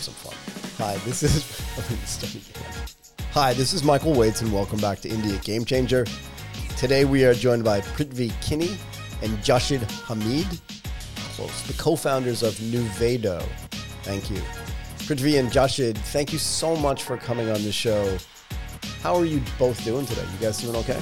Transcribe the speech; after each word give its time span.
have 0.00 0.14
some 0.14 0.32
fun. 0.32 0.86
Hi, 0.86 0.96
this 1.04 1.22
is 1.22 1.60
Hi, 3.32 3.52
this 3.52 3.72
is 3.72 3.84
Michael 3.84 4.12
Waitze, 4.14 4.42
and 4.42 4.52
welcome 4.52 4.80
back 4.80 5.00
to 5.00 5.08
India 5.08 5.36
Game 5.38 5.64
Changer. 5.64 6.06
Today 6.76 7.04
we 7.04 7.24
are 7.24 7.34
joined 7.34 7.64
by 7.64 7.80
Prithvi 7.80 8.32
Kini 8.40 8.76
and 9.22 9.36
Jashid 9.38 9.80
Hameed, 10.06 10.60
close, 11.36 11.62
the 11.66 11.74
co-founders 11.74 12.42
of 12.42 12.54
Nuvedo. 12.54 13.42
Thank 14.02 14.30
you, 14.30 14.38
Prithvi 15.06 15.38
and 15.38 15.50
Jashid. 15.50 15.96
Thank 15.98 16.32
you 16.32 16.38
so 16.38 16.74
much 16.76 17.02
for 17.02 17.16
coming 17.18 17.50
on 17.50 17.62
the 17.62 17.72
show. 17.72 18.16
How 19.02 19.14
are 19.16 19.26
you 19.26 19.42
both 19.58 19.82
doing 19.84 20.06
today? 20.06 20.24
You 20.32 20.38
guys 20.46 20.58
doing 20.62 20.76
okay? 20.76 21.00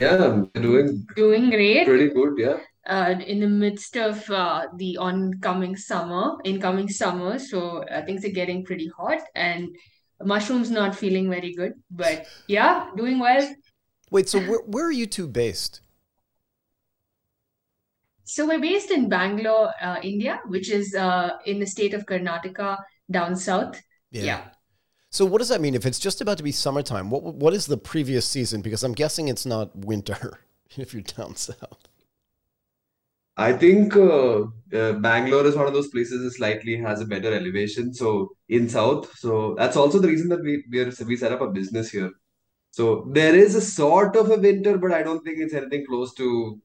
Yeah, 0.00 0.24
I'm 0.24 0.46
doing 0.54 1.06
Doing 1.16 1.50
great. 1.50 1.86
pretty 1.86 2.08
good. 2.08 2.34
Yeah. 2.38 2.56
Uh, 2.86 3.14
in 3.26 3.40
the 3.40 3.48
midst 3.48 3.96
of 3.96 4.28
uh, 4.30 4.66
the 4.76 4.96
oncoming 4.98 5.74
summer, 5.74 6.36
incoming 6.44 6.88
summer, 6.88 7.38
so 7.38 7.82
uh, 7.84 8.04
things 8.04 8.24
are 8.24 8.30
getting 8.30 8.62
pretty 8.64 8.90
hot, 8.96 9.20
and 9.34 9.74
mushrooms 10.22 10.70
not 10.70 10.94
feeling 10.94 11.30
very 11.30 11.54
good. 11.54 11.72
But 11.90 12.26
yeah, 12.46 12.90
doing 12.96 13.18
well. 13.18 13.54
Wait, 14.10 14.28
so 14.28 14.38
where, 14.40 14.60
where 14.66 14.84
are 14.84 14.92
you 14.92 15.06
two 15.06 15.26
based? 15.26 15.80
So 18.24 18.46
we're 18.46 18.60
based 18.60 18.90
in 18.90 19.08
Bangalore, 19.08 19.72
uh, 19.80 19.96
India, 20.02 20.40
which 20.46 20.70
is 20.70 20.94
uh, 20.94 21.36
in 21.46 21.60
the 21.60 21.66
state 21.66 21.94
of 21.94 22.06
Karnataka, 22.06 22.78
down 23.10 23.36
south. 23.36 23.80
Yeah. 24.10 24.44
So 25.10 25.24
what 25.24 25.38
does 25.38 25.48
that 25.48 25.60
mean? 25.60 25.74
If 25.74 25.86
it's 25.86 25.98
just 25.98 26.20
about 26.20 26.38
to 26.38 26.42
be 26.42 26.52
summertime, 26.52 27.10
what 27.10 27.22
what 27.22 27.54
is 27.54 27.66
the 27.66 27.76
previous 27.76 28.26
season? 28.26 28.62
Because 28.62 28.82
I'm 28.82 28.94
guessing 28.94 29.28
it's 29.28 29.46
not 29.46 29.74
winter 29.76 30.40
if 30.76 30.92
you're 30.92 31.02
down 31.02 31.36
south. 31.36 31.88
I 33.36 33.52
think 33.52 33.96
uh, 33.96 34.42
uh, 34.72 34.92
Bangalore 34.94 35.46
is 35.46 35.56
one 35.56 35.66
of 35.66 35.72
those 35.72 35.88
places 35.88 36.22
that 36.22 36.30
slightly 36.32 36.76
has 36.76 37.00
a 37.00 37.06
better 37.06 37.32
elevation. 37.34 37.92
So 37.92 38.30
in 38.48 38.68
South, 38.68 39.16
so 39.18 39.54
that's 39.58 39.76
also 39.76 39.98
the 39.98 40.08
reason 40.08 40.28
that 40.28 40.42
we 40.42 40.64
we, 40.70 40.80
are, 40.80 40.92
we 41.06 41.16
set 41.16 41.32
up 41.32 41.40
a 41.40 41.50
business 41.50 41.90
here. 41.90 42.10
So 42.70 43.08
there 43.12 43.34
is 43.34 43.54
a 43.54 43.60
sort 43.60 44.16
of 44.16 44.30
a 44.30 44.38
winter, 44.38 44.78
but 44.78 44.92
I 44.92 45.02
don't 45.02 45.24
think 45.24 45.38
it's 45.40 45.54
anything 45.54 45.86
close 45.86 46.14
to 46.14 46.60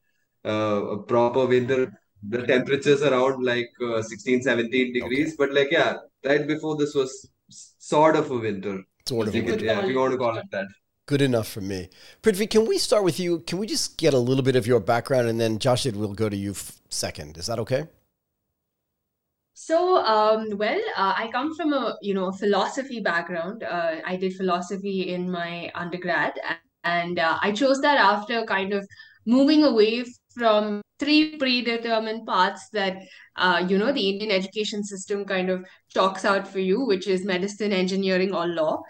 uh, 0.45 0.81
a 0.97 1.03
proper 1.03 1.45
winter. 1.45 1.93
The 2.29 2.45
temperatures 2.45 3.01
around 3.03 3.43
like 3.43 3.69
uh, 3.83 4.01
16, 4.01 4.41
17 4.41 4.93
Okay, 5.01 5.09
degrees, 5.09 5.35
but 5.37 5.53
like 5.53 5.71
yeah, 5.71 5.97
right 6.25 6.47
before 6.47 6.77
this 6.77 6.95
was 6.95 7.29
sort 7.49 8.15
of 8.15 8.31
a 8.31 8.37
winter. 8.37 8.83
sort 9.07 9.27
of 9.27 9.35
a 9.37 9.37
You 9.37 9.43
you 9.43 9.45
could, 9.45 9.59
could 9.59 9.61
winter. 9.61 9.65
yeah, 9.65 9.81
if 9.81 9.87
you 9.87 9.97
want 9.99 10.11
to 10.13 10.17
call 10.17 10.37
it 10.37 10.45
that. 10.51 10.67
Good 11.09 11.23
enough 11.23 11.47
for 11.47 11.61
me. 11.61 11.89
Prithvi, 12.21 12.47
can 12.47 12.67
we 12.67 12.77
start 12.77 13.03
with 13.03 13.19
you? 13.19 13.39
Can 13.39 13.57
we 13.57 13.65
just 13.65 13.97
get 13.97 14.13
a 14.13 14.19
little 14.19 14.43
bit 14.43 14.55
of 14.55 14.67
your 14.67 14.79
background 14.79 15.27
and 15.27 15.41
then 15.41 15.57
Jashid 15.57 15.95
will 15.95 16.13
go 16.13 16.29
to 16.29 16.35
you 16.37 16.51
f- 16.51 16.79
second. 16.89 17.35
Is 17.35 17.47
that 17.47 17.57
okay? 17.57 17.87
So, 19.55 20.05
um, 20.05 20.55
well, 20.55 20.79
uh, 20.95 21.13
I 21.17 21.29
come 21.31 21.55
from 21.55 21.73
a, 21.73 21.97
you 22.03 22.13
know, 22.13 22.31
philosophy 22.31 22.99
background. 22.99 23.63
Uh, 23.63 23.95
I 24.05 24.17
did 24.17 24.35
philosophy 24.35 25.11
in 25.11 25.31
my 25.31 25.71
undergrad, 25.73 26.33
and 26.83 27.17
uh, 27.17 27.39
I 27.41 27.53
chose 27.53 27.81
that 27.81 27.97
after 27.97 28.45
kind 28.45 28.71
of 28.71 28.87
moving 29.25 29.63
away 29.63 30.05
from 30.35 30.81
three 30.99 31.37
predetermined 31.37 32.27
paths 32.27 32.69
that, 32.73 32.97
uh, 33.37 33.65
you 33.67 33.77
know, 33.77 33.91
the 33.91 34.09
Indian 34.09 34.31
education 34.31 34.83
system 34.83 35.25
kind 35.25 35.49
of 35.49 35.65
chalks 35.89 36.25
out 36.25 36.47
for 36.47 36.59
you, 36.59 36.85
which 36.85 37.07
is 37.07 37.25
medicine, 37.25 37.71
engineering, 37.71 38.35
or 38.35 38.47
law. 38.47 38.81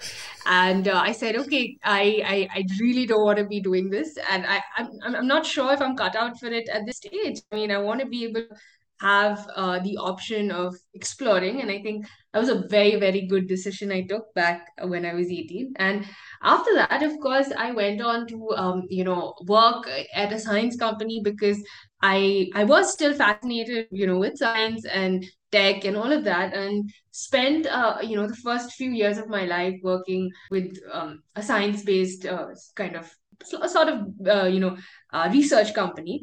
And 0.45 0.87
uh, 0.87 0.99
I 0.99 1.11
said, 1.11 1.35
okay, 1.35 1.77
I, 1.83 2.21
I, 2.25 2.59
I 2.59 2.65
really 2.79 3.05
don't 3.05 3.23
want 3.23 3.37
to 3.37 3.45
be 3.45 3.61
doing 3.61 3.89
this, 3.89 4.17
and 4.29 4.45
I, 4.45 4.61
I'm, 4.77 4.89
I'm 5.03 5.27
not 5.27 5.45
sure 5.45 5.71
if 5.71 5.81
I'm 5.81 5.95
cut 5.95 6.15
out 6.15 6.39
for 6.39 6.47
it 6.47 6.67
at 6.69 6.85
this 6.85 6.97
stage. 6.97 7.41
I 7.51 7.55
mean, 7.55 7.71
I 7.71 7.77
want 7.77 7.99
to 8.01 8.07
be 8.07 8.25
able 8.25 8.41
to 8.41 8.55
have 9.01 9.47
uh, 9.55 9.79
the 9.79 9.97
option 9.97 10.51
of 10.51 10.75
exploring. 10.93 11.61
And 11.61 11.71
I 11.71 11.81
think 11.81 12.05
that 12.33 12.39
was 12.39 12.49
a 12.49 12.67
very, 12.67 12.95
very 12.95 13.25
good 13.25 13.47
decision 13.47 13.91
I 13.91 14.01
took 14.03 14.33
back 14.35 14.67
when 14.83 15.05
I 15.05 15.13
was 15.13 15.27
18. 15.27 15.73
And 15.77 16.05
after 16.43 16.73
that, 16.75 17.01
of 17.01 17.13
course, 17.19 17.51
I 17.57 17.71
went 17.71 18.01
on 18.01 18.27
to, 18.27 18.49
um, 18.55 18.83
you 18.89 19.03
know, 19.03 19.33
work 19.47 19.89
at 20.13 20.31
a 20.31 20.39
science 20.39 20.75
company 20.75 21.21
because 21.23 21.57
I 22.01 22.49
I 22.53 22.63
was 22.65 22.93
still 22.93 23.13
fascinated, 23.13 23.87
you 23.91 24.07
know, 24.07 24.19
with 24.19 24.37
science 24.37 24.85
and 24.85 25.25
tech 25.51 25.85
and 25.85 25.97
all 25.97 26.11
of 26.11 26.23
that, 26.25 26.53
and 26.53 26.89
spent, 27.11 27.65
uh, 27.65 27.97
you 28.03 28.15
know, 28.15 28.27
the 28.27 28.35
first 28.35 28.73
few 28.73 28.91
years 28.91 29.17
of 29.17 29.27
my 29.27 29.45
life 29.45 29.75
working 29.83 30.29
with 30.51 30.77
um, 30.91 31.23
a 31.35 31.41
science-based 31.41 32.25
uh, 32.25 32.47
kind 32.75 32.95
of 32.95 33.11
sort 33.43 33.87
of, 33.87 34.01
uh, 34.27 34.45
you 34.47 34.59
know, 34.59 34.77
uh, 35.11 35.29
research 35.31 35.73
company 35.73 36.21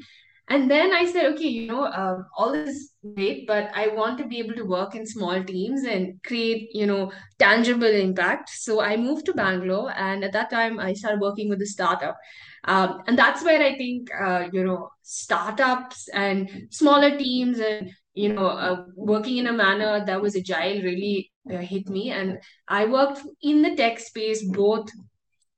and 0.48 0.70
then 0.70 0.92
I 0.92 1.04
said, 1.06 1.26
okay, 1.32 1.48
you 1.48 1.66
know, 1.66 1.86
um, 1.86 2.26
all 2.36 2.52
this 2.52 2.76
is 2.76 2.92
great, 3.14 3.48
but 3.48 3.70
I 3.74 3.88
want 3.88 4.16
to 4.18 4.26
be 4.26 4.38
able 4.38 4.54
to 4.54 4.62
work 4.62 4.94
in 4.94 5.04
small 5.04 5.42
teams 5.42 5.82
and 5.82 6.22
create, 6.22 6.68
you 6.72 6.86
know, 6.86 7.10
tangible 7.38 7.86
impact. 7.86 8.50
So 8.50 8.80
I 8.80 8.96
moved 8.96 9.26
to 9.26 9.34
Bangalore, 9.34 9.92
and 9.96 10.22
at 10.22 10.32
that 10.34 10.50
time, 10.50 10.78
I 10.78 10.92
started 10.92 11.20
working 11.20 11.48
with 11.48 11.60
a 11.62 11.66
startup. 11.66 12.16
Um, 12.64 13.02
and 13.08 13.18
that's 13.18 13.42
where 13.42 13.60
I 13.60 13.76
think, 13.76 14.08
uh, 14.14 14.48
you 14.52 14.62
know, 14.62 14.90
startups 15.02 16.08
and 16.08 16.68
smaller 16.70 17.16
teams 17.16 17.58
and, 17.58 17.90
you 18.14 18.32
know, 18.32 18.46
uh, 18.46 18.84
working 18.94 19.38
in 19.38 19.48
a 19.48 19.52
manner 19.52 20.04
that 20.04 20.22
was 20.22 20.36
agile 20.36 20.82
really 20.82 21.32
uh, 21.52 21.58
hit 21.58 21.88
me. 21.88 22.10
And 22.10 22.38
I 22.68 22.86
worked 22.86 23.20
in 23.42 23.62
the 23.62 23.74
tech 23.74 23.98
space, 23.98 24.44
both 24.44 24.90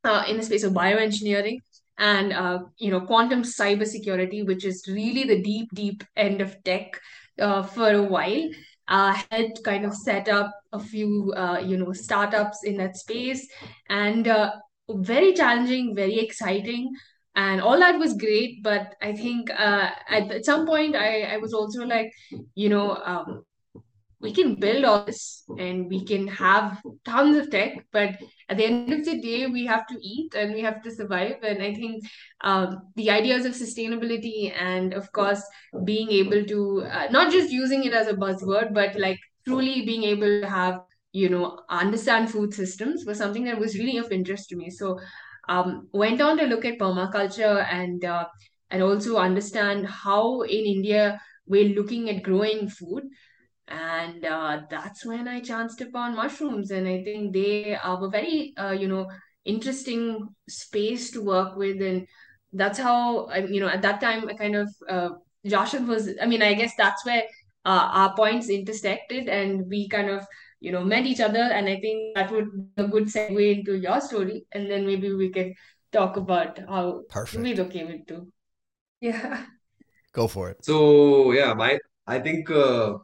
uh, 0.05 0.25
in 0.29 0.39
the 0.39 0.43
space 0.43 0.65
of 0.65 0.73
bioengineering 0.73 1.59
and 1.99 2.33
uh, 2.33 2.61
you 2.79 2.91
know 2.91 3.01
quantum 3.01 3.43
cybersecurity, 3.43 4.47
which 4.47 4.65
is 4.65 4.85
really 4.89 5.25
the 5.25 5.43
deep, 5.43 5.69
deep 5.75 6.05
end 6.17 6.41
of 6.41 6.57
tech 6.65 7.01
uh, 7.41 7.63
for 7.63 7.91
a 7.91 8.03
while. 8.03 8.49
Uh, 8.89 9.13
helped 9.31 9.63
kind 9.65 9.85
of 9.85 9.95
set 9.95 10.31
up 10.31 10.51
a 10.73 10.79
few 10.81 11.31
uh, 11.37 11.59
you 11.59 11.77
know 11.77 11.93
startups 11.93 12.65
in 12.65 12.77
that 12.79 12.97
space, 12.97 13.47
and 13.91 14.29
uh, 14.29 14.53
very 14.89 15.33
challenging, 15.35 15.95
very 15.95 16.19
exciting. 16.19 16.91
And 17.37 17.61
all 17.61 17.79
that 17.79 17.99
was 18.01 18.15
great, 18.15 18.65
but 18.65 18.97
I 19.01 19.13
think 19.13 19.49
uh, 19.51 19.91
at, 20.09 20.29
at 20.33 20.45
some 20.45 20.67
point 20.67 20.97
I, 20.97 21.23
I 21.23 21.37
was 21.37 21.55
also 21.55 21.85
like, 21.85 22.11
you 22.57 22.69
know, 22.69 22.97
um, 22.97 23.45
we 24.21 24.33
can 24.33 24.57
build 24.57 24.85
all 24.85 25.05
this 25.05 25.45
and 25.59 25.89
we 25.89 26.05
can 26.05 26.27
have 26.27 26.83
tons 27.05 27.37
of 27.37 27.51
tech, 27.51 27.87
but 27.93 28.19
at 28.49 28.57
the 28.57 28.65
end 28.65 28.93
of 28.93 29.05
the 29.05 29.21
day, 29.21 29.47
we 29.47 29.65
have 29.67 29.87
to 29.87 29.95
eat 30.03 30.35
and 30.35 30.55
we 30.55 30.61
have 30.61 30.83
to 30.83 30.91
survive. 30.91 31.37
And 31.43 31.63
I 31.63 31.73
think 31.75 32.05
um, 32.41 32.81
the 32.97 33.11
ideas 33.11 33.45
of 33.45 33.53
sustainability 33.53 34.53
and, 34.59 34.93
of 34.93 35.13
course, 35.13 35.43
being 35.85 36.11
able 36.11 36.45
to 36.47 36.83
uh, 36.83 37.07
not 37.11 37.31
just 37.33 37.53
using 37.53 37.85
it 37.85 37.93
as 37.93 38.09
a 38.09 38.15
buzzword, 38.15 38.75
but 38.75 38.99
like 38.99 39.21
truly 39.47 39.87
being 39.87 40.03
able 40.03 40.41
to 40.41 40.49
have, 40.49 40.81
you 41.13 41.29
know, 41.29 41.61
understand 41.71 42.31
food 42.31 42.53
systems 42.53 43.05
was 43.07 43.19
something 43.19 43.45
that 43.45 43.59
was 43.59 43.79
really 43.79 43.99
of 43.99 44.11
interest 44.11 44.49
to 44.49 44.57
me. 44.57 44.71
So, 44.71 44.99
um, 45.49 45.89
went 45.93 46.21
on 46.21 46.39
to 46.39 46.47
look 46.47 46.65
at 46.65 46.79
permaculture 46.79 47.65
and 47.71 48.05
uh, 48.05 48.27
and 48.71 48.83
also 48.83 49.17
understand 49.17 49.87
how 49.87 50.43
in 50.43 50.67
India 50.67 51.21
we're 51.47 51.75
looking 51.75 52.11
at 52.11 52.23
growing 52.23 52.69
food 52.69 53.05
and 53.69 54.25
uh, 54.25 54.61
that's 54.71 55.05
when 55.05 55.29
I 55.29 55.41
chanced 55.41 55.81
upon 55.81 56.17
mushrooms, 56.17 56.71
and 56.71 56.87
I 56.89 57.03
think 57.05 57.33
they 57.33 57.75
are 57.77 58.05
a 58.05 58.09
very 58.09 58.55
uh, 58.59 58.73
you 58.73 58.89
know 58.89 59.11
interesting 59.45 60.29
space 60.49 61.11
to 61.13 61.23
work 61.23 61.57
with, 61.57 61.81
and 61.83 62.07
that's 62.53 62.79
how 62.79 63.27
I 63.27 63.39
you 63.39 63.61
know 63.61 63.69
at 63.69 63.83
that 63.83 64.01
time 64.01 64.29
I 64.29 64.35
kind 64.35 64.57
of 64.57 64.69
uh, 64.89 65.11
Jashid 65.47 65.87
was 65.87 66.11
I 66.21 66.27
mean 66.27 66.43
I 66.43 66.55
guess 66.55 66.73
that's 66.77 67.05
where 67.05 67.23
uh, 67.65 67.89
our 67.93 68.15
points 68.17 68.49
intersected, 68.49 69.29
and 69.29 69.69
we 69.69 69.89
kind 69.89 70.11
of 70.11 70.27
you 70.61 70.73
know 70.73 70.85
met 70.85 71.07
each 71.07 71.21
other, 71.21 71.43
and 71.43 71.69
I 71.69 71.81
think 71.81 72.17
that 72.17 72.31
would 72.31 72.51
be 72.53 72.83
a 72.83 72.89
good 72.89 73.05
segue 73.07 73.59
into 73.59 73.79
your 73.79 74.01
story, 74.01 74.47
and 74.53 74.71
then 74.71 74.87
maybe 74.87 75.13
we 75.13 75.31
can 75.31 75.55
talk 75.93 76.17
about 76.17 76.59
how 76.69 77.03
Perfect. 77.09 77.43
we 77.43 77.55
Perfect. 77.55 77.73
came 77.73 77.89
into 77.89 78.33
yeah. 79.01 79.45
Go 80.13 80.27
for 80.27 80.51
it. 80.51 80.65
So 80.65 81.33
yeah, 81.33 81.55
my 81.55 81.79
I 82.07 82.19
think 82.19 82.51
uh, 82.51 82.95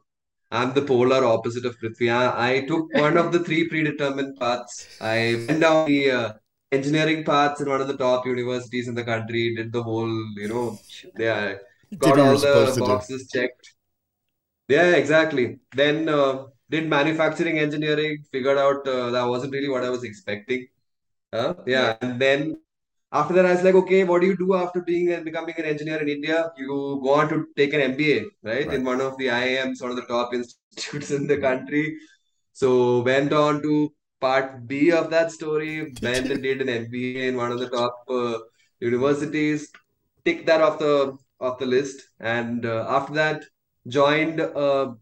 I'm 0.55 0.73
the 0.73 0.83
polar 0.83 1.25
opposite 1.25 1.65
of 1.65 1.79
Prithvi. 1.81 2.09
I, 2.13 2.25
I 2.51 2.61
took 2.71 2.93
one 2.95 3.17
of 3.17 3.33
the 3.33 3.41
three 3.41 3.69
predetermined 3.69 4.39
paths. 4.39 4.87
I 5.01 5.45
went 5.49 5.61
down 5.61 5.87
the 5.87 6.11
uh, 6.11 6.33
engineering 6.73 7.25
paths 7.25 7.61
in 7.61 7.69
one 7.69 7.81
of 7.81 7.89
the 7.89 7.97
top 7.97 8.27
universities 8.27 8.89
in 8.89 8.95
the 8.95 9.05
country, 9.05 9.55
did 9.57 9.73
the 9.73 9.83
whole, 9.83 10.15
you 10.37 10.49
know, 10.49 10.79
yeah, 11.19 11.55
got 11.99 12.17
what 12.17 12.21
all 12.21 12.39
the 12.39 12.67
to 12.67 12.81
do. 12.81 12.87
boxes 12.87 13.29
checked. 13.33 13.75
Yeah, 14.69 14.93
exactly. 14.93 15.59
Then 15.75 16.09
uh, 16.09 16.47
did 16.71 16.89
manufacturing 16.89 17.59
engineering, 17.59 18.25
figured 18.33 18.59
out 18.59 18.87
uh, 18.89 19.11
that 19.11 19.25
wasn't 19.25 19.53
really 19.53 19.69
what 19.69 19.85
I 19.85 19.91
was 19.91 20.05
expecting. 20.05 20.69
Huh? 21.33 21.55
Yeah. 21.67 21.75
Yeah, 21.75 21.97
and 22.01 22.21
then 22.21 22.57
after 23.15 23.35
that, 23.35 23.47
I 23.47 23.53
was 23.55 23.63
like, 23.63 23.75
okay, 23.77 24.05
what 24.05 24.21
do 24.23 24.27
you 24.29 24.37
do 24.37 24.55
after 24.55 24.81
being 24.83 25.13
and 25.13 25.25
becoming 25.25 25.55
an 25.59 25.65
engineer 25.67 25.99
in 26.03 26.09
India? 26.09 26.51
You 26.59 27.01
go 27.03 27.15
on 27.15 27.29
to 27.31 27.47
take 27.57 27.75
an 27.75 27.81
MBA, 27.93 28.25
right, 28.43 28.67
Right. 28.67 28.75
in 28.77 28.85
one 28.85 29.01
of 29.01 29.17
the 29.19 29.31
IIMs, 29.31 29.83
one 29.83 29.91
of 29.91 29.97
the 29.97 30.07
top 30.15 30.35
institutes 30.35 31.11
in 31.13 31.27
the 31.27 31.39
country. 31.39 31.97
So 32.53 33.03
went 33.03 33.33
on 33.33 33.63
to 33.63 33.93
part 34.21 34.67
B 34.67 34.93
of 34.93 35.11
that 35.11 35.33
story, 35.33 35.95
went 36.03 36.31
and 36.31 36.43
did 36.43 36.61
an 36.63 36.69
MBA 36.69 37.29
in 37.29 37.37
one 37.37 37.53
of 37.53 37.61
the 37.61 37.69
top 37.69 38.05
uh, 38.09 38.39
universities. 38.81 39.71
Tick 40.25 40.47
that 40.47 40.61
off 40.63 40.79
the 40.79 41.17
off 41.41 41.59
the 41.59 41.67
list, 41.67 42.09
and 42.21 42.65
uh, 42.67 42.87
after 42.89 43.15
that, 43.15 43.45
joined 43.89 44.41
uh, 44.41 44.95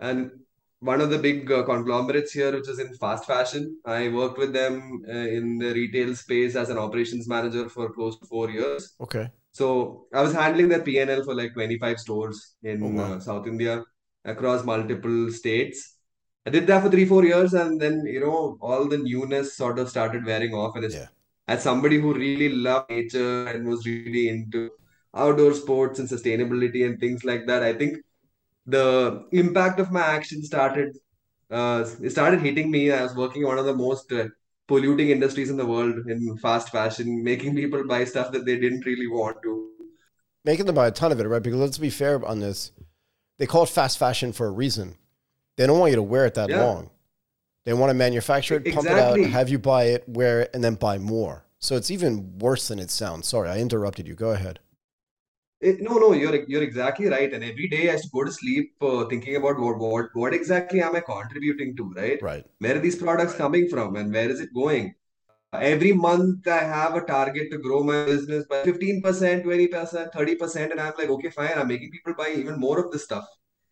an 0.00 0.43
one 0.92 1.00
of 1.00 1.10
the 1.10 1.18
big 1.18 1.50
uh, 1.50 1.62
conglomerates 1.64 2.32
here, 2.32 2.52
which 2.52 2.68
is 2.68 2.78
in 2.78 2.94
fast 2.94 3.24
fashion. 3.26 3.78
I 3.84 4.08
worked 4.08 4.38
with 4.38 4.52
them 4.52 5.02
uh, 5.08 5.12
in 5.38 5.58
the 5.58 5.72
retail 5.72 6.14
space 6.14 6.54
as 6.56 6.70
an 6.70 6.78
operations 6.78 7.28
manager 7.28 7.68
for 7.68 7.92
close 7.92 8.18
to 8.20 8.26
four 8.26 8.50
years. 8.50 8.94
Okay. 9.00 9.28
So 9.52 10.06
I 10.12 10.22
was 10.22 10.32
handling 10.32 10.68
their 10.68 10.82
P&L 10.82 11.24
for 11.24 11.34
like 11.34 11.54
25 11.54 11.98
stores 12.00 12.54
in 12.62 12.82
Oh, 12.82 12.88
wow. 12.98 13.14
uh, 13.14 13.20
South 13.20 13.46
India 13.46 13.82
across 14.24 14.64
multiple 14.64 15.30
states. 15.30 15.96
I 16.46 16.50
did 16.50 16.66
that 16.66 16.82
for 16.82 16.90
three, 16.90 17.06
four 17.06 17.24
years, 17.24 17.54
and 17.54 17.80
then 17.80 18.04
you 18.06 18.20
know 18.20 18.58
all 18.60 18.86
the 18.86 18.98
newness 18.98 19.56
sort 19.56 19.78
of 19.78 19.88
started 19.88 20.24
wearing 20.26 20.54
off. 20.54 20.76
And 20.76 20.84
it's, 20.84 20.94
Yeah. 20.94 21.08
as 21.48 21.62
somebody 21.62 21.98
who 22.00 22.12
really 22.14 22.50
loved 22.50 22.90
nature 22.90 23.46
and 23.46 23.66
was 23.66 23.86
really 23.86 24.28
into 24.28 24.70
outdoor 25.14 25.54
sports 25.54 25.98
and 26.00 26.08
sustainability 26.08 26.84
and 26.86 26.98
things 27.00 27.24
like 27.24 27.46
that, 27.46 27.62
I 27.62 27.72
think 27.72 27.96
the 28.66 29.26
impact 29.32 29.80
of 29.80 29.90
my 29.92 30.00
action 30.02 30.42
started 30.42 30.96
uh, 31.50 31.86
it 32.02 32.10
started 32.10 32.40
hitting 32.40 32.70
me. 32.70 32.92
I 32.92 33.02
was 33.02 33.14
working 33.16 33.42
in 33.42 33.48
one 33.48 33.58
of 33.58 33.66
the 33.66 33.74
most 33.76 34.12
uh, 34.12 34.26
polluting 34.68 35.10
industries 35.10 35.50
in 35.50 35.56
the 35.56 35.66
world 35.66 35.96
in 36.08 36.36
fast 36.38 36.70
fashion, 36.70 37.22
making 37.24 37.54
people 37.54 37.86
buy 37.86 38.04
stuff 38.04 38.32
that 38.32 38.46
they 38.46 38.58
didn't 38.58 38.86
really 38.86 39.06
want 39.08 39.38
to. 39.44 39.70
Making 40.44 40.66
them 40.66 40.74
buy 40.74 40.88
a 40.88 40.90
ton 40.90 41.12
of 41.12 41.20
it, 41.20 41.26
right? 41.26 41.42
Because 41.42 41.58
let's 41.58 41.78
be 41.78 41.90
fair 41.90 42.24
on 42.24 42.40
this. 42.40 42.72
They 43.38 43.46
call 43.46 43.64
it 43.64 43.68
fast 43.70 43.98
fashion 43.98 44.32
for 44.32 44.46
a 44.46 44.50
reason. 44.52 44.96
They 45.56 45.66
don't 45.66 45.78
want 45.78 45.90
you 45.92 45.96
to 45.96 46.02
wear 46.02 46.26
it 46.26 46.34
that 46.34 46.50
Yeah. 46.50 46.56
long. 46.56 46.90
They 47.64 47.74
want 47.74 47.90
to 47.90 47.94
manufacture 47.94 48.56
it, 48.56 48.68
pump 48.68 48.92
it 48.92 48.98
out, 48.98 49.24
have 49.24 49.48
you 49.50 49.58
buy 49.58 49.84
it, 49.86 50.08
wear 50.08 50.42
it, 50.42 50.50
and 50.54 50.64
then 50.64 50.76
buy 50.76 50.98
more. 50.98 51.44
So 51.60 51.76
it's 51.76 51.90
even 51.90 52.38
worse 52.38 52.68
than 52.68 52.78
it 52.80 52.90
sounds. 52.90 53.28
Sorry, 53.28 53.48
I 53.50 53.58
interrupted 53.60 54.08
you. 54.08 54.14
Go 54.14 54.32
ahead. 54.32 54.60
It, 55.68 55.80
no, 55.80 55.98
no, 55.98 56.12
you're 56.12 56.34
you're 56.46 56.62
exactly 56.62 57.06
right. 57.06 57.32
And 57.32 57.42
every 57.42 57.68
day 57.68 57.90
I 57.90 57.98
go 58.12 58.24
to 58.24 58.32
sleep 58.32 58.74
uh, 58.82 59.04
thinking 59.06 59.36
about 59.36 59.58
what 59.58 59.78
what 59.78 60.10
what 60.22 60.34
exactly 60.34 60.82
am 60.82 60.96
I 60.96 61.00
contributing 61.00 61.74
to, 61.78 61.92
right? 61.96 62.20
Right. 62.22 62.44
Where 62.58 62.76
are 62.76 62.84
these 62.86 63.00
products 63.04 63.34
coming 63.34 63.68
from, 63.68 63.96
and 63.96 64.12
where 64.12 64.30
is 64.36 64.40
it 64.40 64.54
going? 64.54 64.94
Every 65.60 65.92
month 65.92 66.48
I 66.48 66.58
have 66.58 66.94
a 66.96 67.00
target 67.02 67.50
to 67.52 67.58
grow 67.58 67.82
my 67.82 68.04
business 68.04 68.44
by 68.46 68.62
15%, 68.64 69.44
20%, 69.44 70.12
30%, 70.12 70.72
and 70.72 70.80
I'm 70.80 70.92
like, 70.98 71.08
okay, 71.08 71.30
fine, 71.30 71.52
I'm 71.56 71.68
making 71.68 71.90
people 71.92 72.14
buy 72.14 72.32
even 72.36 72.58
more 72.58 72.84
of 72.84 72.90
this 72.90 73.04
stuff. 73.04 73.24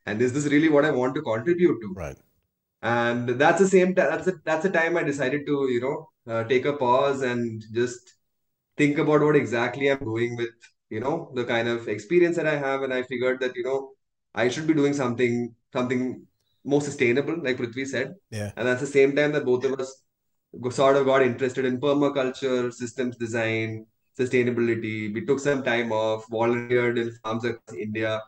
And 0.06 0.22
is 0.22 0.32
this 0.32 0.46
really 0.46 0.68
what 0.68 0.84
I 0.84 0.90
want 0.90 1.14
to 1.16 1.22
contribute 1.22 1.80
to? 1.80 1.92
Right. 1.94 2.16
And 2.82 3.28
that's 3.30 3.60
the 3.60 3.68
same 3.68 3.94
time, 3.94 4.10
that's 4.10 4.26
the, 4.26 4.40
that's 4.44 4.62
the 4.62 4.70
time 4.70 4.96
I 4.96 5.02
decided 5.02 5.46
to, 5.46 5.68
you 5.70 5.80
know, 5.80 6.32
uh, 6.32 6.44
take 6.44 6.64
a 6.64 6.72
pause 6.72 7.22
and 7.22 7.62
just 7.72 8.14
think 8.76 8.98
about 8.98 9.20
what 9.20 9.36
exactly 9.36 9.90
I'm 9.90 9.98
doing 9.98 10.36
with, 10.36 10.50
you 10.92 11.00
know, 11.00 11.30
the 11.34 11.44
kind 11.44 11.68
of 11.68 11.88
experience 11.88 12.36
that 12.36 12.46
I 12.46 12.56
have. 12.56 12.82
And 12.82 12.92
I 12.92 13.02
figured 13.02 13.40
that, 13.40 13.56
you 13.56 13.64
know, 13.64 13.92
I 14.34 14.48
should 14.48 14.66
be 14.66 14.74
doing 14.74 14.92
something, 14.92 15.54
something 15.72 16.26
more 16.64 16.82
sustainable, 16.82 17.36
like 17.42 17.56
Prithvi 17.56 17.86
said. 17.86 18.14
Yeah. 18.30 18.50
And 18.56 18.68
that's 18.68 18.82
the 18.82 18.94
same 18.98 19.16
time 19.16 19.32
that 19.32 19.46
both 19.46 19.64
of 19.64 19.80
us 19.80 20.02
sort 20.70 20.96
of 20.96 21.06
got 21.06 21.22
interested 21.22 21.64
in 21.64 21.80
permaculture, 21.80 22.72
systems 22.72 23.16
design, 23.16 23.86
sustainability. 24.20 25.14
We 25.14 25.24
took 25.24 25.40
some 25.40 25.62
time 25.62 25.92
off, 25.92 26.26
volunteered 26.30 26.98
in 26.98 27.10
farms 27.24 27.46
across 27.46 27.74
India, 27.74 28.20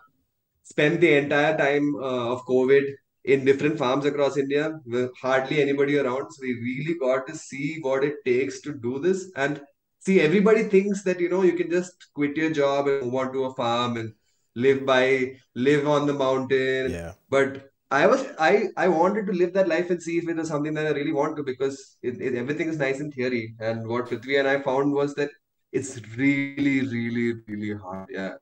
spent 0.63 1.03
the 1.03 1.15
entire 1.19 1.57
time 1.59 1.95
uh, 1.97 2.33
of 2.33 2.47
COVID 2.47 2.85
in 3.25 3.45
different 3.45 3.79
farms 3.79 4.07
across 4.07 4.39
India 4.39 4.81
with 4.87 5.11
hardly 5.21 5.61
anybody 5.61 5.99
around. 5.99 6.33
So 6.33 6.41
we 6.41 6.55
really 6.55 6.99
got 6.99 7.27
to 7.27 7.37
see 7.37 7.79
what 7.83 8.05
it 8.05 8.25
takes 8.25 8.63
to 8.63 8.73
do 8.73 8.99
this. 8.99 9.31
And 9.37 9.61
see, 10.05 10.21
everybody 10.21 10.65
thinks 10.65 11.03
that, 11.05 11.21
you 11.21 11.29
know, 11.29 11.43
you 11.43 11.55
can 11.55 11.71
just 11.71 12.09
quit 12.15 12.37
your 12.37 12.51
job 12.51 12.89
and 12.89 13.03
move 13.03 13.15
on 13.15 13.33
to 13.33 13.45
a 13.45 13.55
farm 13.55 13.97
and 13.97 14.13
live 14.55 14.85
by, 14.87 15.37
live 15.55 15.87
on 15.89 16.07
the 16.07 16.13
mountain. 16.13 16.91
Yeah. 16.91 17.13
But 17.29 17.71
I 17.91 18.07
was, 18.07 18.27
I, 18.39 18.69
I 18.77 18.89
wanted 18.89 19.27
to 19.27 19.33
live 19.33 19.53
that 19.55 19.69
life 19.69 19.91
and 19.91 20.03
see 20.03 20.19
if 20.19 20.29
it 20.29 20.37
was 20.37 20.49
something 20.49 20.75
that 20.75 20.87
I 20.87 20.91
really 20.91 21.13
want 21.13 21.37
to 21.37 21.43
because 21.43 21.97
it, 22.03 22.21
it, 22.21 22.35
everything 22.35 22.69
is 22.69 22.79
nice 22.79 23.01
in 23.01 23.11
theory. 23.11 23.55
And 23.61 23.87
what 23.87 24.07
Prithvi 24.07 24.39
and 24.39 24.49
I 24.49 24.61
found 24.61 24.93
was 24.93 25.15
that 25.15 25.31
it's 25.73 26.01
really, 26.17 26.81
really, 26.83 27.35
really 27.47 27.75
hard. 27.75 28.09
Yeah 28.11 28.35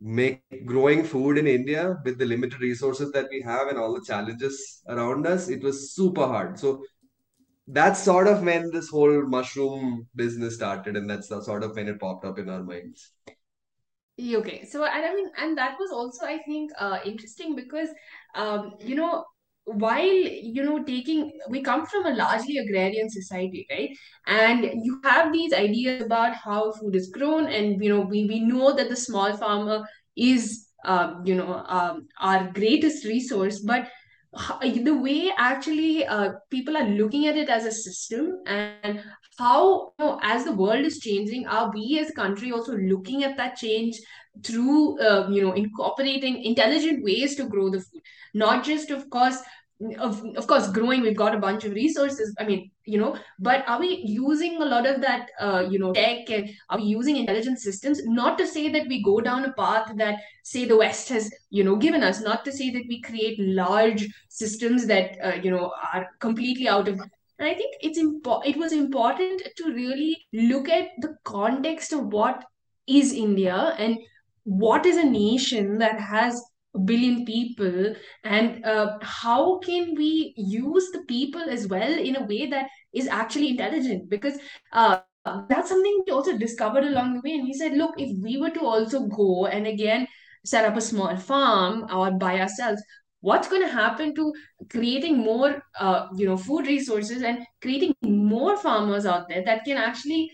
make 0.00 0.42
growing 0.66 1.02
food 1.02 1.38
in 1.38 1.46
India 1.46 1.96
with 2.04 2.18
the 2.18 2.24
limited 2.26 2.60
resources 2.60 3.10
that 3.12 3.26
we 3.30 3.40
have 3.40 3.68
and 3.68 3.78
all 3.78 3.94
the 3.94 4.04
challenges 4.04 4.82
around 4.88 5.26
us, 5.26 5.48
it 5.48 5.62
was 5.62 5.92
super 5.94 6.26
hard. 6.26 6.58
So 6.58 6.84
that's 7.68 8.02
sort 8.02 8.26
of 8.28 8.42
when 8.42 8.70
this 8.70 8.88
whole 8.88 9.26
mushroom 9.26 10.06
business 10.14 10.54
started, 10.56 10.96
and 10.96 11.08
that's 11.08 11.28
the 11.28 11.42
sort 11.42 11.62
of 11.64 11.74
when 11.76 11.88
it 11.88 12.00
popped 12.00 12.24
up 12.24 12.38
in 12.38 12.48
our 12.48 12.62
minds. 12.62 13.12
Okay, 14.18 14.64
so 14.64 14.84
and 14.84 15.04
I 15.04 15.14
mean, 15.14 15.30
and 15.36 15.58
that 15.58 15.76
was 15.78 15.90
also, 15.92 16.24
I 16.24 16.38
think, 16.38 16.70
uh, 16.78 16.98
interesting 17.04 17.54
because, 17.54 17.90
um, 18.34 18.72
you 18.80 18.94
know, 18.94 19.24
while 19.64 20.02
you 20.02 20.62
know 20.62 20.82
taking, 20.84 21.32
we 21.50 21.60
come 21.60 21.84
from 21.86 22.06
a 22.06 22.14
largely 22.14 22.56
agrarian 22.56 23.10
society, 23.10 23.66
right? 23.70 23.90
And 24.26 24.64
you 24.84 25.00
have 25.04 25.32
these 25.34 25.52
ideas 25.52 26.02
about 26.02 26.34
how 26.34 26.72
food 26.72 26.96
is 26.96 27.10
grown, 27.10 27.46
and 27.48 27.82
you 27.84 27.90
know, 27.90 28.00
we 28.00 28.24
we 28.24 28.40
know 28.40 28.74
that 28.74 28.88
the 28.88 28.96
small 28.96 29.36
farmer 29.36 29.86
is, 30.16 30.66
uh, 30.86 31.14
you 31.24 31.34
know, 31.34 31.62
um, 31.66 32.06
our 32.18 32.50
greatest 32.52 33.04
resource, 33.04 33.60
but 33.60 33.88
the 34.60 34.96
way 34.96 35.30
actually 35.36 36.06
uh, 36.06 36.32
people 36.50 36.76
are 36.76 36.88
looking 36.88 37.26
at 37.26 37.36
it 37.36 37.48
as 37.48 37.64
a 37.64 37.72
system 37.72 38.42
and 38.46 39.02
how 39.38 39.92
you 39.98 40.04
know, 40.04 40.20
as 40.22 40.44
the 40.44 40.52
world 40.52 40.84
is 40.84 40.98
changing 40.98 41.46
are 41.46 41.70
we 41.72 41.98
as 41.98 42.10
a 42.10 42.14
country 42.14 42.52
also 42.52 42.76
looking 42.76 43.24
at 43.24 43.36
that 43.36 43.56
change 43.56 43.96
through 44.44 44.98
uh, 45.00 45.28
you 45.30 45.42
know 45.42 45.52
incorporating 45.52 46.42
intelligent 46.44 47.04
ways 47.04 47.36
to 47.36 47.48
grow 47.48 47.70
the 47.70 47.80
food? 47.80 48.02
Not 48.34 48.64
just 48.64 48.90
of 48.90 49.08
course 49.10 49.38
of, 49.98 50.24
of 50.36 50.46
course 50.46 50.68
growing 50.68 51.02
we've 51.02 51.16
got 51.16 51.34
a 51.34 51.38
bunch 51.38 51.64
of 51.64 51.72
resources 51.72 52.34
i 52.40 52.44
mean 52.44 52.70
you 52.84 52.98
know 52.98 53.14
but 53.38 53.62
are 53.68 53.78
we 53.78 54.02
using 54.06 54.60
a 54.62 54.64
lot 54.64 54.86
of 54.86 55.00
that 55.02 55.28
uh, 55.40 55.66
you 55.68 55.78
know 55.78 55.92
tech 55.92 56.30
and 56.30 56.48
are 56.70 56.78
we 56.78 56.84
using 56.84 57.16
intelligent 57.16 57.58
systems? 57.58 58.04
Not 58.04 58.38
to 58.38 58.46
say 58.46 58.68
that 58.70 58.88
we 58.88 59.02
go 59.02 59.20
down 59.20 59.44
a 59.44 59.52
path 59.52 59.92
that 59.96 60.20
say 60.44 60.64
the 60.64 60.76
west 60.76 61.08
has 61.10 61.30
you 61.50 61.64
know 61.64 61.76
given 61.76 62.02
us 62.02 62.20
not 62.20 62.44
to 62.44 62.52
say 62.52 62.70
that 62.70 62.84
we 62.88 63.02
create 63.02 63.38
large 63.38 64.08
systems 64.28 64.86
that 64.86 65.18
uh, 65.22 65.34
you 65.42 65.50
know 65.50 65.72
are 65.92 66.08
completely 66.20 66.68
out 66.68 66.88
of 66.88 67.00
and 67.38 67.48
I 67.48 67.54
think 67.54 67.74
it's 67.80 67.98
impo- 67.98 68.46
it 68.46 68.56
was 68.56 68.72
important 68.72 69.42
to 69.56 69.72
really 69.72 70.16
look 70.32 70.68
at 70.68 70.88
the 70.98 71.16
context 71.24 71.92
of 71.92 72.06
what 72.06 72.44
is 72.86 73.12
India 73.12 73.74
and 73.78 73.98
what 74.44 74.86
is 74.86 74.96
a 74.96 75.04
nation 75.04 75.78
that 75.78 76.00
has 76.00 76.42
billion 76.84 77.24
people 77.24 77.94
and 78.24 78.64
uh, 78.64 78.98
how 79.02 79.58
can 79.58 79.94
we 79.94 80.34
use 80.36 80.90
the 80.92 81.02
people 81.08 81.42
as 81.48 81.66
well 81.68 81.92
in 81.92 82.16
a 82.16 82.24
way 82.24 82.46
that 82.46 82.66
is 82.92 83.08
actually 83.08 83.50
intelligent? 83.50 84.08
Because 84.10 84.38
uh, 84.72 85.00
that's 85.48 85.68
something 85.68 86.02
we 86.06 86.12
also 86.12 86.36
discovered 86.36 86.84
along 86.84 87.14
the 87.14 87.20
way 87.24 87.34
and 87.34 87.46
he 87.46 87.54
said 87.54 87.72
look 87.72 87.94
if 87.98 88.16
we 88.22 88.36
were 88.38 88.50
to 88.50 88.60
also 88.60 89.06
go 89.06 89.46
and 89.46 89.66
again 89.66 90.06
set 90.44 90.64
up 90.64 90.76
a 90.76 90.80
small 90.80 91.16
farm 91.16 91.84
or 91.92 92.10
by 92.12 92.38
ourselves 92.40 92.82
what's 93.20 93.48
going 93.48 93.62
to 93.62 93.68
happen 93.72 94.14
to 94.14 94.32
creating 94.70 95.18
more 95.18 95.62
uh, 95.80 96.06
you 96.16 96.26
know 96.26 96.36
food 96.36 96.66
resources 96.66 97.22
and 97.22 97.44
creating 97.60 97.94
more 98.02 98.56
farmers 98.56 99.06
out 99.06 99.28
there 99.28 99.42
that 99.44 99.64
can 99.64 99.76
actually 99.76 100.30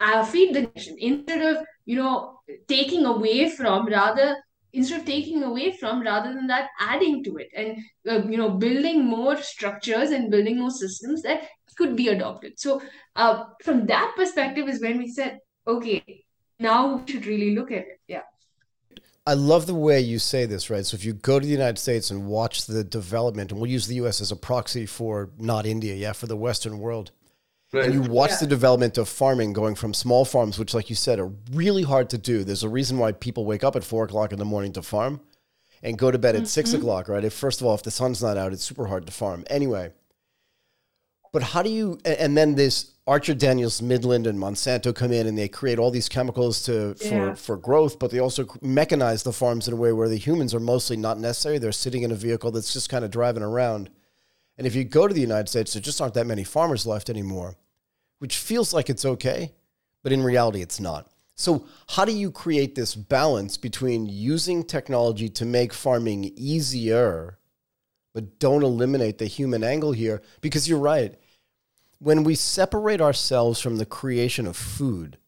uh, 0.00 0.24
feed 0.24 0.54
the 0.54 0.62
nation 0.62 0.96
instead 0.98 1.42
of 1.56 1.64
you 1.84 1.96
know 1.96 2.38
taking 2.68 3.04
away 3.04 3.48
from 3.50 3.86
rather 3.86 4.36
instead 4.72 5.00
of 5.00 5.06
taking 5.06 5.42
away 5.42 5.72
from 5.72 6.02
rather 6.02 6.32
than 6.34 6.46
that 6.46 6.68
adding 6.80 7.24
to 7.24 7.36
it 7.36 7.48
and 7.56 7.78
uh, 8.08 8.26
you 8.28 8.36
know 8.36 8.50
building 8.50 9.04
more 9.04 9.36
structures 9.36 10.10
and 10.10 10.30
building 10.30 10.58
more 10.58 10.70
systems 10.70 11.22
that 11.22 11.42
could 11.76 11.96
be 11.96 12.08
adopted 12.08 12.58
so 12.58 12.80
uh, 13.16 13.44
from 13.62 13.86
that 13.86 14.12
perspective 14.16 14.68
is 14.68 14.80
when 14.80 14.98
we 14.98 15.08
said 15.08 15.38
okay 15.66 16.24
now 16.58 16.96
we 16.96 17.12
should 17.12 17.26
really 17.26 17.54
look 17.54 17.70
at 17.70 17.78
it 17.78 18.00
yeah 18.08 18.22
I 19.26 19.34
love 19.34 19.66
the 19.66 19.74
way 19.74 20.00
you 20.00 20.18
say 20.18 20.46
this, 20.46 20.70
right? 20.70 20.86
So 20.86 20.94
if 20.94 21.04
you 21.04 21.12
go 21.12 21.38
to 21.38 21.44
the 21.44 21.52
United 21.52 21.78
States 21.78 22.10
and 22.10 22.26
watch 22.26 22.64
the 22.64 22.82
development, 22.82 23.52
and 23.52 23.60
we'll 23.60 23.70
use 23.70 23.86
the 23.86 23.96
US 23.96 24.22
as 24.22 24.32
a 24.32 24.36
proxy 24.36 24.86
for 24.86 25.28
not 25.36 25.66
India, 25.66 25.94
yeah, 25.94 26.14
for 26.14 26.26
the 26.26 26.34
Western 26.34 26.78
world. 26.78 27.10
And 27.72 27.92
you 27.92 28.02
watch 28.02 28.30
Yeah. 28.30 28.36
the 28.40 28.46
development 28.46 28.96
of 28.96 29.08
farming 29.08 29.52
going 29.52 29.74
from 29.74 29.92
small 29.92 30.24
farms, 30.24 30.58
which, 30.58 30.72
like 30.72 30.88
you 30.88 30.96
said, 30.96 31.18
are 31.18 31.30
really 31.52 31.82
hard 31.82 32.08
to 32.10 32.18
do. 32.18 32.42
There's 32.42 32.62
a 32.62 32.68
reason 32.68 32.98
why 32.98 33.12
people 33.12 33.44
wake 33.44 33.62
up 33.62 33.76
at 33.76 33.84
four 33.84 34.04
o'clock 34.04 34.32
in 34.32 34.38
the 34.38 34.44
morning 34.44 34.72
to 34.72 34.82
farm 34.82 35.20
and 35.82 35.98
go 35.98 36.10
to 36.10 36.18
bed 36.18 36.34
at 36.34 36.48
six 36.48 36.70
mm-hmm. 36.70 36.80
o'clock, 36.80 37.08
right? 37.08 37.24
If 37.24 37.34
first 37.34 37.60
of 37.60 37.66
all, 37.66 37.74
if 37.74 37.82
the 37.82 37.90
sun's 37.90 38.22
not 38.22 38.38
out, 38.38 38.52
it's 38.52 38.64
super 38.64 38.86
hard 38.86 39.06
to 39.06 39.12
farm. 39.12 39.44
Anyway, 39.50 39.92
but 41.32 41.42
how 41.42 41.62
do 41.62 41.68
you? 41.68 41.98
And 42.06 42.36
then 42.36 42.54
this 42.54 42.92
Archer 43.06 43.34
Daniels, 43.34 43.82
Midland, 43.82 44.26
and 44.26 44.38
Monsanto 44.38 44.94
come 44.94 45.12
in 45.12 45.26
and 45.26 45.36
they 45.36 45.48
create 45.48 45.78
all 45.78 45.90
these 45.90 46.08
chemicals 46.08 46.62
to 46.62 46.94
for 46.94 47.04
Yeah. 47.04 47.34
for 47.34 47.56
growth, 47.58 47.98
but 47.98 48.10
they 48.10 48.18
also 48.18 48.44
mechanize 48.44 49.24
the 49.24 49.32
farms 49.32 49.68
in 49.68 49.74
a 49.74 49.76
way 49.76 49.92
where 49.92 50.08
the 50.08 50.16
humans 50.16 50.54
are 50.54 50.60
mostly 50.60 50.96
not 50.96 51.18
necessary. 51.18 51.58
They're 51.58 51.72
sitting 51.72 52.02
in 52.02 52.10
a 52.10 52.14
vehicle 52.16 52.50
that's 52.50 52.72
just 52.72 52.88
kind 52.88 53.04
of 53.04 53.10
driving 53.10 53.42
around. 53.42 53.90
And 54.58 54.66
if 54.66 54.74
you 54.74 54.84
go 54.84 55.06
to 55.06 55.14
the 55.14 55.20
United 55.20 55.48
States, 55.48 55.72
there 55.72 55.80
just 55.80 56.00
aren't 56.00 56.14
that 56.14 56.26
many 56.26 56.42
farmers 56.44 56.84
left 56.84 57.08
anymore, 57.08 57.56
which 58.18 58.36
feels 58.36 58.74
like 58.74 58.90
it's 58.90 59.04
okay, 59.04 59.52
but 60.02 60.12
in 60.12 60.22
reality, 60.22 60.60
it's 60.60 60.80
not. 60.80 61.08
So, 61.36 61.66
how 61.90 62.04
do 62.04 62.12
you 62.12 62.32
create 62.32 62.74
this 62.74 62.96
balance 62.96 63.56
between 63.56 64.06
using 64.06 64.64
technology 64.64 65.28
to 65.28 65.44
make 65.44 65.72
farming 65.72 66.32
easier, 66.36 67.38
but 68.12 68.40
don't 68.40 68.64
eliminate 68.64 69.18
the 69.18 69.26
human 69.26 69.62
angle 69.62 69.92
here 69.92 70.20
because 70.40 70.68
you're 70.68 70.80
right. 70.80 71.14
When 72.00 72.24
we 72.24 72.34
separate 72.34 73.00
ourselves 73.00 73.60
from 73.60 73.76
the 73.76 73.86
creation 73.86 74.48
of 74.48 74.56
food, 74.56 75.18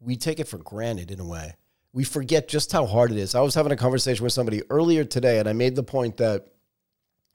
we 0.00 0.16
take 0.16 0.40
it 0.40 0.48
for 0.48 0.58
granted 0.58 1.12
in 1.12 1.20
a 1.20 1.24
way. 1.24 1.54
We 1.92 2.02
forget 2.02 2.48
just 2.48 2.72
how 2.72 2.86
hard 2.86 3.12
it 3.12 3.18
is. 3.18 3.36
I 3.36 3.40
was 3.40 3.54
having 3.54 3.72
a 3.72 3.76
conversation 3.76 4.24
with 4.24 4.32
somebody 4.32 4.62
earlier 4.68 5.04
today, 5.04 5.38
and 5.38 5.48
I 5.48 5.52
made 5.52 5.76
the 5.76 5.82
point 5.84 6.16
that 6.16 6.48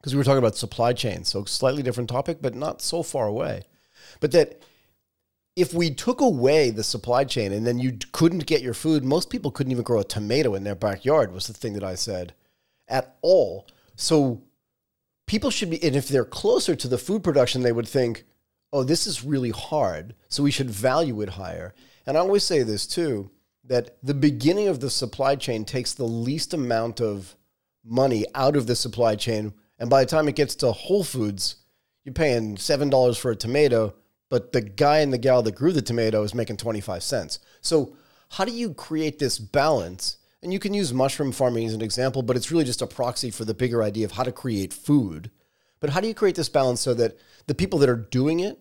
because 0.01 0.15
we 0.15 0.17
were 0.17 0.23
talking 0.23 0.39
about 0.39 0.57
supply 0.57 0.93
chain, 0.93 1.23
so 1.23 1.45
slightly 1.45 1.83
different 1.83 2.09
topic, 2.09 2.39
but 2.41 2.55
not 2.55 2.81
so 2.81 3.03
far 3.03 3.27
away. 3.27 3.65
But 4.19 4.31
that 4.31 4.61
if 5.55 5.75
we 5.75 5.91
took 5.91 6.21
away 6.21 6.71
the 6.71 6.83
supply 6.83 7.23
chain 7.23 7.51
and 7.51 7.67
then 7.67 7.77
you 7.77 7.99
couldn't 8.11 8.47
get 8.47 8.63
your 8.63 8.73
food, 8.73 9.03
most 9.03 9.29
people 9.29 9.51
couldn't 9.51 9.71
even 9.71 9.83
grow 9.83 9.99
a 9.99 10.03
tomato 10.03 10.55
in 10.55 10.63
their 10.63 10.75
backyard, 10.75 11.31
was 11.31 11.45
the 11.45 11.53
thing 11.53 11.73
that 11.73 11.83
I 11.83 11.93
said 11.93 12.33
at 12.87 13.15
all. 13.21 13.67
So 13.95 14.41
people 15.27 15.51
should 15.51 15.69
be, 15.69 15.83
and 15.83 15.95
if 15.95 16.07
they're 16.07 16.25
closer 16.25 16.75
to 16.75 16.87
the 16.87 16.97
food 16.97 17.23
production, 17.23 17.61
they 17.61 17.71
would 17.71 17.87
think, 17.87 18.23
oh, 18.73 18.83
this 18.83 19.05
is 19.05 19.23
really 19.23 19.51
hard. 19.51 20.15
So 20.29 20.41
we 20.41 20.51
should 20.51 20.69
value 20.69 21.21
it 21.21 21.29
higher. 21.29 21.75
And 22.07 22.17
I 22.17 22.21
always 22.21 22.43
say 22.43 22.63
this 22.63 22.87
too 22.87 23.29
that 23.63 23.97
the 24.01 24.15
beginning 24.15 24.67
of 24.67 24.79
the 24.79 24.89
supply 24.89 25.35
chain 25.35 25.63
takes 25.63 25.93
the 25.93 26.05
least 26.05 26.53
amount 26.53 26.99
of 26.99 27.35
money 27.85 28.25
out 28.33 28.55
of 28.55 28.65
the 28.67 28.75
supply 28.75 29.15
chain. 29.15 29.53
And 29.81 29.89
by 29.89 30.05
the 30.05 30.09
time 30.09 30.29
it 30.29 30.37
gets 30.37 30.55
to 30.55 30.71
Whole 30.71 31.03
Foods, 31.03 31.57
you're 32.05 32.13
paying 32.13 32.55
$7 32.55 33.19
for 33.19 33.31
a 33.31 33.35
tomato 33.35 33.93
but 34.31 34.53
the 34.53 34.61
guy 34.61 34.99
and 34.99 35.11
the 35.11 35.17
gal 35.17 35.43
that 35.43 35.55
grew 35.55 35.73
the 35.73 35.81
tomato 35.81 36.23
is 36.23 36.33
making 36.33 36.55
25 36.55 37.03
cents. 37.03 37.39
So, 37.59 37.97
how 38.29 38.45
do 38.45 38.53
you 38.53 38.73
create 38.73 39.19
this 39.19 39.37
balance? 39.37 40.17
And 40.41 40.53
you 40.53 40.57
can 40.57 40.73
use 40.73 40.93
mushroom 40.93 41.33
farming 41.33 41.67
as 41.67 41.73
an 41.73 41.81
example, 41.81 42.23
but 42.23 42.37
it's 42.37 42.49
really 42.49 42.63
just 42.63 42.81
a 42.81 42.87
proxy 42.87 43.29
for 43.29 43.43
the 43.43 43.53
bigger 43.53 43.83
idea 43.83 44.05
of 44.05 44.13
how 44.13 44.23
to 44.23 44.31
create 44.31 44.71
food. 44.71 45.29
But 45.81 45.89
how 45.89 45.99
do 45.99 46.07
you 46.07 46.13
create 46.13 46.37
this 46.37 46.47
balance 46.47 46.79
so 46.79 46.93
that 46.93 47.17
the 47.47 47.53
people 47.53 47.77
that 47.79 47.89
are 47.89 47.95
doing 47.97 48.39
it 48.39 48.57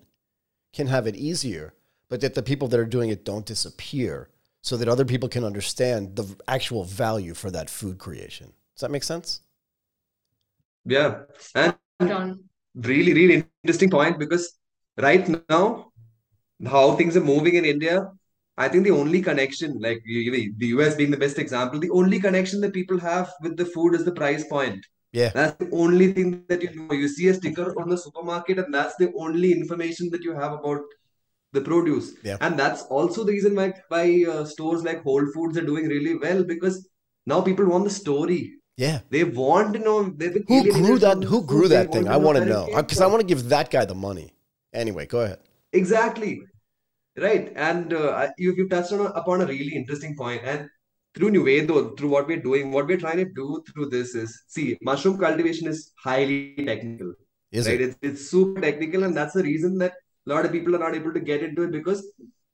can 0.72 0.88
have 0.88 1.06
it 1.06 1.14
easier, 1.14 1.72
but 2.08 2.20
that 2.20 2.34
the 2.34 2.42
people 2.42 2.66
that 2.66 2.80
are 2.80 2.84
doing 2.84 3.08
it 3.08 3.24
don't 3.24 3.46
disappear 3.46 4.28
so 4.62 4.76
that 4.76 4.88
other 4.88 5.04
people 5.04 5.28
can 5.28 5.44
understand 5.44 6.16
the 6.16 6.36
actual 6.48 6.82
value 6.82 7.32
for 7.32 7.50
that 7.52 7.70
food 7.70 7.98
creation? 7.98 8.52
Does 8.74 8.80
that 8.80 8.90
make 8.90 9.04
sense? 9.04 9.40
Yeah. 10.84 11.22
And 11.54 11.76
really, 12.74 13.12
really 13.14 13.44
interesting 13.62 13.90
point 13.90 14.18
because 14.18 14.58
right 14.96 15.28
now, 15.48 15.92
how 16.66 16.94
things 16.96 17.16
are 17.16 17.22
moving 17.22 17.54
in 17.54 17.64
India, 17.64 18.10
I 18.56 18.68
think 18.68 18.84
the 18.84 18.90
only 18.90 19.22
connection, 19.22 19.78
like 19.80 20.02
the 20.04 20.66
US 20.66 20.94
being 20.94 21.10
the 21.10 21.16
best 21.16 21.38
example, 21.38 21.80
the 21.80 21.90
only 21.90 22.20
connection 22.20 22.60
that 22.60 22.74
people 22.74 22.98
have 22.98 23.32
with 23.42 23.56
the 23.56 23.64
food 23.64 23.94
is 23.94 24.04
the 24.04 24.12
price 24.12 24.44
point. 24.44 24.84
Yeah. 25.12 25.30
That's 25.34 25.56
the 25.56 25.70
only 25.72 26.12
thing 26.12 26.44
that 26.48 26.62
you 26.62 26.70
know. 26.74 26.94
You 26.94 27.08
see 27.08 27.28
a 27.28 27.34
sticker 27.34 27.74
on 27.80 27.88
the 27.88 27.98
supermarket, 27.98 28.58
and 28.58 28.72
that's 28.72 28.96
the 28.96 29.12
only 29.16 29.52
information 29.52 30.10
that 30.10 30.22
you 30.22 30.34
have 30.34 30.52
about 30.52 30.82
the 31.52 31.60
produce. 31.60 32.12
Yeah. 32.22 32.36
And 32.40 32.58
that's 32.58 32.82
also 32.82 33.24
the 33.24 33.32
reason 33.32 33.56
why, 33.56 33.72
why 33.88 34.24
uh, 34.28 34.44
stores 34.44 34.84
like 34.84 35.02
Whole 35.02 35.26
Foods 35.32 35.56
are 35.58 35.64
doing 35.64 35.86
really 35.86 36.16
well 36.16 36.44
because 36.44 36.88
now 37.26 37.40
people 37.40 37.66
want 37.66 37.84
the 37.84 37.90
story. 37.90 38.59
Yeah. 38.80 39.00
They 39.10 39.24
want 39.24 39.74
to 39.74 39.78
know. 39.78 40.04
Who 40.04 40.72
grew 40.72 40.98
that? 41.00 41.22
Who 41.22 41.42
grew 41.44 41.68
that 41.68 41.92
thing? 41.92 42.08
I 42.08 42.16
want 42.16 42.38
to 42.38 42.46
know 42.46 42.66
because 42.74 43.02
I 43.02 43.06
want 43.06 43.20
to 43.20 43.26
give 43.26 43.48
that 43.50 43.70
guy 43.70 43.84
the 43.84 43.94
money. 43.94 44.32
Anyway, 44.72 45.04
go 45.04 45.20
ahead. 45.20 45.40
Exactly. 45.74 46.40
Right. 47.18 47.52
And 47.56 47.92
uh, 47.92 48.28
you, 48.38 48.54
you 48.54 48.68
touched 48.70 48.92
on 48.92 49.12
upon 49.14 49.42
a 49.42 49.46
really 49.46 49.74
interesting 49.74 50.16
point. 50.16 50.40
And 50.44 50.68
through 51.14 51.32
Nuvedo, 51.32 51.98
through 51.98 52.08
what 52.08 52.26
we're 52.26 52.40
doing, 52.40 52.72
what 52.72 52.86
we're 52.86 52.96
trying 52.96 53.18
to 53.18 53.26
do 53.26 53.62
through 53.68 53.90
this 53.90 54.14
is 54.14 54.44
see, 54.48 54.78
mushroom 54.80 55.18
cultivation 55.18 55.68
is 55.68 55.92
highly 56.02 56.54
technical. 56.70 57.12
Is 57.52 57.68
right? 57.68 57.80
It? 57.80 57.88
It's, 57.88 57.98
it's 58.00 58.30
super 58.30 58.62
technical. 58.62 59.04
And 59.04 59.14
that's 59.14 59.34
the 59.34 59.42
reason 59.42 59.76
that 59.78 59.92
a 60.26 60.30
lot 60.30 60.46
of 60.46 60.52
people 60.52 60.74
are 60.74 60.78
not 60.78 60.94
able 60.94 61.12
to 61.12 61.20
get 61.20 61.42
into 61.42 61.64
it 61.64 61.72
because 61.72 62.02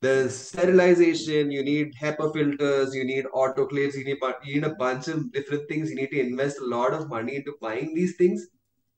there's 0.02 0.36
sterilization, 0.36 1.50
you 1.50 1.62
need 1.62 1.94
HEPA 2.00 2.32
filters, 2.34 2.94
you 2.94 3.04
need 3.04 3.24
autoclaves, 3.34 3.94
you 3.94 4.04
need, 4.04 4.18
you 4.44 4.54
need 4.54 4.64
a 4.64 4.74
bunch 4.74 5.08
of 5.08 5.32
different 5.32 5.68
things. 5.68 5.90
You 5.90 5.96
need 5.96 6.10
to 6.10 6.20
invest 6.20 6.58
a 6.60 6.66
lot 6.66 6.92
of 6.92 7.08
money 7.08 7.36
into 7.36 7.54
buying 7.60 7.94
these 7.94 8.16
things. 8.16 8.46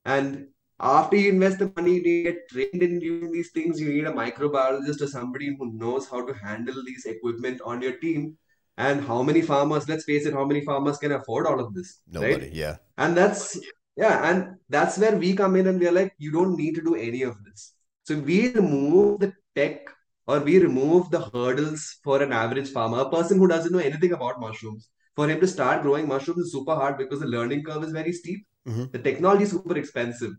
And 0.04 0.48
after 0.80 1.16
you 1.16 1.30
invest 1.30 1.60
the 1.60 1.72
money, 1.76 1.94
you 1.94 2.24
get 2.24 2.48
trained 2.48 2.82
in 2.82 2.98
doing 2.98 3.30
these 3.30 3.50
things. 3.52 3.80
You 3.80 3.92
need 3.92 4.06
a 4.06 4.12
microbiologist 4.12 5.00
or 5.00 5.06
somebody 5.06 5.54
who 5.56 5.72
knows 5.72 6.08
how 6.08 6.26
to 6.26 6.32
handle 6.34 6.82
these 6.84 7.04
equipment 7.04 7.60
on 7.64 7.80
your 7.80 7.96
team. 7.98 8.36
And 8.76 9.04
how 9.04 9.22
many 9.22 9.42
farmers, 9.42 9.88
let's 9.88 10.04
face 10.04 10.24
it, 10.26 10.34
how 10.34 10.44
many 10.44 10.64
farmers 10.64 10.98
can 10.98 11.12
afford 11.12 11.46
all 11.46 11.60
of 11.60 11.74
this? 11.74 12.00
Nobody, 12.08 12.34
right? 12.34 12.52
yeah. 12.52 12.76
And 12.96 13.16
that's, 13.16 13.58
yeah, 13.96 14.30
and 14.30 14.56
that's 14.68 14.98
where 14.98 15.16
we 15.16 15.34
come 15.34 15.56
in 15.56 15.66
and 15.66 15.80
we're 15.80 15.92
like, 15.92 16.12
you 16.18 16.30
don't 16.30 16.56
need 16.56 16.76
to 16.76 16.82
do 16.82 16.94
any 16.94 17.22
of 17.22 17.42
this. 17.44 17.74
So 18.04 18.16
we 18.16 18.52
remove 18.52 19.20
the 19.20 19.32
tech 19.56 19.88
or 20.28 20.38
we 20.40 20.58
remove 20.58 21.10
the 21.10 21.20
hurdles 21.32 21.98
for 22.04 22.22
an 22.22 22.32
average 22.32 22.70
farmer, 22.70 22.98
a 23.00 23.10
person 23.10 23.38
who 23.38 23.48
doesn't 23.48 23.72
know 23.72 23.78
anything 23.78 24.12
about 24.12 24.38
mushrooms. 24.38 24.90
For 25.16 25.26
him 25.26 25.40
to 25.40 25.48
start 25.48 25.82
growing 25.82 26.06
mushrooms 26.06 26.46
is 26.46 26.52
super 26.52 26.74
hard 26.74 26.98
because 26.98 27.20
the 27.20 27.26
learning 27.26 27.64
curve 27.64 27.82
is 27.82 27.92
very 27.92 28.12
steep. 28.12 28.46
Mm-hmm. 28.68 28.84
The 28.92 28.98
technology 28.98 29.44
is 29.44 29.50
super 29.50 29.76
expensive. 29.76 30.32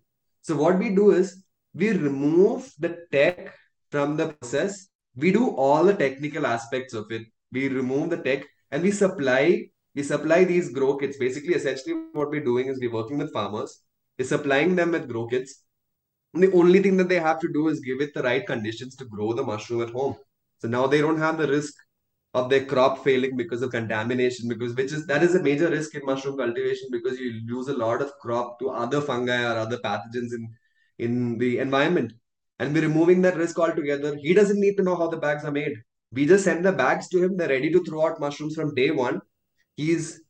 So 0.44 0.56
what 0.56 0.78
we 0.78 0.90
do 0.90 1.12
is 1.12 1.44
we 1.74 1.90
remove 1.92 2.72
the 2.80 3.00
tech 3.12 3.56
from 3.90 4.16
the 4.16 4.30
process. 4.34 4.88
We 5.16 5.32
do 5.32 5.50
all 5.50 5.84
the 5.84 5.96
technical 5.96 6.46
aspects 6.46 6.94
of 6.94 7.12
it. 7.12 7.24
We 7.52 7.68
remove 7.68 8.12
the 8.12 8.18
tech 8.18 8.46
and 8.72 8.84
we 8.84 8.92
supply 8.92 9.70
we 9.96 10.04
supply 10.04 10.44
these 10.44 10.72
grow 10.72 10.98
kits. 10.98 11.18
Basically, 11.18 11.56
essentially, 11.56 11.96
what 12.14 12.30
we're 12.30 12.44
doing 12.44 12.68
is 12.68 12.80
we're 12.80 12.94
working 12.94 13.18
with 13.18 13.34
farmers. 13.34 13.82
We're 14.18 14.26
supplying 14.26 14.76
them 14.76 14.92
with 14.92 15.10
grow 15.10 15.28
kits. 15.28 15.64
The 16.34 16.52
only 16.52 16.82
thing 16.82 16.98
that 16.98 17.10
they 17.10 17.20
have 17.20 17.40
to 17.40 17.52
do 17.52 17.70
is 17.70 17.80
give 17.80 18.02
it 18.02 18.14
the 18.14 18.24
right 18.24 18.46
conditions 18.46 18.96
to 18.98 19.06
grow 19.06 19.34
the 19.34 19.44
mushroom 19.44 19.82
at 19.82 19.90
home. 19.90 20.16
So 20.60 20.68
now 20.68 20.88
they 20.88 21.02
don't 21.02 21.18
have 21.18 21.38
the 21.38 21.48
risk 21.48 21.74
of 22.34 22.50
their 22.50 22.66
crop 22.66 23.04
failing 23.04 23.36
because 23.36 23.64
of 23.64 23.72
contamination 23.72 24.48
because 24.48 24.76
which 24.76 24.92
is 24.92 25.08
that 25.08 25.24
is 25.24 25.34
a 25.34 25.42
major 25.42 25.68
risk 25.70 25.96
in 25.96 26.06
mushroom 26.06 26.38
cultivation 26.38 26.88
because 26.92 27.20
you 27.20 27.42
lose 27.48 27.68
a 27.70 27.74
lot 27.74 28.04
of 28.04 28.12
crop 28.22 28.60
to 28.60 28.70
other 28.70 29.02
fungi 29.02 29.42
or 29.44 29.58
other 29.58 29.78
pathogens 29.78 30.34
in 30.34 30.48
in 31.00 31.38
the 31.38 31.58
environment. 31.60 32.14
And 32.60 32.74
we're 32.74 32.84
removing 32.84 33.22
that 33.22 33.38
risk 33.38 33.58
altogether. 33.58 34.16
He 34.18 34.34
doesn't 34.34 34.60
need 34.60 34.76
to 34.76 34.84
know 34.84 34.96
how 34.96 35.08
the 35.08 35.18
bags 35.18 35.46
are 35.46 35.52
made. 35.52 35.74
We 36.12 36.26
just 36.26 36.44
send 36.44 36.66
the 36.66 36.74
bags 36.74 37.08
to 37.10 37.24
him. 37.24 37.38
They're 37.38 37.50
ready 37.50 37.72
to 37.72 37.84
throw 37.84 38.06
out 38.06 38.20
mushrooms 38.20 38.56
from 38.56 38.76
day 38.76 38.92
one. 38.92 39.22
He's 39.78 40.22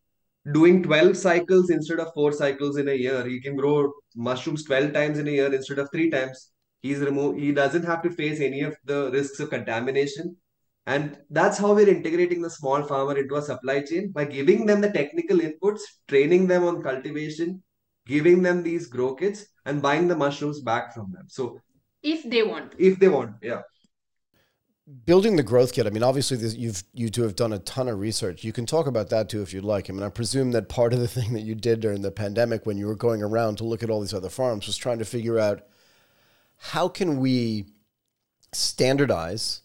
doing 0.54 0.84
12 0.84 1.18
cycles 1.18 1.70
instead 1.70 2.00
of 2.00 2.14
four 2.14 2.32
cycles 2.32 2.78
in 2.78 2.88
a 2.88 2.94
year. 2.94 3.26
He 3.26 3.42
can 3.42 3.56
grow 3.56 3.92
mushrooms 4.28 4.64
12 4.66 4.94
times 4.94 5.18
in 5.18 5.28
a 5.28 5.32
year 5.40 5.54
instead 5.54 5.80
of 5.80 5.90
three 5.92 6.10
times 6.10 6.52
he's 6.82 7.00
removed 7.00 7.40
he 7.40 7.52
doesn't 7.52 7.90
have 7.92 8.02
to 8.04 8.12
face 8.22 8.40
any 8.40 8.62
of 8.62 8.76
the 8.86 9.10
risks 9.12 9.40
of 9.40 9.50
contamination 9.50 10.36
and 10.94 11.18
that's 11.30 11.60
how 11.60 11.74
we're 11.74 11.88
integrating 11.88 12.42
the 12.42 12.50
small 12.50 12.82
farmer 12.82 13.16
into 13.16 13.36
a 13.36 13.42
supply 13.42 13.82
chain 13.82 14.12
by 14.12 14.26
giving 14.26 14.66
them 14.66 14.82
the 14.82 14.92
technical 14.92 15.38
inputs, 15.38 15.82
training 16.08 16.48
them 16.48 16.64
on 16.64 16.82
cultivation, 16.82 17.62
giving 18.08 18.42
them 18.42 18.64
these 18.64 18.88
grow 18.88 19.14
kits, 19.14 19.46
and 19.68 19.84
buying 19.84 20.08
the 20.08 20.16
mushrooms 20.16 20.62
back 20.62 20.92
from 20.96 21.12
them. 21.12 21.26
So, 21.28 21.60
if 22.02 22.28
they 22.28 22.42
want, 22.42 22.74
if 22.80 22.98
they 22.98 23.08
want, 23.08 23.36
yeah. 23.44 23.62
Building 25.06 25.36
the 25.36 25.44
growth 25.44 25.74
kit. 25.74 25.86
I 25.86 25.92
mean, 25.92 26.04
obviously, 26.04 26.38
this, 26.38 26.56
you've 26.56 26.84
you 26.94 27.10
two 27.10 27.22
have 27.24 27.36
done 27.36 27.54
a 27.54 27.60
ton 27.60 27.88
of 27.88 28.00
research. 28.00 28.44
You 28.44 28.52
can 28.52 28.66
talk 28.66 28.88
about 28.88 29.10
that 29.10 29.30
too 29.30 29.42
if 29.42 29.54
you'd 29.54 29.64
like. 29.64 29.90
I 29.90 29.94
mean, 29.94 30.04
I 30.04 30.10
presume 30.10 30.52
that 30.52 30.68
part 30.68 30.94
of 30.94 31.00
the 31.00 31.08
thing 31.20 31.34
that 31.34 31.42
you 31.42 31.54
did 31.54 31.80
during 31.80 32.02
the 32.02 32.12
pandemic, 32.12 32.66
when 32.66 32.78
you 32.78 32.88
were 32.88 32.96
going 32.96 33.22
around 33.22 33.58
to 33.58 33.66
look 33.66 33.84
at 33.84 33.90
all 33.90 34.02
these 34.02 34.14
other 34.14 34.30
farms, 34.30 34.66
was 34.66 34.78
trying 34.78 35.00
to 35.00 35.06
figure 35.06 35.38
out 35.38 35.62
how 36.58 36.88
can 36.88 37.20
we 37.20 37.66
standardize 38.52 39.62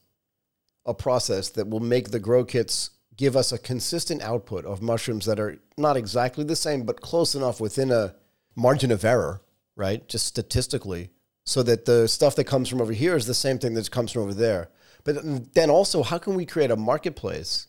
a 0.86 0.94
process 0.94 1.48
that 1.50 1.68
will 1.68 1.80
make 1.80 2.10
the 2.10 2.20
grow 2.20 2.44
kits 2.44 2.90
give 3.16 3.36
us 3.36 3.52
a 3.52 3.58
consistent 3.58 4.22
output 4.22 4.64
of 4.64 4.82
mushrooms 4.82 5.26
that 5.26 5.40
are 5.40 5.58
not 5.76 5.96
exactly 5.96 6.44
the 6.44 6.56
same, 6.56 6.84
but 6.84 7.00
close 7.00 7.34
enough 7.34 7.60
within 7.60 7.90
a 7.90 8.14
margin 8.56 8.90
of 8.90 9.04
error, 9.04 9.40
right? 9.76 10.06
Just 10.08 10.26
statistically, 10.26 11.10
so 11.44 11.62
that 11.62 11.84
the 11.84 12.08
stuff 12.08 12.36
that 12.36 12.44
comes 12.44 12.68
from 12.68 12.80
over 12.80 12.92
here 12.92 13.16
is 13.16 13.26
the 13.26 13.34
same 13.34 13.58
thing 13.58 13.74
that 13.74 13.90
comes 13.90 14.12
from 14.12 14.22
over 14.22 14.34
there. 14.34 14.70
But 15.04 15.54
then 15.54 15.70
also, 15.70 16.02
how 16.02 16.18
can 16.18 16.34
we 16.34 16.46
create 16.46 16.70
a 16.70 16.76
marketplace 16.76 17.68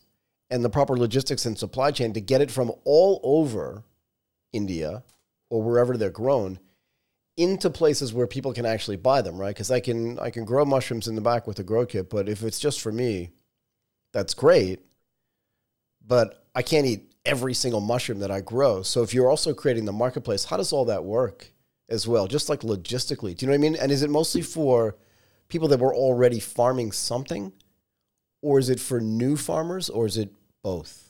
and 0.50 0.64
the 0.64 0.70
proper 0.70 0.96
logistics 0.96 1.44
and 1.44 1.58
supply 1.58 1.90
chain 1.90 2.12
to 2.14 2.20
get 2.20 2.40
it 2.40 2.50
from 2.50 2.72
all 2.84 3.20
over 3.22 3.84
India 4.52 5.04
or 5.50 5.62
wherever 5.62 5.96
they're 5.96 6.10
grown 6.10 6.58
into 7.36 7.68
places 7.68 8.14
where 8.14 8.26
people 8.26 8.52
can 8.52 8.64
actually 8.64 8.96
buy 8.96 9.20
them, 9.20 9.36
right? 9.36 9.54
Because 9.54 9.70
I 9.70 9.80
can 9.80 10.18
I 10.18 10.30
can 10.30 10.44
grow 10.44 10.64
mushrooms 10.64 11.06
in 11.06 11.14
the 11.14 11.20
back 11.20 11.46
with 11.46 11.58
a 11.58 11.62
grow 11.62 11.84
kit, 11.84 12.08
but 12.08 12.28
if 12.28 12.42
it's 12.42 12.58
just 12.58 12.80
for 12.80 12.90
me, 12.90 13.32
that's 14.12 14.32
great. 14.32 14.80
But 16.06 16.46
I 16.54 16.62
can't 16.62 16.86
eat 16.86 17.12
every 17.26 17.52
single 17.52 17.80
mushroom 17.80 18.20
that 18.20 18.30
I 18.30 18.40
grow. 18.40 18.82
So 18.82 19.02
if 19.02 19.12
you're 19.12 19.28
also 19.28 19.52
creating 19.52 19.84
the 19.84 19.92
marketplace, 19.92 20.44
how 20.44 20.56
does 20.56 20.72
all 20.72 20.86
that 20.86 21.04
work 21.04 21.52
as 21.88 22.08
well? 22.08 22.26
Just 22.26 22.48
like 22.48 22.60
logistically, 22.60 23.36
do 23.36 23.44
you 23.44 23.48
know 23.48 23.58
what 23.58 23.66
I 23.66 23.70
mean? 23.70 23.76
And 23.76 23.92
is 23.92 24.02
it 24.02 24.10
mostly 24.10 24.42
for 24.42 24.96
people 25.48 25.68
that 25.68 25.80
were 25.80 25.94
already 25.94 26.40
farming 26.40 26.92
something, 26.92 27.52
or 28.42 28.58
is 28.58 28.68
it 28.68 28.80
for 28.80 29.00
new 29.00 29.36
farmers, 29.36 29.88
or 29.88 30.06
is 30.06 30.16
it 30.16 30.30
both? 30.62 31.06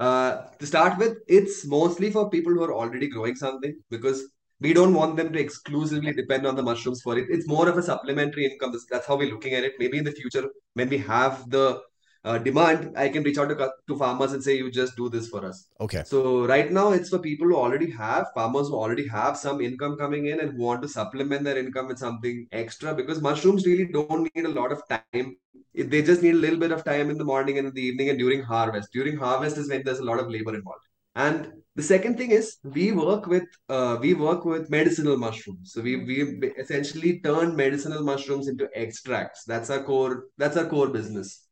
uh, 0.00 0.46
to 0.58 0.66
start 0.66 0.98
with, 0.98 1.18
it's 1.28 1.66
mostly 1.66 2.10
for 2.10 2.30
people 2.30 2.52
who 2.52 2.64
are 2.64 2.72
already 2.72 3.06
growing 3.06 3.36
something 3.36 3.76
because 3.90 4.24
we 4.58 4.72
don't 4.72 4.94
want 4.94 5.14
them 5.16 5.30
to 5.32 5.38
exclusively 5.38 6.12
depend 6.12 6.46
on 6.46 6.56
the 6.56 6.62
mushrooms 6.62 7.02
for 7.02 7.18
it. 7.18 7.26
It's 7.28 7.46
more 7.46 7.68
of 7.68 7.76
a 7.76 7.82
supplementary 7.82 8.46
income. 8.46 8.74
That's 8.90 9.06
how 9.06 9.16
we're 9.16 9.30
looking 9.30 9.52
at 9.54 9.64
it. 9.64 9.74
Maybe 9.78 9.98
in 9.98 10.04
the 10.04 10.12
future, 10.12 10.48
when 10.72 10.88
we 10.88 10.98
have 10.98 11.48
the 11.50 11.82
uh, 12.24 12.38
demand, 12.38 12.92
I 12.96 13.08
can 13.08 13.22
reach 13.22 13.38
out 13.38 13.48
to, 13.48 13.72
to 13.88 13.96
farmers 13.96 14.32
and 14.32 14.42
say, 14.42 14.56
you 14.56 14.70
just 14.70 14.96
do 14.96 15.08
this 15.08 15.28
for 15.28 15.44
us. 15.44 15.66
Okay. 15.80 16.02
So 16.04 16.46
right 16.46 16.70
now, 16.70 16.92
it's 16.92 17.08
for 17.08 17.18
people 17.18 17.48
who 17.48 17.56
already 17.56 17.90
have, 17.90 18.26
farmers 18.34 18.68
who 18.68 18.74
already 18.74 19.06
have 19.08 19.36
some 19.36 19.60
income 19.60 19.96
coming 19.96 20.26
in 20.26 20.40
and 20.40 20.52
who 20.52 20.62
want 20.62 20.82
to 20.82 20.88
supplement 20.88 21.44
their 21.44 21.58
income 21.58 21.88
with 21.88 21.98
something 21.98 22.46
extra 22.52 22.94
because 22.94 23.22
mushrooms 23.22 23.66
really 23.66 23.86
don't 23.86 24.30
need 24.34 24.44
a 24.44 24.48
lot 24.48 24.70
of 24.70 24.82
time. 24.88 25.36
They 25.74 26.02
just 26.02 26.22
need 26.22 26.34
a 26.34 26.38
little 26.38 26.58
bit 26.58 26.72
of 26.72 26.84
time 26.84 27.10
in 27.10 27.16
the 27.16 27.24
morning 27.24 27.58
and 27.58 27.68
in 27.68 27.74
the 27.74 27.82
evening 27.82 28.10
and 28.10 28.18
during 28.18 28.42
harvest. 28.42 28.92
During 28.92 29.16
harvest 29.16 29.56
is 29.56 29.70
when 29.70 29.82
there's 29.84 30.00
a 30.00 30.04
lot 30.04 30.18
of 30.18 30.28
labor 30.28 30.54
involved. 30.54 30.84
And 31.14 31.52
the 31.74 31.82
second 31.82 32.18
thing 32.18 32.30
is 32.30 32.58
we 32.62 32.92
work 32.92 33.26
with 33.26 33.44
uh, 33.68 33.98
we 34.00 34.14
work 34.14 34.44
with 34.44 34.70
medicinal 34.70 35.16
mushrooms. 35.16 35.72
So 35.72 35.80
we 35.80 35.96
we 36.04 36.50
essentially 36.58 37.20
turn 37.20 37.56
medicinal 37.56 38.02
mushrooms 38.02 38.46
into 38.46 38.68
extracts. 38.74 39.44
That's 39.44 39.70
our 39.70 39.82
core. 39.82 40.26
That's 40.38 40.56
our 40.56 40.66
core 40.66 40.88
business. 40.88 41.48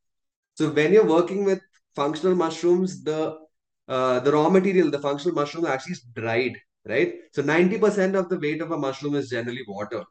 So 0.59 0.69
when 0.71 0.93
you're 0.93 1.07
working 1.07 1.45
with 1.45 1.61
functional 1.95 2.35
mushrooms, 2.35 3.05
the 3.05 3.39
uh, 3.87 4.19
the 4.19 4.33
raw 4.33 4.49
material, 4.49 4.91
the 4.91 4.99
functional 4.99 5.37
mushroom 5.37 5.65
actually 5.65 5.93
is 5.93 6.03
dried, 6.17 6.57
right? 6.85 7.15
So 7.33 7.43
90% 7.43 8.17
of 8.17 8.29
the 8.29 8.41
weight 8.41 8.61
of 8.61 8.73
a 8.73 8.77
mushroom 8.77 9.15
is 9.15 9.31
generally 9.31 9.63
water. 9.69 10.03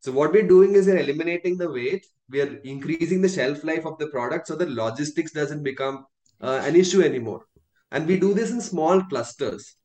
So 0.00 0.12
what 0.12 0.32
we're 0.32 0.46
doing 0.46 0.74
is 0.74 0.86
we're 0.86 0.98
eliminating 0.98 1.56
the 1.56 1.70
weight, 1.70 2.04
we're 2.28 2.60
increasing 2.74 3.22
the 3.22 3.30
shelf 3.30 3.64
life 3.64 3.86
of 3.86 3.96
the 3.98 4.08
product 4.08 4.48
so 4.48 4.54
the 4.54 4.68
logistics 4.68 5.32
doesn't 5.32 5.62
become 5.62 6.04
uh, 6.42 6.60
an 6.62 6.76
issue 6.76 7.00
anymore. 7.00 7.46
And 7.90 8.06
we 8.06 8.20
do 8.20 8.34
this 8.34 8.50
in 8.50 8.60
small 8.60 9.02
clusters. 9.04 9.76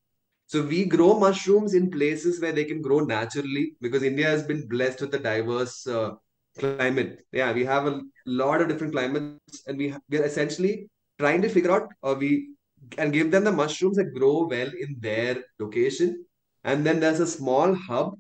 So 0.48 0.62
we 0.62 0.84
grow 0.84 1.18
mushrooms 1.18 1.74
in 1.74 1.89
places 1.89 2.41
where 2.41 2.51
they 2.51 2.65
can 2.65 2.82
grow 2.82 3.00
naturally 3.00 3.77
because 3.80 4.03
India 4.03 4.25
has 4.25 4.44
been 4.44 4.68
blessed 4.68 5.00
with 5.00 5.15
a 5.15 5.20
diverse 5.20 5.88
uh, 5.88 6.12
climate. 6.60 7.25
Yeah, 7.31 7.51
we 7.53 7.65
have 7.65 7.88
a 7.88 8.01
lot 8.25 8.62
of 8.62 8.67
different 8.67 8.93
climates, 8.93 9.63
and 9.67 9.77
we 9.77 9.93
we 10.10 10.17
are 10.20 10.25
essentially 10.25 10.89
trying 11.20 11.41
to 11.41 11.50
figure 11.50 11.72
out 11.72 11.89
or 12.01 12.15
we 12.15 12.50
and 12.98 13.13
give 13.13 13.31
them 13.31 13.43
the 13.43 13.51
mushrooms 13.51 13.98
that 13.98 14.13
grow 14.13 14.48
well 14.48 14.72
in 14.86 14.96
their 15.00 15.43
location. 15.60 16.25
And 16.63 16.86
then 16.86 17.00
there's 17.00 17.20
a 17.20 17.27
small 17.27 17.74
hub. 17.74 18.13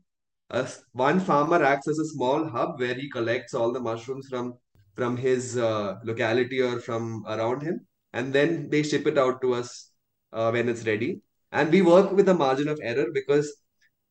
Uh, 0.49 0.67
one 0.93 1.19
farmer 1.19 1.63
acts 1.63 1.87
as 1.87 1.99
a 1.99 2.07
small 2.07 2.47
hub 2.47 2.79
where 2.79 2.95
he 2.95 3.09
collects 3.09 3.53
all 3.53 3.71
the 3.71 3.79
mushrooms 3.79 4.27
from 4.29 4.53
from 4.95 5.15
his 5.17 5.57
uh, 5.57 5.95
locality 6.03 6.61
or 6.61 6.79
from 6.79 7.23
around 7.27 7.61
him 7.61 7.87
and 8.13 8.33
then 8.33 8.69
they 8.69 8.83
ship 8.83 9.07
it 9.07 9.17
out 9.17 9.41
to 9.41 9.53
us 9.53 9.91
uh, 10.33 10.49
when 10.51 10.69
it's 10.69 10.85
ready. 10.85 11.21
And 11.51 11.71
we 11.71 11.81
work 11.81 12.11
with 12.11 12.29
a 12.29 12.33
margin 12.33 12.67
of 12.67 12.79
error 12.81 13.07
because 13.13 13.53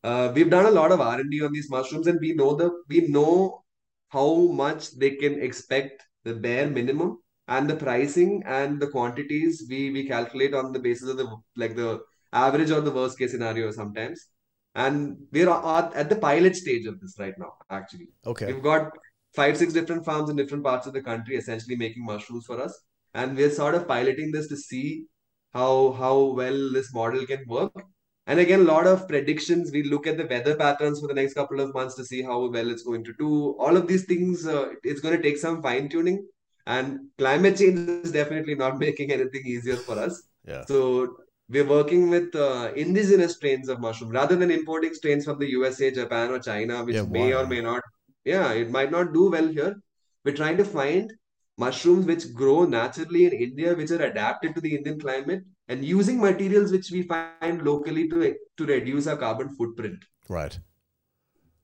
uh, 0.02 0.32
we've 0.34 0.50
done 0.50 0.66
a 0.66 0.70
lot 0.70 0.92
of 0.92 1.00
R&D 1.00 1.42
on 1.42 1.52
these 1.52 1.70
mushrooms, 1.70 2.06
and 2.06 2.18
we 2.20 2.32
know 2.32 2.54
the 2.54 2.70
we 2.88 3.08
know 3.08 3.62
how 4.10 4.34
much 4.62 4.90
they 4.98 5.10
can 5.12 5.40
expect 5.40 6.02
the 6.24 6.34
bare 6.34 6.68
minimum 6.68 7.18
and 7.48 7.68
the 7.68 7.76
pricing 7.76 8.42
and 8.46 8.80
the 8.80 8.86
quantities 8.86 9.64
we 9.68 9.90
we 9.90 10.06
calculate 10.06 10.54
on 10.54 10.72
the 10.72 10.78
basis 10.78 11.08
of 11.08 11.16
the 11.16 11.28
like 11.56 11.74
the 11.76 12.00
average 12.32 12.70
or 12.70 12.80
the 12.80 12.90
worst 12.90 13.18
case 13.18 13.32
scenario 13.32 13.70
sometimes. 13.70 14.26
And 14.76 15.16
we're 15.32 15.50
at, 15.50 16.08
the 16.08 16.14
pilot 16.14 16.54
stage 16.54 16.86
of 16.86 17.00
this 17.00 17.16
right 17.18 17.34
now 17.38 17.52
actually. 17.70 18.08
Okay. 18.24 18.46
We've 18.46 18.62
got 18.62 18.90
five 19.34 19.56
six 19.56 19.72
different 19.72 20.04
farms 20.04 20.30
in 20.30 20.36
different 20.36 20.62
parts 20.64 20.86
of 20.86 20.92
the 20.92 21.02
country 21.02 21.36
essentially 21.36 21.76
making 21.76 22.04
mushrooms 22.04 22.46
for 22.46 22.60
us. 22.60 22.78
And 23.14 23.36
we're 23.36 23.50
sort 23.50 23.74
of 23.74 23.88
piloting 23.88 24.30
this 24.30 24.48
to 24.48 24.56
see 24.56 25.06
how 25.52 25.92
how 25.92 26.16
well 26.40 26.72
this 26.72 26.94
model 26.94 27.26
can 27.26 27.44
work. 27.48 27.72
And 28.30 28.38
again, 28.38 28.60
a 28.60 28.72
lot 28.72 28.86
of 28.86 29.08
predictions. 29.08 29.72
We 29.72 29.82
look 29.82 30.06
at 30.06 30.16
the 30.16 30.26
weather 30.26 30.54
patterns 30.54 31.00
for 31.00 31.08
the 31.08 31.14
next 31.14 31.34
couple 31.34 31.58
of 31.60 31.74
months 31.74 31.96
to 31.96 32.04
see 32.04 32.22
how 32.22 32.48
well 32.48 32.70
it's 32.70 32.84
going 32.84 33.02
to 33.04 33.12
do. 33.18 33.56
All 33.58 33.76
of 33.76 33.88
these 33.88 34.04
things, 34.04 34.46
uh, 34.46 34.68
it's 34.84 35.00
going 35.00 35.16
to 35.16 35.22
take 35.22 35.36
some 35.36 35.60
fine 35.60 35.88
tuning. 35.88 36.24
And 36.66 37.08
climate 37.18 37.56
change 37.56 37.88
is 37.88 38.12
definitely 38.12 38.54
not 38.54 38.78
making 38.86 39.10
anything 39.10 39.42
easier 39.44 39.78
for 39.78 39.98
us. 39.98 40.22
Yeah. 40.46 40.64
So 40.66 41.16
we're 41.48 41.66
working 41.66 42.08
with 42.08 42.32
uh, 42.36 42.70
indigenous 42.76 43.34
strains 43.34 43.68
of 43.68 43.80
mushroom 43.80 44.10
rather 44.10 44.36
than 44.36 44.52
importing 44.52 44.94
strains 44.94 45.24
from 45.24 45.40
the 45.40 45.50
USA, 45.50 45.90
Japan, 45.90 46.30
or 46.30 46.38
China, 46.38 46.84
which 46.84 46.94
Yeah, 46.94 47.06
may 47.10 47.32
or 47.32 47.48
may 47.48 47.60
not. 47.60 47.82
Yeah, 48.24 48.52
it 48.52 48.70
might 48.70 48.92
not 48.92 49.12
do 49.12 49.28
well 49.32 49.48
here. 49.48 49.74
We're 50.24 50.36
trying 50.36 50.58
to 50.58 50.64
find 50.64 51.12
mushrooms 51.58 52.06
which 52.06 52.32
grow 52.32 52.64
naturally 52.64 53.24
in 53.24 53.32
India, 53.32 53.74
which 53.74 53.90
are 53.90 54.02
adapted 54.02 54.54
to 54.54 54.60
the 54.60 54.76
Indian 54.76 55.00
climate, 55.00 55.42
and 55.70 55.84
using 55.84 56.20
materials 56.20 56.72
which 56.72 56.90
we 56.90 57.02
find 57.02 57.62
locally 57.64 58.08
to, 58.08 58.34
to 58.56 58.66
reduce 58.66 59.06
our 59.06 59.16
carbon 59.16 59.48
footprint. 59.56 60.04
Right. 60.28 60.58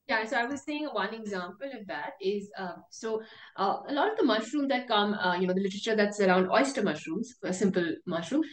Yeah, 0.09 0.25
so 0.25 0.37
I 0.37 0.47
was 0.47 0.63
saying 0.63 0.87
one 0.93 1.13
example 1.13 1.69
of 1.77 1.85
that 1.89 2.13
is 2.21 2.49
um, 2.57 2.85
so 2.91 3.23
uh, 3.57 3.79
a 3.89 3.93
lot 3.93 4.13
of 4.13 4.17
the 4.17 4.25
mushrooms 4.25 4.69
that 4.69 4.87
come, 4.87 5.15
uh, 5.15 5.35
you 5.35 5.49
know, 5.49 5.55
the 5.55 5.61
literature 5.61 5.97
that's 5.97 6.21
around 6.21 6.49
oyster 6.49 6.81
mushrooms, 6.81 7.35
a 7.43 7.53
simple 7.53 7.85
mushroom, 8.07 8.45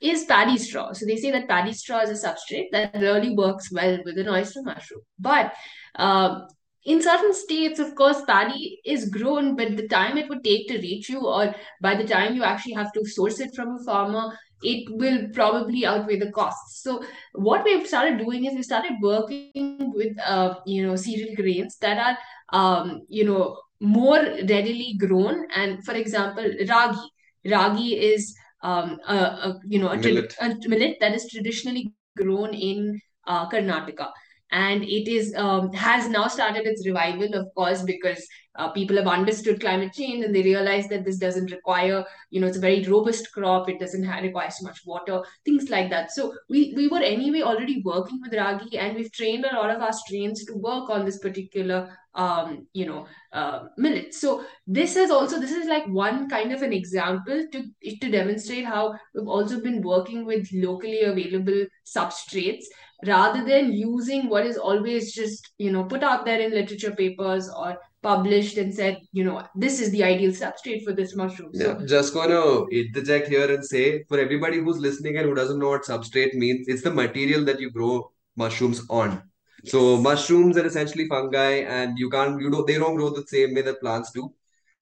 is 0.00 0.24
paddy 0.26 0.56
straw. 0.56 0.92
So 0.92 1.06
they 1.06 1.16
say 1.16 1.32
that 1.32 1.48
paddy 1.48 1.72
straw 1.72 2.02
is 2.02 2.10
a 2.10 2.28
substrate 2.28 2.68
that 2.70 2.94
really 2.94 3.34
works 3.34 3.72
well 3.72 3.98
with 4.04 4.18
an 4.18 4.28
oyster 4.28 4.62
mushroom. 4.62 5.00
But 5.18 5.52
um, 5.96 6.46
in 6.84 7.02
certain 7.02 7.34
states, 7.34 7.78
of 7.78 7.94
course, 7.94 8.22
paddy 8.26 8.80
is 8.84 9.08
grown, 9.10 9.56
but 9.56 9.76
the 9.76 9.88
time 9.88 10.16
it 10.16 10.28
would 10.28 10.42
take 10.42 10.68
to 10.68 10.78
reach 10.78 11.08
you, 11.08 11.20
or 11.20 11.54
by 11.80 11.94
the 11.94 12.06
time 12.06 12.34
you 12.34 12.42
actually 12.42 12.72
have 12.74 12.92
to 12.92 13.04
source 13.04 13.40
it 13.40 13.54
from 13.54 13.76
a 13.76 13.84
farmer, 13.84 14.32
it 14.62 14.88
will 14.90 15.28
probably 15.34 15.84
outweigh 15.86 16.18
the 16.18 16.30
costs. 16.32 16.82
So 16.82 17.02
what 17.34 17.64
we've 17.64 17.86
started 17.86 18.18
doing 18.18 18.44
is 18.46 18.54
we 18.54 18.62
started 18.62 18.92
working 19.02 19.92
with 19.94 20.16
uh, 20.24 20.54
you 20.66 20.86
know 20.86 20.96
cereal 20.96 21.34
grains 21.36 21.76
that 21.80 21.98
are 21.98 22.18
um, 22.58 23.02
you 23.08 23.24
know 23.24 23.58
more 23.80 24.18
readily 24.18 24.96
grown. 24.98 25.46
And 25.54 25.84
for 25.84 25.94
example, 25.94 26.44
ragi. 26.68 27.08
Ragi 27.46 27.94
is 27.98 28.36
um, 28.62 28.98
a, 29.06 29.14
a 29.14 29.60
you 29.66 29.78
know 29.78 29.88
a, 29.88 29.98
tra- 29.98 30.12
Millet. 30.12 30.34
a 30.40 30.68
millet 30.68 30.96
that 31.00 31.14
is 31.14 31.26
traditionally 31.30 31.92
grown 32.16 32.52
in 32.54 33.00
uh, 33.26 33.48
Karnataka 33.48 34.08
and 34.52 34.82
it 34.82 35.08
is 35.08 35.34
um, 35.36 35.72
has 35.72 36.08
now 36.08 36.26
started 36.26 36.66
its 36.66 36.86
revival 36.86 37.34
of 37.34 37.46
course 37.54 37.82
because 37.82 38.26
uh, 38.56 38.68
people 38.72 38.96
have 38.96 39.06
understood 39.06 39.60
climate 39.60 39.92
change 39.92 40.24
and 40.24 40.34
they 40.34 40.42
realize 40.42 40.88
that 40.88 41.04
this 41.04 41.18
doesn't 41.18 41.52
require 41.52 42.04
you 42.30 42.40
know 42.40 42.46
it's 42.46 42.56
a 42.56 42.60
very 42.60 42.82
robust 42.84 43.32
crop. 43.32 43.68
It 43.68 43.78
doesn't 43.78 44.08
require 44.08 44.50
so 44.50 44.66
much 44.66 44.80
water 44.84 45.22
things 45.44 45.70
like 45.70 45.90
that. 45.90 46.10
So 46.10 46.34
we 46.48 46.74
we 46.76 46.88
were 46.88 46.98
anyway 46.98 47.42
already 47.42 47.80
working 47.84 48.20
with 48.20 48.34
ragi 48.34 48.76
and 48.76 48.96
we've 48.96 49.12
trained 49.12 49.44
a 49.44 49.54
lot 49.54 49.70
of 49.70 49.80
our 49.80 49.92
strains 49.92 50.44
to 50.46 50.54
work 50.54 50.90
on 50.90 51.04
this 51.04 51.18
particular 51.18 51.96
um, 52.14 52.66
you 52.72 52.86
know 52.86 53.06
uh, 53.32 53.66
millet. 53.76 54.14
So 54.14 54.44
this 54.66 54.96
is 54.96 55.10
also 55.10 55.38
this 55.38 55.52
is 55.52 55.66
like 55.66 55.86
one 55.86 56.28
kind 56.28 56.52
of 56.52 56.62
an 56.62 56.72
example 56.72 57.46
to 57.52 57.64
to 58.00 58.10
demonstrate 58.10 58.64
how 58.64 58.94
we've 59.14 59.28
also 59.28 59.60
been 59.60 59.80
working 59.80 60.24
with 60.24 60.48
locally 60.52 61.02
available 61.02 61.66
substrates 61.86 62.64
rather 63.06 63.44
than 63.44 63.72
using 63.72 64.28
what 64.28 64.46
is 64.46 64.56
always 64.56 65.12
just 65.12 65.52
you 65.58 65.72
know 65.72 65.84
put 65.84 66.02
out 66.02 66.24
there 66.24 66.40
in 66.40 66.50
literature 66.52 66.92
papers 66.92 67.48
or 67.48 67.78
published 68.02 68.56
and 68.56 68.74
said 68.74 68.98
you 69.12 69.24
know 69.24 69.42
this 69.54 69.80
is 69.80 69.90
the 69.90 70.02
ideal 70.02 70.30
substrate 70.30 70.82
for 70.84 70.92
this 70.92 71.14
mushroom 71.14 71.50
so 71.54 71.78
Yeah, 71.78 71.86
just 71.86 72.14
gonna 72.14 72.64
interject 72.66 73.28
here 73.28 73.52
and 73.54 73.64
say 73.64 74.04
for 74.04 74.18
everybody 74.18 74.58
who's 74.58 74.78
listening 74.78 75.16
and 75.16 75.26
who 75.26 75.34
doesn't 75.34 75.58
know 75.58 75.68
what 75.68 75.84
substrate 75.84 76.34
means, 76.34 76.68
it's 76.68 76.82
the 76.82 76.90
material 76.90 77.44
that 77.44 77.60
you 77.60 77.70
grow 77.70 78.10
mushrooms 78.36 78.82
on. 78.88 79.22
So 79.64 79.98
mushrooms 79.98 80.56
are 80.56 80.64
essentially 80.64 81.06
fungi, 81.08 81.64
and 81.78 81.98
you 81.98 82.08
can't 82.08 82.40
you 82.40 82.50
don't 82.50 82.66
they 82.66 82.78
don't 82.78 82.96
grow 82.96 83.10
the 83.10 83.26
same 83.26 83.54
way 83.54 83.62
that 83.62 83.80
plants 83.80 84.10
do. 84.10 84.32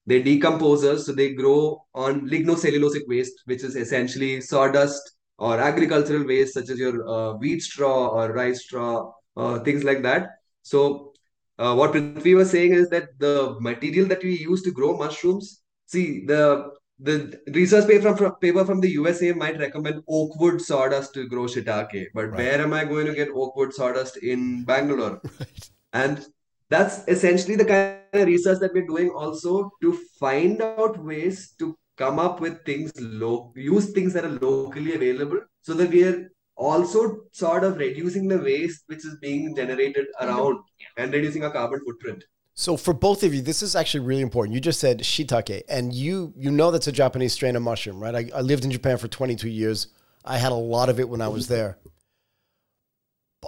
They 0.06 0.22
decomposers, 0.22 1.00
so 1.00 1.12
they 1.12 1.34
grow 1.34 1.84
on 1.94 2.28
lignocellulosic 2.28 3.08
waste, 3.08 3.42
which 3.46 3.64
is 3.64 3.74
essentially 3.76 4.40
sawdust 4.40 5.17
or 5.38 5.58
agricultural 5.60 6.26
waste 6.26 6.54
such 6.54 6.68
as 6.70 6.78
your 6.78 7.08
uh, 7.08 7.32
wheat 7.34 7.62
straw 7.62 8.08
or 8.08 8.32
rice 8.32 8.62
straw, 8.64 9.12
uh, 9.36 9.58
things 9.60 9.84
like 9.84 10.02
that. 10.02 10.30
So 10.62 11.12
uh, 11.58 11.74
what 11.74 11.94
we 11.94 12.34
were 12.34 12.44
saying 12.44 12.72
is 12.72 12.88
that 12.90 13.18
the 13.18 13.56
material 13.60 14.06
that 14.08 14.22
we 14.22 14.36
use 14.38 14.62
to 14.62 14.70
grow 14.70 14.96
mushrooms, 14.96 15.62
see 15.86 16.24
the 16.26 16.70
the 17.00 17.38
research 17.54 17.86
paper 17.86 18.16
from, 18.16 18.34
paper 18.36 18.64
from 18.64 18.80
the 18.80 18.90
USA 18.90 19.32
might 19.32 19.58
recommend 19.58 20.02
oak 20.08 20.38
wood 20.40 20.60
sawdust 20.60 21.14
to 21.14 21.28
grow 21.28 21.44
shiitake, 21.44 22.06
but 22.14 22.30
Right. 22.30 22.38
where 22.38 22.60
am 22.60 22.72
I 22.72 22.84
going 22.84 23.06
to 23.06 23.14
get 23.14 23.28
oak 23.34 23.54
wood 23.56 23.72
sawdust 23.72 24.16
in 24.18 24.64
Bangalore? 24.64 25.20
Right. 25.38 25.68
And 25.92 26.26
that's 26.70 27.06
essentially 27.08 27.56
the 27.56 27.64
kind 27.64 28.12
of 28.12 28.26
research 28.26 28.58
that 28.60 28.74
we're 28.74 28.86
doing 28.86 29.10
also 29.10 29.70
to 29.82 29.92
find 30.18 30.60
out 30.60 31.02
ways 31.02 31.54
to 31.58 31.76
come 31.98 32.18
up 32.18 32.40
with 32.40 32.64
things 32.64 32.92
low, 33.00 33.52
use 33.56 33.90
things 33.92 34.14
that 34.14 34.24
are 34.24 34.38
locally 34.40 34.94
available 34.94 35.40
so 35.62 35.74
that 35.74 35.90
we 35.90 36.04
are 36.04 36.30
also 36.56 37.24
sort 37.32 37.64
of 37.64 37.76
reducing 37.76 38.28
the 38.28 38.38
waste 38.38 38.84
which 38.86 39.04
is 39.04 39.16
being 39.20 39.54
generated 39.54 40.06
mm-hmm. 40.20 40.28
around 40.28 40.58
and 40.96 41.12
reducing 41.12 41.44
our 41.44 41.50
carbon 41.50 41.80
footprint. 41.84 42.24
So 42.54 42.76
for 42.76 42.92
both 42.92 43.22
of 43.22 43.32
you, 43.32 43.40
this 43.40 43.62
is 43.62 43.76
actually 43.76 44.00
really 44.00 44.22
important. 44.22 44.54
You 44.54 44.60
just 44.60 44.80
said 44.80 45.00
shiitake, 45.00 45.62
and 45.68 45.92
you 45.92 46.32
you 46.36 46.50
know 46.50 46.72
that's 46.72 46.88
a 46.88 46.92
Japanese 46.92 47.32
strain 47.32 47.54
of 47.54 47.62
mushroom, 47.62 48.00
right? 48.00 48.14
I, 48.14 48.30
I 48.34 48.40
lived 48.40 48.64
in 48.64 48.72
Japan 48.72 48.98
for 48.98 49.06
22 49.06 49.48
years. 49.48 49.88
I 50.24 50.38
had 50.38 50.50
a 50.50 50.56
lot 50.56 50.88
of 50.88 50.98
it 50.98 51.08
when 51.08 51.20
I 51.20 51.28
was 51.28 51.46
there. 51.46 51.78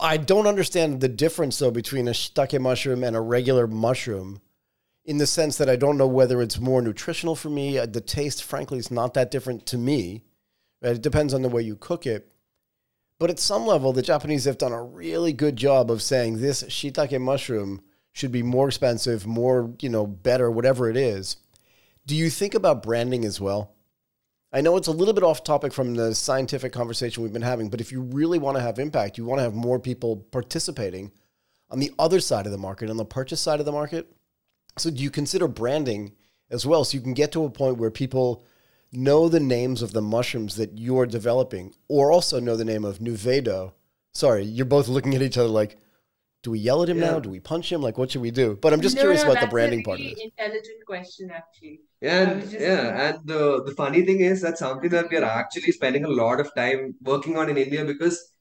I 0.01 0.17
don't 0.17 0.47
understand 0.47 1.01
the 1.01 1.09
difference 1.09 1.59
though 1.59 1.73
between 1.73 2.07
a 2.07 2.13
shiitake 2.13 2.61
mushroom 2.61 3.03
and 3.03 3.17
a 3.17 3.21
regular 3.21 3.67
mushroom 3.67 4.41
in 5.05 5.19
the 5.19 5.27
sense 5.27 5.57
that 5.57 5.69
I 5.69 5.77
don't 5.77 5.97
know 5.97 6.07
whether 6.07 6.43
it's 6.43 6.61
more 6.61 6.83
nutritional 6.83 7.37
for 7.37 7.51
me. 7.51 7.79
Uh, 7.79 7.87
The 7.87 8.01
taste, 8.01 8.43
frankly, 8.45 8.79
is 8.79 8.91
not 8.91 9.15
that 9.15 9.31
different 9.31 9.67
to 9.67 9.79
me. 9.79 10.25
Right? 10.83 10.97
It 10.97 11.03
depends 11.03 11.35
on 11.35 11.43
the 11.43 11.49
way 11.49 11.63
you 11.63 11.77
cook 11.77 12.07
it. 12.07 12.31
But 13.19 13.31
at 13.31 13.39
some 13.39 13.67
level, 13.67 13.93
the 13.93 14.03
Japanese 14.03 14.45
have 14.47 14.57
done 14.59 14.73
a 14.73 14.83
really 14.83 15.33
good 15.33 15.57
job 15.57 15.91
of 15.91 16.01
saying 16.01 16.39
this 16.41 16.63
shiitake 16.65 17.21
mushroom 17.21 17.83
should 18.13 18.33
be 18.33 18.43
more 18.43 18.69
expensive, 18.69 19.27
more, 19.27 19.75
you 19.81 19.89
know, 19.89 20.07
better, 20.07 20.51
whatever 20.51 20.89
it 20.89 20.97
is. 20.97 21.37
Do 22.07 22.17
you 22.17 22.31
think 22.31 22.55
about 22.55 22.83
branding 22.83 23.25
as 23.25 23.41
well? 23.41 23.75
I 24.53 24.63
know 24.63 24.77
it's 24.77 24.89
a 24.89 24.93
little 24.93 25.15
bit 25.15 25.23
off 25.23 25.45
topic 25.45 25.73
from 25.73 25.95
the 25.95 26.15
scientific 26.15 26.73
conversation 26.73 27.23
we've 27.23 27.33
been 27.33 27.43
having, 27.43 27.69
but 27.69 27.81
if 27.81 27.93
you 27.93 28.01
really 28.01 28.39
want 28.39 28.57
to 28.57 28.63
have 28.63 28.79
impact, 28.79 29.17
you 29.17 29.25
want 29.25 29.39
to 29.39 29.45
have 29.45 29.55
more 29.55 29.79
people 29.79 30.17
participating 30.17 31.13
on 31.71 31.79
the 31.79 31.93
other 32.01 32.19
side 32.21 32.47
of 32.47 32.53
the 32.53 32.59
market, 32.59 32.91
on 32.91 32.97
the 32.97 33.05
purchase 33.05 33.41
side 33.41 33.61
of 33.61 33.67
the 33.67 33.71
market. 33.71 34.11
So, 34.79 34.91
do 34.91 35.03
you 35.03 35.11
consider 35.11 35.49
branding 35.49 36.13
as 36.51 36.67
well 36.67 36.85
so 36.85 36.97
you 36.97 37.03
can 37.03 37.15
get 37.15 37.33
to 37.33 37.45
a 37.45 37.51
point 37.51 37.79
where 37.79 37.91
people 37.91 38.45
know 38.93 39.29
the 39.29 39.41
names 39.41 39.83
of 39.83 39.93
the 39.93 40.03
mushrooms 40.03 40.57
that 40.57 40.79
you're 40.79 41.07
developing 41.07 41.75
or 41.89 42.11
also 42.13 42.41
know 42.41 42.57
the 42.57 42.65
name 42.65 42.85
of 42.85 42.99
Nuvedo? 42.99 43.73
Sorry, 44.13 44.45
you're 44.45 44.67
both 44.67 44.89
looking 44.89 45.15
at 45.15 45.23
each 45.23 45.39
other 45.39 45.49
like, 45.49 45.77
do 46.43 46.51
we 46.53 46.59
yell 46.59 46.83
at 46.83 46.89
him 46.89 46.99
Yeah. 46.99 47.13
now? 47.13 47.21
Do 47.21 47.31
we 47.31 47.41
punch 47.41 47.71
him? 47.71 47.83
Like, 47.83 47.99
what 47.99 48.11
should 48.11 48.23
we 48.23 48.31
do? 48.31 48.57
But 48.61 48.73
I'm 48.73 48.81
just 48.81 48.97
No, 48.97 49.03
curious 49.03 49.25
no, 49.25 49.31
about 49.31 49.41
the 49.41 49.47
that's 49.47 49.53
a 49.53 49.55
branding 49.55 49.83
part 49.83 50.01
of 50.01 50.07
really 50.07 50.15
this. 50.15 50.25
Intelligent 50.25 50.87
question, 50.87 51.31
actually. 51.31 51.81
I 52.03 52.07
And 52.07 52.43
just 52.43 52.53
yeah, 52.53 52.77
gonna- 52.85 52.99
and 53.05 53.19
the 53.27 53.63
the 53.65 53.75
funny 53.75 54.03
thing 54.07 54.21
is 54.21 54.41
that's 54.41 54.61
something 54.61 54.91
that 54.91 55.11
we 55.11 55.17
are 55.19 55.25
actually 55.25 55.73
spending 55.73 56.05
a 56.05 56.09
lot 56.09 56.41
of 56.41 56.55
time 56.55 56.95
working 57.03 57.37
on 57.37 57.51
in 57.51 57.57
India 57.59 57.85
because 57.85 58.33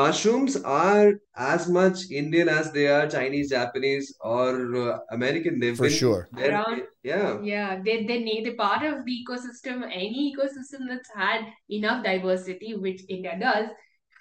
mushrooms 0.00 0.56
are 0.62 1.12
as 1.36 1.68
much 1.68 1.98
Indian 2.10 2.48
as 2.48 2.72
they 2.72 2.86
are 2.88 3.06
Chinese, 3.08 3.50
Japanese, 3.50 4.14
or 4.20 4.50
uh, 4.76 4.98
American. 5.10 5.58
They've 5.60 5.76
For 5.76 5.88
been 5.88 5.92
sure. 6.02 6.28
they're- 6.32 6.52
Around- 6.52 6.82
yeah. 7.02 7.40
Yeah, 7.42 7.70
they 7.84 7.96
they 8.10 8.18
need 8.30 8.46
a 8.48 8.54
part 8.64 8.82
of 8.90 9.04
the 9.04 9.14
ecosystem. 9.22 9.82
Any 10.02 10.34
ecosystem 10.34 10.88
that's 10.88 11.10
had 11.14 11.40
enough 11.68 12.04
diversity, 12.04 12.74
which 12.86 13.02
India 13.08 13.36
does, 13.46 13.68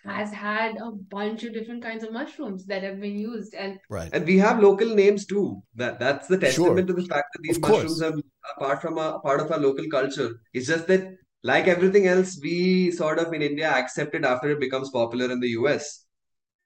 has 0.06 0.32
had 0.34 0.78
a 0.84 0.90
bunch 1.16 1.44
of 1.48 1.54
different 1.54 1.84
kinds 1.88 2.04
of 2.04 2.12
mushrooms 2.12 2.66
that 2.66 2.82
have 2.90 3.00
been 3.00 3.18
used. 3.20 3.54
And 3.54 3.78
Right. 3.98 4.10
And 4.12 4.26
we 4.26 4.38
have 4.40 4.60
local 4.68 4.96
names 5.02 5.26
too. 5.34 5.62
That 5.76 6.00
that's 6.00 6.28
the 6.28 6.40
testament 6.46 6.88
to 6.88 6.94
the 7.02 7.06
fact 7.16 7.28
that 7.34 7.42
these 7.48 7.58
Of 7.58 7.62
course. 7.68 7.84
mushrooms 7.84 8.02
are 8.08 8.14
a 8.54 8.60
part 8.64 8.82
from 8.86 8.98
a 9.08 9.10
part 9.28 9.42
of 9.46 9.52
our 9.52 9.60
local 9.68 9.88
culture. 9.98 10.30
It's 10.54 10.68
just 10.76 10.88
that, 10.88 11.04
like 11.44 11.68
everything 11.68 12.08
else, 12.08 12.40
we 12.42 12.92
sort 12.92 13.20
of 13.20 13.34
in 13.34 13.42
India 13.42 13.70
accept 13.70 14.16
it 14.16 14.26
after 14.26 14.52
it 14.52 14.60
becomes 14.60 14.90
popular 14.90 15.32
in 15.32 15.40
the 15.40 15.50
US. 15.50 16.06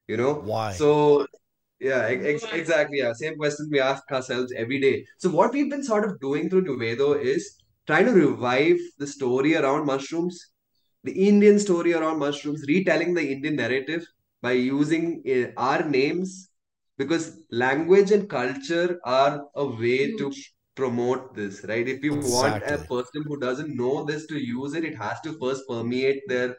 You 0.07 0.17
know? 0.17 0.35
Why? 0.35 0.73
So 0.73 1.27
yeah, 1.79 2.03
ex- 2.07 2.43
ex- 2.43 2.53
exactly. 2.53 2.99
Yeah, 2.99 3.13
same 3.13 3.37
question 3.37 3.69
we 3.71 3.79
ask 3.79 4.03
ourselves 4.11 4.53
every 4.55 4.79
day. 4.79 5.05
So 5.19 5.29
what 5.29 5.53
we've 5.53 5.69
been 5.69 5.83
sort 5.83 6.05
of 6.05 6.19
doing 6.19 6.49
through 6.49 6.65
Nuvedo 6.65 7.19
is 7.21 7.55
trying 7.87 8.05
to 8.05 8.13
revive 8.13 8.77
the 8.97 9.07
story 9.07 9.55
around 9.55 9.85
mushrooms, 9.85 10.51
the 11.03 11.27
Indian 11.27 11.59
story 11.59 11.93
around 11.93 12.19
mushrooms, 12.19 12.63
retelling 12.67 13.13
the 13.13 13.31
Indian 13.31 13.55
narrative 13.55 14.05
by 14.41 14.53
using 14.53 15.23
uh, 15.29 15.59
our 15.61 15.87
names 15.87 16.49
because 16.97 17.39
language 17.51 18.11
and 18.11 18.29
culture 18.29 18.99
are 19.05 19.43
a 19.55 19.65
way 19.65 20.11
to 20.17 20.29
Huge. 20.29 20.54
Promote 20.75 21.33
this, 21.35 21.63
right? 21.67 21.87
If 21.87 22.03
you 22.03 22.15
want 22.15 22.63
a 22.63 22.77
person 22.77 23.23
who 23.25 23.37
doesn't 23.39 23.75
know 23.75 24.03
this 24.03 24.25
to 24.27 24.37
use 24.37 24.73
it, 24.73 24.83
it 24.83 24.95
has 24.97 25.21
to 25.21 25.37
first 25.39 25.63
permeate 25.69 26.21
their 26.27 26.57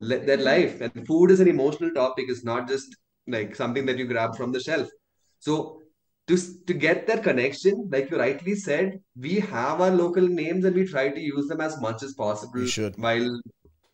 their 0.00 0.36
life. 0.36 0.80
And 0.80 1.06
food 1.06 1.30
is 1.30 1.40
an 1.40 1.48
emotional 1.48 1.90
topic. 1.92 2.26
It's 2.28 2.44
not 2.44 2.68
just 2.68 2.96
like 3.26 3.54
something 3.56 3.86
that 3.86 3.98
you 3.98 4.06
grab 4.06 4.36
from 4.36 4.52
the 4.52 4.60
shelf. 4.60 4.88
So 5.38 5.80
to 6.26 6.36
to 6.66 6.74
get 6.74 7.06
that 7.06 7.22
connection, 7.22 7.88
like 7.90 8.10
you 8.10 8.18
rightly 8.18 8.54
said, 8.54 9.00
we 9.16 9.34
have 9.40 9.80
our 9.80 9.90
local 9.90 10.26
names 10.26 10.64
and 10.64 10.74
we 10.74 10.86
try 10.86 11.08
to 11.10 11.20
use 11.20 11.48
them 11.48 11.60
as 11.60 11.80
much 11.80 12.02
as 12.02 12.14
possible 12.14 12.66
should. 12.66 12.98
while 12.98 13.40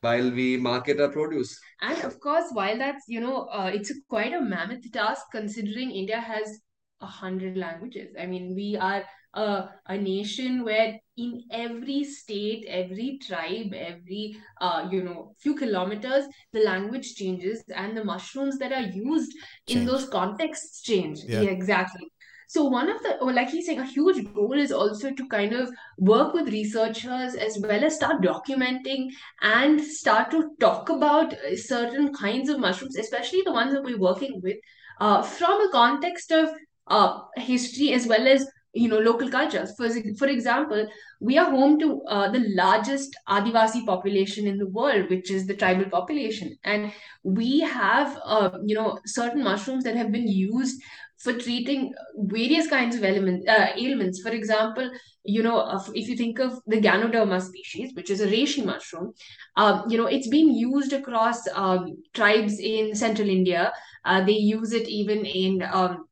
while 0.00 0.30
we 0.30 0.56
market 0.56 1.00
our 1.00 1.10
produce. 1.10 1.58
and 1.82 2.02
of 2.04 2.18
course, 2.20 2.44
while 2.52 2.78
that's 2.78 3.04
you 3.08 3.20
know, 3.20 3.46
uh, 3.52 3.70
it's 3.72 3.90
a, 3.90 3.94
quite 4.08 4.32
a 4.32 4.40
mammoth 4.40 4.90
task 4.92 5.26
considering 5.32 5.90
India 5.90 6.20
has 6.20 6.60
a 7.00 7.06
hundred 7.06 7.56
languages. 7.56 8.14
I 8.18 8.26
mean, 8.26 8.54
we 8.54 8.76
are 8.76 9.04
a 9.34 9.68
a 9.86 9.96
nation 9.96 10.64
where 10.64 10.98
in 11.16 11.42
every 11.50 12.04
state, 12.04 12.64
every 12.68 13.18
tribe, 13.26 13.72
every 13.74 14.36
uh, 14.60 14.88
you 14.90 15.02
know, 15.02 15.34
few 15.38 15.54
kilometers, 15.54 16.24
the 16.52 16.60
language 16.60 17.14
changes 17.14 17.62
and 17.74 17.96
the 17.96 18.04
mushrooms 18.04 18.58
that 18.58 18.72
are 18.72 18.82
used 18.82 19.32
in 19.66 19.84
those 19.84 20.08
contexts 20.08 20.82
change. 20.82 21.18
Yeah. 21.26 21.42
Yeah, 21.42 21.50
exactly. 21.50 22.10
So 22.48 22.64
one 22.64 22.88
of 22.90 23.00
the, 23.02 23.16
or 23.20 23.32
like 23.32 23.50
he's 23.50 23.66
saying, 23.66 23.78
a 23.78 23.84
huge 23.86 24.24
goal 24.34 24.54
is 24.54 24.72
also 24.72 25.12
to 25.12 25.28
kind 25.28 25.52
of 25.52 25.70
work 25.98 26.34
with 26.34 26.48
researchers 26.48 27.36
as 27.36 27.58
well 27.60 27.84
as 27.84 27.94
start 27.94 28.22
documenting 28.22 29.10
and 29.40 29.80
start 29.80 30.30
to 30.32 30.50
talk 30.58 30.88
about 30.88 31.32
uh, 31.34 31.56
certain 31.56 32.12
kinds 32.12 32.48
of 32.48 32.58
mushrooms, 32.58 32.96
especially 32.96 33.42
the 33.44 33.52
ones 33.52 33.72
that 33.72 33.84
we're 33.84 33.98
working 34.00 34.40
with, 34.42 34.56
uh, 35.00 35.22
from 35.22 35.60
a 35.60 35.70
context 35.70 36.32
of 36.32 36.48
uh, 36.88 37.20
history 37.36 37.92
as 37.92 38.06
well 38.08 38.26
as 38.26 38.44
you 38.72 38.88
know 38.88 38.98
local 38.98 39.28
cultures. 39.30 39.72
For 39.76 39.88
for 40.18 40.28
example, 40.28 40.87
we 41.20 41.38
are 41.38 41.50
home 41.50 41.78
to 41.80 42.02
uh, 42.09 42.30
the 42.30 42.44
largest 42.54 43.16
Adivasi 43.28 43.85
population 43.85 44.46
in 44.46 44.59
the 44.59 44.68
world, 44.68 45.11
which 45.11 45.30
is 45.30 45.46
the 45.46 45.56
tribal 45.56 45.90
population, 45.90 46.56
and 46.64 46.92
we 47.22 47.61
have 47.61 48.18
uh, 48.24 48.50
you 48.64 48.74
know 48.74 48.98
certain 49.06 49.42
mushrooms 49.42 49.85
that 49.85 49.96
have 49.96 50.12
been 50.12 50.28
used 50.28 50.80
for 51.18 51.35
treating 51.35 51.92
various 52.16 52.66
kinds 52.66 52.96
of 52.96 53.04
elements, 53.04 53.46
uh, 53.46 53.66
ailments. 53.76 54.22
For 54.22 54.30
example, 54.30 54.90
you 55.22 55.42
know, 55.42 55.59
uh, 55.59 55.83
if 55.94 56.09
you 56.09 56.16
think 56.16 56.38
of 56.38 56.59
the 56.66 56.80
Ganoderma 56.80 57.42
species, 57.42 57.92
which 57.94 58.09
is 58.09 58.22
a 58.22 58.26
reishi 58.26 58.64
mushroom, 58.64 59.12
um, 59.56 59.85
you 59.88 59.98
know, 59.98 60.06
it's 60.06 60.28
being 60.28 60.50
used 60.54 60.92
across 60.94 61.46
um, 61.54 61.98
tribes 62.14 62.59
in 62.59 62.94
central 62.94 63.28
India. 63.28 63.72
Uh, 64.04 64.24
they 64.24 64.33
use 64.33 64.72
it 64.72 64.88
even 64.88 65.26
in 65.26 65.62
um, 65.62 66.06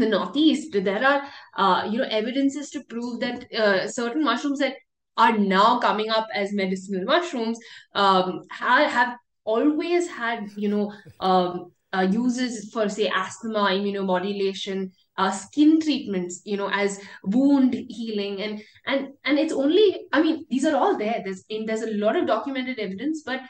the 0.00 0.08
northeast. 0.08 0.72
There 0.72 1.04
are, 1.04 1.22
uh, 1.56 1.88
you 1.90 1.98
know, 1.98 2.08
evidences 2.10 2.70
to 2.70 2.82
prove 2.84 3.20
that 3.20 3.52
uh, 3.52 3.88
certain 3.88 4.24
mushrooms 4.24 4.58
that 4.60 4.74
are 5.16 5.36
now 5.36 5.78
coming 5.78 6.10
up 6.10 6.26
as 6.34 6.52
medicinal 6.52 7.04
mushrooms 7.04 7.58
um, 7.94 8.42
have, 8.50 8.90
have 8.90 9.16
always 9.44 10.08
had, 10.08 10.48
you 10.56 10.68
know, 10.68 10.92
um, 11.20 11.72
uh, 11.92 12.02
uses 12.02 12.70
for 12.72 12.88
say 12.88 13.08
asthma, 13.08 13.70
immunomodulation, 13.70 14.90
uh, 15.16 15.30
skin 15.30 15.80
treatments, 15.80 16.42
you 16.44 16.56
know, 16.56 16.68
as 16.70 17.00
wound 17.24 17.74
healing, 17.88 18.42
and 18.42 18.62
and 18.86 19.08
and 19.24 19.38
it's 19.38 19.52
only, 19.52 20.06
I 20.12 20.20
mean, 20.20 20.44
these 20.50 20.66
are 20.66 20.76
all 20.76 20.98
there. 20.98 21.22
There's 21.24 21.44
in 21.48 21.64
there's 21.64 21.82
a 21.82 21.92
lot 21.92 22.16
of 22.16 22.26
documented 22.26 22.78
evidence, 22.78 23.22
but 23.24 23.40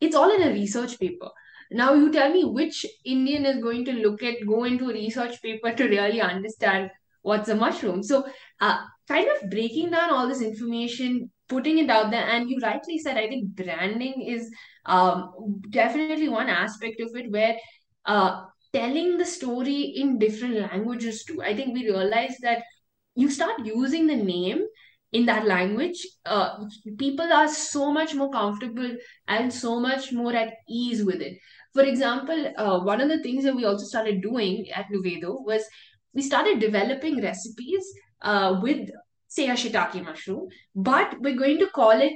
it's 0.00 0.14
all 0.14 0.30
in 0.30 0.42
a 0.42 0.52
research 0.52 1.00
paper. 1.00 1.30
Now 1.70 1.94
you 1.94 2.12
tell 2.12 2.32
me 2.32 2.44
which 2.44 2.86
Indian 3.04 3.46
is 3.46 3.62
going 3.62 3.84
to 3.86 3.92
look 3.92 4.22
at 4.22 4.46
go 4.46 4.64
into 4.64 4.90
a 4.90 4.92
research 4.92 5.40
paper 5.42 5.72
to 5.72 5.84
really 5.84 6.20
understand 6.20 6.90
what's 7.22 7.48
a 7.48 7.54
mushroom. 7.54 8.02
So, 8.02 8.24
uh, 8.60 8.78
kind 9.08 9.26
of 9.28 9.50
breaking 9.50 9.90
down 9.90 10.10
all 10.10 10.28
this 10.28 10.40
information, 10.42 11.30
putting 11.48 11.78
it 11.78 11.90
out 11.90 12.10
there, 12.10 12.24
and 12.24 12.48
you 12.48 12.58
rightly 12.62 12.98
said, 12.98 13.16
I 13.16 13.28
think 13.28 13.48
branding 13.48 14.22
is 14.22 14.50
um, 14.84 15.60
definitely 15.70 16.28
one 16.28 16.48
aspect 16.48 17.00
of 17.00 17.10
it 17.16 17.30
where 17.30 17.56
uh, 18.04 18.44
telling 18.72 19.18
the 19.18 19.24
story 19.24 19.80
in 19.96 20.18
different 20.18 20.54
languages 20.54 21.24
too. 21.24 21.42
I 21.42 21.56
think 21.56 21.74
we 21.74 21.84
realize 21.84 22.36
that 22.42 22.62
you 23.16 23.30
start 23.30 23.64
using 23.64 24.06
the 24.06 24.16
name 24.16 24.62
in 25.12 25.26
that 25.26 25.46
language, 25.46 26.06
uh, 26.26 26.64
people 26.98 27.32
are 27.32 27.48
so 27.48 27.92
much 27.92 28.14
more 28.14 28.30
comfortable 28.30 28.96
and 29.28 29.52
so 29.52 29.80
much 29.80 30.12
more 30.12 30.34
at 30.34 30.54
ease 30.68 31.04
with 31.04 31.20
it. 31.22 31.38
For 31.76 31.82
example, 31.82 32.52
uh, 32.56 32.80
one 32.80 33.02
of 33.02 33.10
the 33.10 33.22
things 33.22 33.44
that 33.44 33.54
we 33.54 33.66
also 33.66 33.84
started 33.84 34.22
doing 34.22 34.70
at 34.70 34.86
Nuvedo 34.90 35.44
was 35.44 35.62
we 36.14 36.22
started 36.22 36.58
developing 36.58 37.22
recipes 37.22 37.84
uh, 38.22 38.60
with, 38.62 38.88
say, 39.28 39.50
a 39.50 39.52
shiitake 39.52 40.02
mushroom, 40.02 40.48
but 40.74 41.20
we're 41.20 41.36
going 41.36 41.58
to 41.58 41.66
call 41.66 42.00
it 42.00 42.14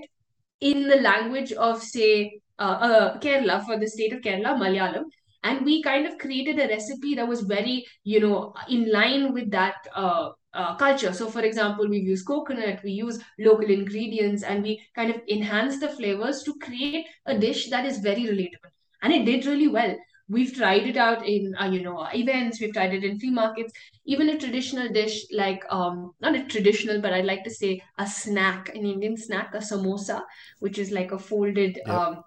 in 0.63 0.89
the 0.89 0.97
language 0.97 1.53
of, 1.53 1.83
say, 1.83 2.41
uh, 2.59 2.79
uh, 2.89 3.19
Kerala, 3.19 3.63
for 3.67 3.79
the 3.79 3.87
state 3.87 4.15
of 4.15 4.23
Kerala, 4.23 4.57
Malayalam. 4.57 5.05
And 5.45 5.63
we 5.67 5.83
kind 5.83 6.07
of 6.07 6.17
created 6.17 6.59
a 6.59 6.69
recipe 6.69 7.15
that 7.17 7.29
was 7.29 7.43
very, 7.43 7.85
you 8.03 8.21
know, 8.21 8.55
in 8.71 8.91
line 8.91 9.35
with 9.35 9.51
that 9.51 9.75
uh, 9.95 10.31
uh, 10.55 10.75
culture. 10.77 11.13
So, 11.13 11.29
for 11.29 11.43
example, 11.43 11.87
we 11.87 11.99
use 11.99 12.23
coconut, 12.23 12.81
we 12.83 12.93
use 12.93 13.23
local 13.39 13.71
ingredients, 13.71 14.43
and 14.43 14.63
we 14.63 14.81
kind 14.95 15.11
of 15.11 15.21
enhance 15.29 15.81
the 15.81 15.91
flavors 15.91 16.45
to 16.45 16.55
create 16.63 17.05
a 17.27 17.39
dish 17.39 17.69
that 17.69 17.85
is 17.85 17.99
very 17.99 18.23
relatable. 18.23 18.73
And 19.03 19.13
it 19.13 19.25
did 19.25 19.47
really 19.47 19.69
well. 19.69 19.97
We've 20.29 20.55
tried 20.55 20.87
it 20.87 20.97
out 20.97 21.27
in, 21.27 21.57
uh, 21.61 21.67
you 21.67 21.83
know, 21.83 22.07
events. 22.15 22.61
We've 22.61 22.73
tried 22.73 22.95
it 22.95 23.03
in 23.03 23.19
flea 23.19 23.31
markets. 23.31 23.73
Even 24.05 24.29
a 24.29 24.39
traditional 24.39 24.89
dish 24.89 25.25
like, 25.33 25.65
um, 25.71 26.13
not 26.21 26.37
a 26.37 26.45
traditional, 26.45 27.01
but 27.01 27.13
I'd 27.13 27.25
like 27.25 27.43
to 27.45 27.51
say 27.51 27.83
a 27.99 28.07
snack, 28.07 28.69
an 28.75 28.87
Indian 28.87 29.17
snack, 29.17 29.55
a 29.55 29.59
samosa, 29.59 30.23
which 30.61 30.79
is 30.79 30.93
like 30.93 31.11
a 31.11 31.19
folded 31.19 31.81
Yep. 31.85 31.89
um, 31.89 32.23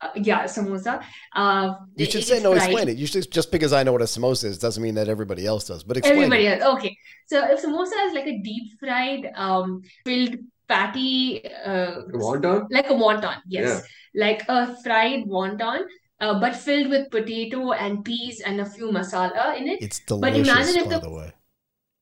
uh, 0.00 0.10
yeah, 0.14 0.44
samosa. 0.44 1.02
Uh, 1.34 1.74
you 1.96 2.06
should 2.06 2.22
say 2.24 2.40
no. 2.40 2.52
Fried. 2.52 2.62
Explain 2.62 2.88
it. 2.88 2.96
You 2.96 3.06
should 3.06 3.30
just 3.32 3.50
because 3.50 3.72
I 3.72 3.82
know 3.82 3.92
what 3.92 4.02
a 4.02 4.04
samosa 4.04 4.44
is 4.44 4.58
doesn't 4.58 4.82
mean 4.82 4.94
that 4.94 5.08
everybody 5.08 5.44
else 5.44 5.66
does. 5.66 5.82
But 5.82 6.04
everybody 6.06 6.46
it. 6.46 6.60
else. 6.60 6.78
Okay. 6.78 6.96
So 7.26 7.44
if 7.50 7.60
samosa 7.62 8.06
is 8.06 8.14
like 8.14 8.26
a 8.26 8.38
deep 8.38 8.78
fried, 8.78 9.30
um, 9.34 9.82
filled 10.04 10.36
patty, 10.68 11.44
uh, 11.64 12.02
wonton, 12.12 12.66
like 12.70 12.86
a 12.86 12.94
wonton. 12.94 13.38
Yes, 13.48 13.82
yeah. 14.14 14.26
like 14.26 14.44
a 14.48 14.80
fried 14.82 15.24
wonton. 15.24 15.80
Uh, 16.20 16.40
but 16.40 16.56
filled 16.56 16.90
with 16.90 17.10
potato 17.10 17.72
and 17.72 18.04
peas 18.04 18.40
and 18.40 18.60
a 18.60 18.66
few 18.66 18.90
masala 18.90 19.56
in 19.56 19.68
it. 19.68 19.78
It's 19.80 20.00
delicious, 20.00 20.20
but 20.20 20.48
imagine 20.48 20.82
if 20.82 20.88
the, 20.88 20.98
the 21.00 21.10
way. 21.10 21.32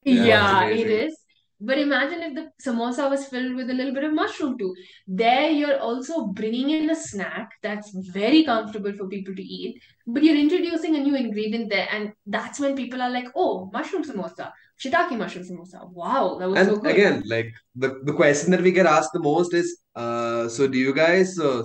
Yeah, 0.04 0.24
yeah 0.24 0.64
it 0.68 0.86
is. 0.86 1.16
But 1.60 1.78
imagine 1.78 2.22
if 2.22 2.34
the 2.34 2.50
samosa 2.62 3.08
was 3.10 3.26
filled 3.28 3.56
with 3.56 3.70
a 3.70 3.72
little 3.72 3.94
bit 3.94 4.04
of 4.04 4.12
mushroom 4.12 4.58
too. 4.58 4.74
There, 5.06 5.50
you're 5.50 5.78
also 5.78 6.26
bringing 6.26 6.70
in 6.70 6.90
a 6.90 6.94
snack 6.94 7.50
that's 7.62 7.90
very 8.12 8.44
comfortable 8.44 8.92
for 8.92 9.08
people 9.08 9.34
to 9.34 9.42
eat, 9.42 9.80
but 10.06 10.22
you're 10.22 10.36
introducing 10.36 10.96
a 10.96 11.00
new 11.00 11.14
ingredient 11.14 11.35
there. 11.50 11.88
And 11.90 12.12
that's 12.26 12.60
when 12.60 12.76
people 12.76 13.02
are 13.02 13.10
like, 13.10 13.26
oh, 13.34 13.70
mushroom 13.72 14.04
samosa, 14.04 14.52
shiitake 14.82 15.16
mushroom 15.16 15.44
samosa. 15.44 15.90
Wow, 15.90 16.36
that 16.38 16.48
was 16.48 16.58
and 16.58 16.68
so 16.68 16.76
good. 16.76 16.92
Again, 16.92 17.22
like 17.26 17.52
the, 17.74 18.00
the 18.04 18.12
question 18.12 18.50
that 18.52 18.60
we 18.60 18.72
get 18.72 18.86
asked 18.86 19.12
the 19.12 19.20
most 19.20 19.54
is 19.54 19.78
uh, 19.94 20.48
so 20.48 20.66
do 20.66 20.78
you 20.78 20.94
guys 20.94 21.38
uh, 21.38 21.62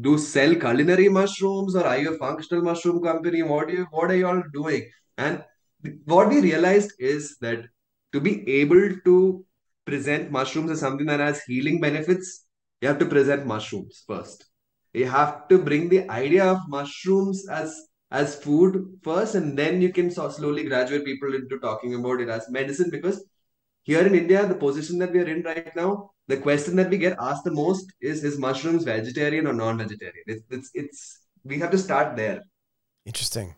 do 0.00 0.16
sell 0.16 0.54
culinary 0.54 1.08
mushrooms 1.08 1.74
or 1.74 1.84
are 1.84 1.98
you 1.98 2.14
a 2.14 2.18
functional 2.18 2.62
mushroom 2.62 3.02
company? 3.02 3.42
What, 3.42 3.68
do 3.68 3.74
you, 3.74 3.86
what 3.90 4.10
are 4.10 4.16
you 4.16 4.26
all 4.26 4.42
doing? 4.52 4.88
And 5.18 5.44
what 6.04 6.28
we 6.28 6.40
realized 6.40 6.92
is 6.98 7.36
that 7.40 7.64
to 8.12 8.20
be 8.20 8.48
able 8.48 8.96
to 9.04 9.44
present 9.84 10.30
mushrooms 10.30 10.70
as 10.70 10.80
something 10.80 11.06
that 11.06 11.20
has 11.20 11.42
healing 11.42 11.80
benefits, 11.80 12.44
you 12.80 12.88
have 12.88 12.98
to 12.98 13.06
present 13.06 13.46
mushrooms 13.46 14.04
first. 14.06 14.44
You 14.92 15.06
have 15.06 15.48
to 15.48 15.58
bring 15.58 15.88
the 15.88 16.08
idea 16.10 16.44
of 16.44 16.58
mushrooms 16.68 17.48
as 17.48 17.74
as 18.12 18.36
food 18.36 18.98
first, 19.02 19.34
and 19.34 19.58
then 19.58 19.80
you 19.80 19.90
can 19.90 20.10
so 20.10 20.28
slowly 20.28 20.64
graduate 20.64 21.04
people 21.04 21.34
into 21.34 21.58
talking 21.58 21.94
about 21.94 22.20
it 22.20 22.28
as 22.28 22.48
medicine. 22.50 22.90
Because 22.90 23.24
here 23.82 24.06
in 24.06 24.14
India, 24.14 24.46
the 24.46 24.54
position 24.54 24.98
that 24.98 25.12
we 25.12 25.20
are 25.20 25.28
in 25.28 25.42
right 25.42 25.74
now, 25.74 26.10
the 26.28 26.36
question 26.36 26.76
that 26.76 26.90
we 26.90 26.98
get 26.98 27.16
asked 27.18 27.44
the 27.44 27.50
most 27.50 27.92
is: 28.00 28.22
Is 28.22 28.38
mushrooms 28.38 28.84
vegetarian 28.84 29.46
or 29.46 29.54
non-vegetarian? 29.54 30.24
It's 30.26 30.44
it's, 30.50 30.70
it's 30.74 31.20
we 31.42 31.58
have 31.58 31.70
to 31.70 31.78
start 31.78 32.14
there. 32.14 32.42
Interesting. 33.06 33.54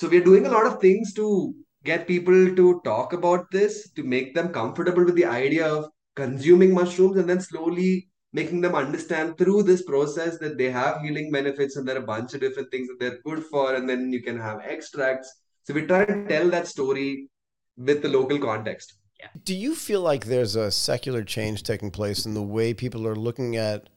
So 0.00 0.08
we're 0.08 0.24
doing 0.24 0.46
a 0.46 0.50
lot 0.50 0.66
of 0.66 0.80
things 0.80 1.12
to 1.14 1.54
get 1.84 2.08
people 2.08 2.56
to 2.56 2.80
talk 2.84 3.12
about 3.12 3.50
this, 3.50 3.90
to 3.92 4.02
make 4.02 4.34
them 4.34 4.48
comfortable 4.48 5.04
with 5.04 5.14
the 5.14 5.26
idea 5.26 5.66
of 5.66 5.90
consuming 6.16 6.72
mushrooms, 6.74 7.18
and 7.18 7.28
then 7.28 7.40
slowly 7.40 8.08
making 8.32 8.60
them 8.60 8.74
understand 8.74 9.36
through 9.36 9.62
this 9.64 9.82
process 9.82 10.38
that 10.38 10.56
they 10.56 10.70
have 10.70 11.02
healing 11.02 11.30
benefits 11.30 11.76
and 11.76 11.86
there 11.86 11.96
are 11.96 12.02
a 12.02 12.06
bunch 12.06 12.34
of 12.34 12.40
different 12.40 12.70
things 12.70 12.88
that 12.88 12.98
they're 12.98 13.20
good 13.24 13.44
for, 13.44 13.74
and 13.74 13.88
then 13.88 14.12
you 14.12 14.22
can 14.22 14.38
have 14.38 14.60
extracts. 14.60 15.42
So 15.64 15.74
we 15.74 15.82
try 15.82 16.04
to 16.04 16.26
tell 16.26 16.48
that 16.50 16.66
story 16.66 17.28
with 17.76 18.02
the 18.02 18.08
local 18.08 18.38
context. 18.38 18.94
Yeah. 19.20 19.28
Do 19.44 19.54
you 19.54 19.74
feel 19.74 20.00
like 20.00 20.24
there's 20.24 20.56
a 20.56 20.70
secular 20.70 21.22
change 21.22 21.62
taking 21.62 21.90
place 21.90 22.26
in 22.26 22.34
the 22.34 22.42
way 22.42 22.74
people 22.74 23.06
are 23.06 23.14
looking 23.14 23.56
at 23.56 23.88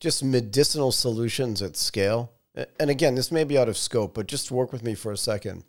just 0.00 0.24
medicinal 0.24 0.90
solutions 0.90 1.62
at 1.62 1.76
scale? 1.76 2.32
And 2.80 2.90
again, 2.90 3.14
this 3.14 3.30
may 3.30 3.44
be 3.44 3.58
out 3.58 3.68
of 3.68 3.76
scope, 3.76 4.14
but 4.14 4.26
just 4.26 4.50
work 4.50 4.72
with 4.72 4.82
me 4.82 4.94
for 4.94 5.12
a 5.12 5.16
second 5.16 5.64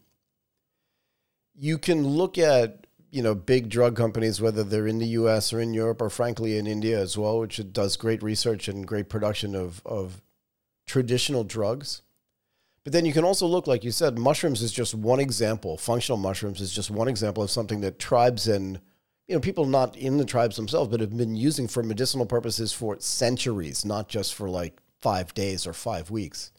you 1.58 1.78
can 1.78 2.06
look 2.06 2.38
at 2.38 2.87
you 3.12 3.22
know 3.22 3.36
big 3.36 3.70
drug 3.70 3.96
companies, 3.96 4.42
whether 4.42 4.64
they're 4.64 4.88
in 4.88 5.00
the 5.00 5.08
U.S. 5.08 5.54
or 5.54 5.60
in 5.60 5.74
Europe 5.74 6.02
or 6.02 6.10
frankly 6.10 6.58
in 6.58 6.68
India 6.68 7.00
as 7.00 7.18
well, 7.18 7.40
which 7.40 7.62
does 7.72 7.98
great 7.98 8.22
research 8.22 8.68
and 8.68 8.88
great 8.88 9.10
production 9.10 9.56
of 9.56 9.82
of 9.86 10.22
traditional 10.86 11.44
drugs. 11.44 12.02
But 12.84 12.94
then 12.94 13.06
you 13.06 13.12
can 13.12 13.26
also 13.26 13.46
look, 13.46 13.68
like 13.68 13.84
you 13.84 13.92
said, 13.92 14.18
mushrooms 14.18 14.62
is 14.62 14.72
just 14.72 14.96
one 14.96 15.20
example. 15.20 15.78
Functional 15.78 16.18
mushrooms 16.18 16.62
is 16.62 16.72
just 16.72 16.90
one 16.90 17.10
example 17.10 17.44
of 17.44 17.52
something 17.52 17.82
that 17.82 18.00
tribes 18.00 18.48
and 18.48 18.80
you 19.28 19.36
know 19.36 19.42
people 19.42 19.66
not 19.66 19.96
in 19.98 20.18
the 20.18 20.26
tribes 20.26 20.56
themselves, 20.56 20.90
but 20.90 21.02
have 21.02 21.16
been 21.16 21.36
using 21.36 21.68
for 21.68 21.84
medicinal 21.84 22.26
purposes 22.26 22.72
for 22.74 22.98
centuries, 23.00 23.84
not 23.84 24.08
just 24.08 24.34
for 24.34 24.50
like 24.50 24.80
five 25.02 25.34
days 25.34 25.68
or 25.68 25.74
five 25.74 26.10
weeks. 26.10 26.52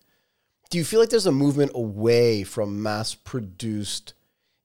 Do 0.71 0.77
you 0.77 0.85
feel 0.85 1.01
like 1.01 1.09
there's 1.09 1.27
a 1.27 1.33
movement 1.33 1.73
away 1.75 2.45
from 2.45 2.83
mass 2.83 3.15
produced 3.15 4.13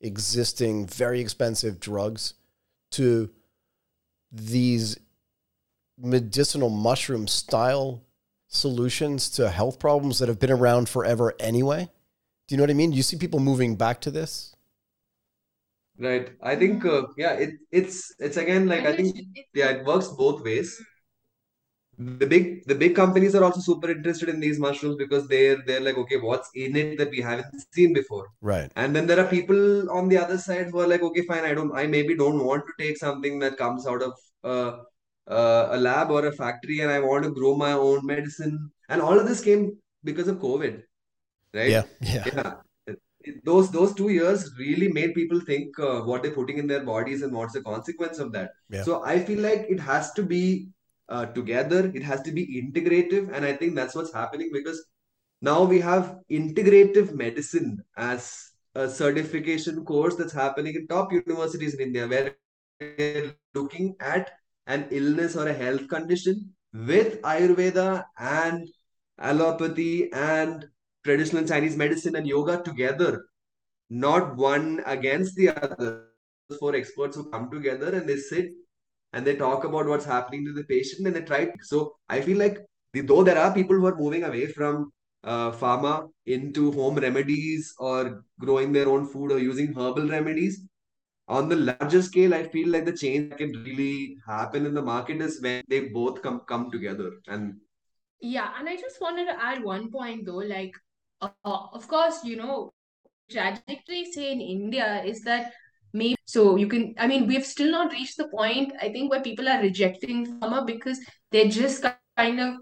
existing 0.04 0.86
very 0.88 1.20
expensive 1.20 1.80
drugs 1.80 2.36
to 2.92 3.30
these 4.32 5.00
medicinal 5.98 6.70
mushroom 6.70 7.28
style 7.28 8.04
solutions 8.48 9.30
to 9.30 9.50
health 9.50 9.80
problems 9.80 10.20
that 10.20 10.28
have 10.28 10.40
been 10.40 10.52
around 10.52 10.90
forever 10.90 11.34
anyway? 11.40 11.90
Do 12.48 12.54
you 12.54 12.58
know 12.58 12.64
what 12.64 12.70
I 12.70 12.76
mean? 12.76 12.92
You 12.92 13.04
see 13.04 13.18
people 13.18 13.40
moving 13.40 13.76
back 13.76 14.02
to 14.02 14.12
this? 14.12 14.56
Right. 15.98 16.32
I 16.42 16.56
think 16.56 16.86
uh, 16.86 17.04
yeah, 17.18 17.34
it 17.34 17.52
it's 17.72 18.14
it's 18.20 18.38
again 18.38 18.68
like 18.68 18.86
I 18.86 18.96
think 18.96 19.16
yeah, 19.54 19.70
it 19.70 19.86
works 19.86 20.08
both 20.08 20.44
ways 20.44 20.82
the 22.20 22.26
big 22.26 22.66
the 22.66 22.76
big 22.76 22.96
companies 22.96 23.36
are 23.36 23.44
also 23.44 23.60
super 23.60 23.90
interested 23.92 24.30
in 24.30 24.40
these 24.40 24.60
mushrooms 24.60 24.96
because 24.98 25.28
they're 25.28 25.58
they're 25.68 25.82
like 25.88 25.98
okay 25.98 26.18
what's 26.18 26.50
in 26.56 26.76
it 26.76 26.98
that 26.98 27.12
we 27.12 27.22
haven't 27.22 27.46
seen 27.72 27.94
before? 27.94 28.28
Right. 28.42 28.72
And 28.76 28.96
then 28.96 29.08
there 29.08 29.20
are 29.20 29.28
people 29.28 29.92
on 29.92 30.10
the 30.10 30.18
other 30.18 30.38
side 30.38 30.68
who 30.68 30.80
are 30.80 30.88
like 30.88 31.04
okay 31.04 31.24
fine 31.24 31.46
i 31.46 31.54
don't 31.54 31.76
i 31.76 31.86
maybe 31.86 32.16
don't 32.16 32.44
want 32.44 32.64
to 32.66 32.84
take 32.84 32.98
something 32.98 33.40
that 33.40 33.58
comes 33.58 33.88
out 33.88 34.02
of 34.02 34.14
uh, 34.44 34.72
uh, 35.28 35.70
a 35.72 35.78
lab 35.78 36.12
or 36.12 36.26
a 36.28 36.32
factory 36.32 36.80
and 36.82 36.92
i 36.92 37.00
want 37.00 37.24
to 37.24 37.32
grow 37.32 37.56
my 37.56 37.74
own 37.74 38.06
medicine. 38.06 38.72
And 38.90 39.02
all 39.02 39.20
of 39.20 39.28
this 39.28 39.42
came 39.42 39.78
because 40.04 40.28
of 40.28 40.38
covid 40.38 40.84
right? 41.54 41.70
Yeah 41.70 41.84
yeah, 42.02 42.24
yeah. 42.36 42.96
those 43.46 43.72
those 43.72 43.94
two 43.94 44.10
years 44.10 44.52
really 44.60 44.92
made 44.92 45.16
people 45.16 45.40
think 45.40 45.80
uh, 45.80 46.02
what 46.02 46.24
they're 46.24 46.40
putting 46.40 46.58
in 46.58 46.68
their 46.68 46.84
bodies 46.84 47.22
and 47.22 47.34
what's 47.34 47.54
the 47.54 47.62
consequence 47.62 48.20
of 48.20 48.32
that. 48.34 48.52
Yeah. 48.70 48.84
so 48.84 49.04
i 49.04 49.20
feel 49.20 49.40
like 49.40 49.66
it 49.70 49.80
has 49.80 50.12
to 50.14 50.24
be 50.24 50.68
uh, 51.10 51.26
together. 51.28 51.92
It 51.94 52.04
has 52.04 52.22
to 52.24 52.32
be 52.32 52.62
integrative. 52.62 53.32
And 53.34 53.46
I 53.46 53.54
think 53.54 53.76
that's 53.76 53.96
what's 53.96 54.14
happening 54.14 54.50
because 54.54 54.84
now 55.42 55.64
we 55.64 55.80
have 55.82 56.18
integrative 56.32 57.14
medicine 57.14 57.84
as 57.98 58.52
a 58.76 58.90
certification 58.90 59.84
course 59.86 60.16
that's 60.16 60.34
happening 60.34 60.76
in 60.76 60.88
top 60.88 61.12
universities 61.12 61.76
in 61.76 61.82
India, 61.82 62.08
where 62.08 62.36
we're 62.80 63.36
looking 63.54 63.96
at 64.00 64.32
an 64.68 64.88
illness 64.90 65.36
or 65.36 65.48
a 65.48 65.54
health 65.54 65.88
condition 65.88 66.54
with 66.74 67.22
Ayurveda 67.22 68.06
and 68.18 68.68
allopathy 69.20 70.12
and 70.14 70.66
traditional 71.04 71.46
Chinese 71.46 71.76
medicine 71.76 72.16
and 72.16 72.26
yoga 72.26 72.62
together, 72.64 73.26
not 73.90 74.36
one 74.38 74.82
against 74.86 75.36
the 75.36 75.50
other. 75.50 76.08
Four 76.60 76.76
experts 76.76 77.16
who 77.16 77.30
come 77.32 77.50
together 77.50 77.96
and 77.96 78.08
they 78.08 78.18
sit 78.18 78.52
and 79.14 79.26
they 79.26 79.36
talk 79.36 79.64
about 79.64 79.88
what's 79.88 80.06
happening 80.06 80.46
to 80.46 80.54
the 80.54 80.64
patient 80.64 81.08
and 81.08 81.16
they 81.16 81.22
try. 81.22 81.52
So 81.62 81.96
I 82.10 82.22
feel 82.22 82.38
like 82.38 82.58
though 82.94 83.24
there 83.24 83.38
are 83.38 83.54
people 83.54 83.76
who 83.78 83.86
are 83.88 83.96
moving 83.96 84.24
away 84.24 84.48
from 84.48 84.92
uh, 85.24 85.52
pharma 85.52 86.10
into 86.26 86.72
home 86.74 86.96
remedies 86.96 87.74
or 87.80 88.24
growing 88.40 88.74
their 88.74 88.90
own 88.90 89.06
food 89.08 89.32
or 89.32 89.40
using 89.40 89.74
herbal 89.74 90.10
remedies, 90.10 90.64
on 91.28 91.50
the 91.50 91.56
larger 91.56 92.02
scale, 92.02 92.34
I 92.34 92.44
feel 92.44 92.70
like 92.70 92.86
the 92.86 92.92
change 92.98 93.30
that 93.30 93.38
can 93.40 93.54
really 93.54 94.18
happen 94.28 94.66
in 94.66 94.74
the 94.74 94.82
market 94.82 95.22
is 95.22 95.42
when 95.42 95.64
they 95.70 95.82
both 95.90 96.22
come 96.22 96.42
come 96.48 96.70
together. 96.72 97.12
And 97.28 97.56
yeah, 98.22 98.52
and 98.60 98.70
I 98.70 98.76
just 98.76 99.02
wanted 99.02 99.26
to 99.28 99.42
add 99.42 99.64
one 99.64 99.92
point 99.92 100.26
though, 100.26 100.44
like 100.56 100.74
uh, 101.22 101.68
of 101.74 101.88
course, 101.88 102.24
you 102.24 102.36
know, 102.36 102.74
trajectory 103.32 104.06
say 104.06 104.32
in 104.32 104.42
India 104.42 105.04
is 105.04 105.24
that 105.24 105.54
maybe 105.94 106.16
so 106.26 106.56
you 106.56 106.68
can 106.68 106.94
i 106.98 107.08
mean 107.08 107.28
we've 107.28 107.46
still 107.46 107.72
not 107.72 107.92
reached 107.92 108.18
the 108.18 108.28
point 108.28 108.74
i 108.82 108.90
think 108.90 109.12
where 109.12 109.22
people 109.22 109.48
are 109.48 109.62
rejecting 109.62 110.26
pharma 110.40 110.66
because 110.66 111.00
they're 111.32 111.48
just 111.50 111.86
kind 112.18 112.40
of 112.40 112.56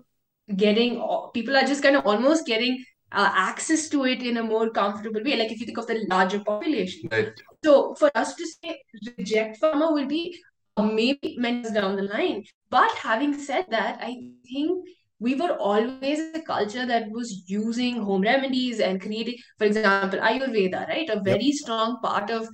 getting 0.56 1.02
people 1.34 1.56
are 1.56 1.66
just 1.66 1.84
kind 1.84 1.96
of 1.96 2.06
almost 2.06 2.46
getting 2.46 2.84
uh, 3.14 3.30
access 3.34 3.90
to 3.90 4.06
it 4.06 4.22
in 4.22 4.38
a 4.38 4.44
more 4.44 4.70
comfortable 4.70 5.24
way 5.24 5.36
like 5.38 5.52
if 5.52 5.60
you 5.60 5.66
think 5.66 5.78
of 5.78 5.88
the 5.88 6.06
larger 6.10 6.40
population 6.40 7.10
right. 7.12 7.42
so 7.64 7.94
for 7.96 8.12
us 8.16 8.36
to 8.36 8.46
say 8.48 8.82
reject 9.18 9.62
pharma 9.62 9.94
will 9.94 10.08
be 10.08 10.38
uh, 10.78 10.84
maybe 10.84 11.36
months 11.38 11.72
down 11.72 11.96
the 11.96 12.04
line 12.04 12.44
but 12.70 12.92
having 12.98 13.38
said 13.38 13.66
that 13.70 14.00
i 14.02 14.16
think 14.50 14.88
we 15.22 15.36
were 15.36 15.56
always 15.58 16.20
a 16.34 16.42
culture 16.42 16.86
that 16.86 17.10
was 17.12 17.44
using 17.46 18.02
home 18.02 18.24
remedies 18.24 18.80
and 18.80 19.00
creating, 19.00 19.36
for 19.60 19.66
example, 19.66 20.20
Ayurveda, 20.20 20.88
right? 20.88 21.08
A 21.10 21.20
very 21.20 21.46
yep. 21.46 21.54
strong 21.54 22.00
part 22.02 22.32
of 22.32 22.50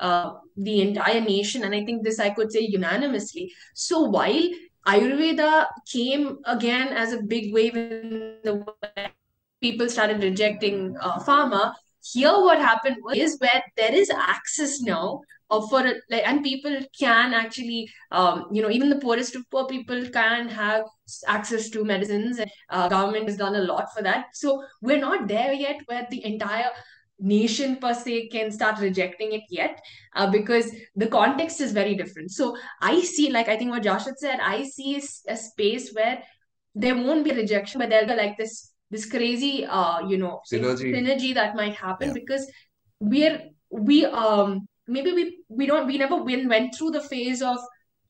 uh, 0.00 0.32
the 0.56 0.80
entire 0.80 1.20
nation, 1.20 1.64
and 1.64 1.74
I 1.74 1.84
think 1.84 2.02
this 2.02 2.18
I 2.18 2.30
could 2.30 2.50
say 2.50 2.60
unanimously. 2.60 3.52
So 3.74 4.02
while 4.02 4.48
Ayurveda 4.86 5.66
came 5.90 6.38
again 6.46 6.88
as 6.88 7.12
a 7.12 7.22
big 7.22 7.52
wave 7.52 7.76
in 7.76 8.38
the 8.42 8.64
people 9.60 9.88
started 9.88 10.22
rejecting 10.22 10.96
uh, 11.00 11.18
pharma. 11.20 11.74
here 12.02 12.32
what 12.44 12.58
happened 12.58 12.96
is 13.14 13.36
where 13.40 13.62
there 13.76 13.94
is 13.94 14.10
access 14.10 14.80
now 14.80 15.20
of 15.50 15.68
for 15.68 15.82
like 15.82 16.26
and 16.26 16.42
people 16.42 16.76
can 16.98 17.34
actually 17.34 17.90
um, 18.10 18.46
you 18.50 18.62
know 18.62 18.70
even 18.70 18.88
the 18.88 19.00
poorest 19.00 19.36
of 19.36 19.44
poor 19.50 19.66
people 19.66 20.06
can 20.08 20.48
have 20.48 20.84
access 21.26 21.68
to 21.68 21.84
medicines 21.84 22.38
and 22.38 22.50
uh, 22.70 22.88
government 22.88 23.28
has 23.28 23.36
done 23.36 23.56
a 23.56 23.66
lot 23.72 23.92
for 23.94 24.02
that 24.02 24.26
so 24.32 24.62
we're 24.80 25.04
not 25.04 25.28
there 25.28 25.52
yet 25.52 25.82
where 25.86 26.06
the 26.10 26.24
entire 26.24 26.70
nation 27.20 27.76
per 27.76 27.92
se 27.94 28.28
can 28.28 28.50
start 28.50 28.78
rejecting 28.80 29.32
it 29.32 29.42
yet 29.50 29.80
uh, 30.16 30.30
because 30.30 30.72
the 30.96 31.06
context 31.06 31.60
is 31.60 31.72
very 31.72 31.94
different 31.94 32.30
so 32.30 32.56
i 32.80 33.00
see 33.00 33.30
like 33.30 33.48
i 33.48 33.56
think 33.56 33.70
what 33.70 33.82
Jashid 33.82 34.16
said 34.16 34.40
i 34.40 34.64
see 34.64 35.02
a 35.28 35.36
space 35.36 35.92
where 35.92 36.22
there 36.74 36.94
won't 36.94 37.24
be 37.24 37.32
rejection 37.32 37.78
but 37.78 37.90
there'll 37.90 38.08
be 38.08 38.14
like 38.14 38.36
this 38.38 38.72
this 38.90 39.06
crazy 39.06 39.66
uh 39.66 40.00
you 40.06 40.18
know 40.18 40.40
synergy, 40.52 40.92
synergy 40.94 41.34
that 41.34 41.54
might 41.54 41.74
happen 41.74 42.08
yeah. 42.08 42.14
because 42.14 42.50
we're 43.00 43.40
we 43.70 44.04
um 44.06 44.66
maybe 44.86 45.12
we 45.12 45.38
we 45.48 45.66
don't 45.66 45.86
we 45.86 45.98
never 45.98 46.22
win 46.22 46.48
went 46.48 46.74
through 46.74 46.90
the 46.90 47.02
phase 47.02 47.42
of 47.42 47.58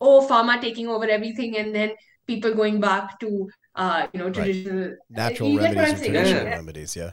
oh 0.01 0.27
pharma 0.29 0.61
taking 0.61 0.89
over 0.89 1.05
everything 1.05 1.57
and 1.57 1.75
then 1.75 1.91
people 2.27 2.55
going 2.55 2.81
back 2.81 3.19
to 3.21 3.49
uh 3.75 4.07
you 4.13 4.21
know 4.21 4.31
traditional 4.31 4.89
right. 4.89 4.97
natural 5.11 5.57
remedies 5.57 6.01
traditional 6.01 6.45
yeah. 6.45 6.57
remedies 6.57 6.97
yeah 6.97 7.11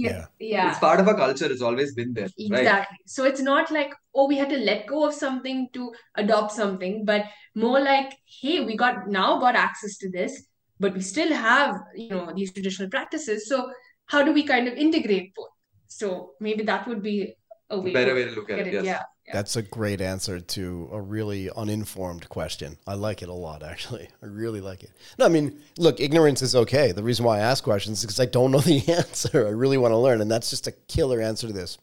yeah. 0.00 0.24
yeah 0.38 0.70
it's 0.70 0.78
part 0.78 1.00
of 1.00 1.08
our 1.08 1.14
culture 1.14 1.46
it's 1.46 1.62
always 1.62 1.94
been 1.94 2.12
there 2.12 2.28
exactly 2.38 2.66
right? 2.66 2.86
so 3.06 3.24
it's 3.24 3.40
not 3.40 3.70
like 3.70 3.92
oh 4.14 4.26
we 4.26 4.36
had 4.36 4.48
to 4.48 4.58
let 4.58 4.86
go 4.86 5.06
of 5.06 5.14
something 5.14 5.68
to 5.72 5.92
adopt 6.16 6.52
something 6.52 7.04
but 7.04 7.24
more 7.54 7.80
like 7.80 8.14
hey 8.40 8.64
we 8.64 8.76
got 8.76 9.08
now 9.08 9.38
got 9.38 9.56
access 9.56 9.96
to 9.96 10.10
this 10.10 10.46
but 10.80 10.94
we 10.94 11.00
still 11.00 11.32
have 11.32 11.80
you 11.94 12.08
know 12.08 12.32
these 12.34 12.52
traditional 12.52 12.88
practices 12.88 13.48
so 13.48 13.70
how 14.06 14.22
do 14.22 14.32
we 14.32 14.42
kind 14.42 14.68
of 14.68 14.74
integrate 14.74 15.34
both 15.34 15.48
so 15.88 16.32
maybe 16.40 16.62
that 16.62 16.86
would 16.86 17.02
be 17.02 17.34
a 17.70 17.80
way 17.80 17.92
better 17.92 18.14
way 18.14 18.24
to 18.24 18.30
look 18.32 18.50
at 18.50 18.58
it, 18.60 18.68
it. 18.68 18.74
Yes. 18.74 18.84
yeah 18.84 19.02
that's 19.32 19.56
a 19.56 19.62
great 19.62 20.00
answer 20.00 20.40
to 20.40 20.88
a 20.92 21.00
really 21.00 21.50
uninformed 21.50 22.28
question. 22.28 22.76
I 22.86 22.94
like 22.94 23.22
it 23.22 23.28
a 23.28 23.34
lot, 23.34 23.62
actually. 23.62 24.08
I 24.22 24.26
really 24.26 24.60
like 24.60 24.82
it. 24.82 24.90
No, 25.18 25.26
I 25.26 25.28
mean, 25.28 25.60
look, 25.76 26.00
ignorance 26.00 26.42
is 26.42 26.54
okay. 26.54 26.92
The 26.92 27.02
reason 27.02 27.24
why 27.24 27.38
I 27.38 27.42
ask 27.42 27.62
questions 27.64 27.98
is 27.98 28.04
because 28.04 28.20
I 28.20 28.26
don't 28.26 28.50
know 28.50 28.60
the 28.60 28.86
answer. 28.92 29.46
I 29.46 29.50
really 29.50 29.78
want 29.78 29.92
to 29.92 29.98
learn, 29.98 30.20
and 30.20 30.30
that's 30.30 30.50
just 30.50 30.66
a 30.66 30.72
killer 30.72 31.20
answer 31.20 31.46
to 31.46 31.52
this. 31.52 31.78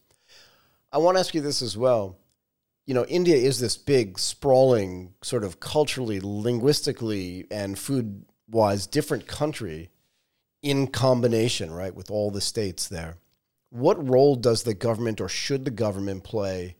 I 0.91 0.97
want 0.97 1.15
to 1.15 1.19
ask 1.19 1.33
you 1.33 1.41
this 1.41 1.61
as 1.61 1.77
well. 1.77 2.17
You 2.85 2.93
know, 2.93 3.05
India 3.05 3.35
is 3.35 3.59
this 3.59 3.77
big, 3.77 4.19
sprawling, 4.19 5.13
sort 5.23 5.43
of 5.43 5.59
culturally, 5.59 6.19
linguistically, 6.21 7.47
and 7.49 7.77
food 7.77 8.25
wise 8.47 8.85
different 8.85 9.27
country 9.27 9.89
in 10.61 10.87
combination, 10.87 11.71
right, 11.71 11.93
with 11.93 12.09
all 12.09 12.31
the 12.31 12.41
states 12.41 12.87
there. 12.87 13.17
What 13.69 14.07
role 14.07 14.35
does 14.35 14.63
the 14.63 14.73
government 14.73 15.19
or 15.19 15.27
should 15.27 15.65
the 15.65 15.71
government 15.71 16.23
play 16.23 16.75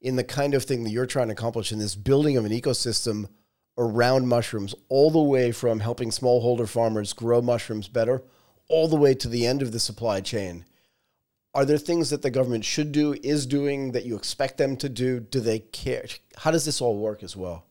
in 0.00 0.16
the 0.16 0.24
kind 0.24 0.54
of 0.54 0.64
thing 0.64 0.84
that 0.84 0.90
you're 0.90 1.06
trying 1.06 1.28
to 1.28 1.32
accomplish 1.32 1.72
in 1.72 1.78
this 1.78 1.94
building 1.94 2.36
of 2.36 2.44
an 2.44 2.52
ecosystem 2.52 3.28
around 3.76 4.28
mushrooms, 4.28 4.74
all 4.88 5.10
the 5.10 5.18
way 5.18 5.52
from 5.52 5.80
helping 5.80 6.10
smallholder 6.10 6.68
farmers 6.68 7.12
grow 7.12 7.40
mushrooms 7.40 7.88
better, 7.88 8.22
all 8.68 8.88
the 8.88 8.96
way 8.96 9.14
to 9.14 9.28
the 9.28 9.46
end 9.46 9.62
of 9.62 9.72
the 9.72 9.80
supply 9.80 10.20
chain? 10.20 10.64
Are 11.54 11.64
there 11.64 11.78
things 11.78 12.10
that 12.10 12.22
the 12.22 12.30
government 12.30 12.64
should 12.64 12.92
do, 12.92 13.14
is 13.22 13.46
doing, 13.46 13.92
that 13.92 14.04
you 14.04 14.16
expect 14.16 14.58
them 14.58 14.76
to 14.76 14.88
do? 14.88 15.20
Do 15.20 15.40
they 15.40 15.60
care? 15.60 16.04
How 16.36 16.50
does 16.50 16.64
this 16.64 16.80
all 16.80 16.98
work 16.98 17.22
as 17.22 17.36
well? 17.36 17.64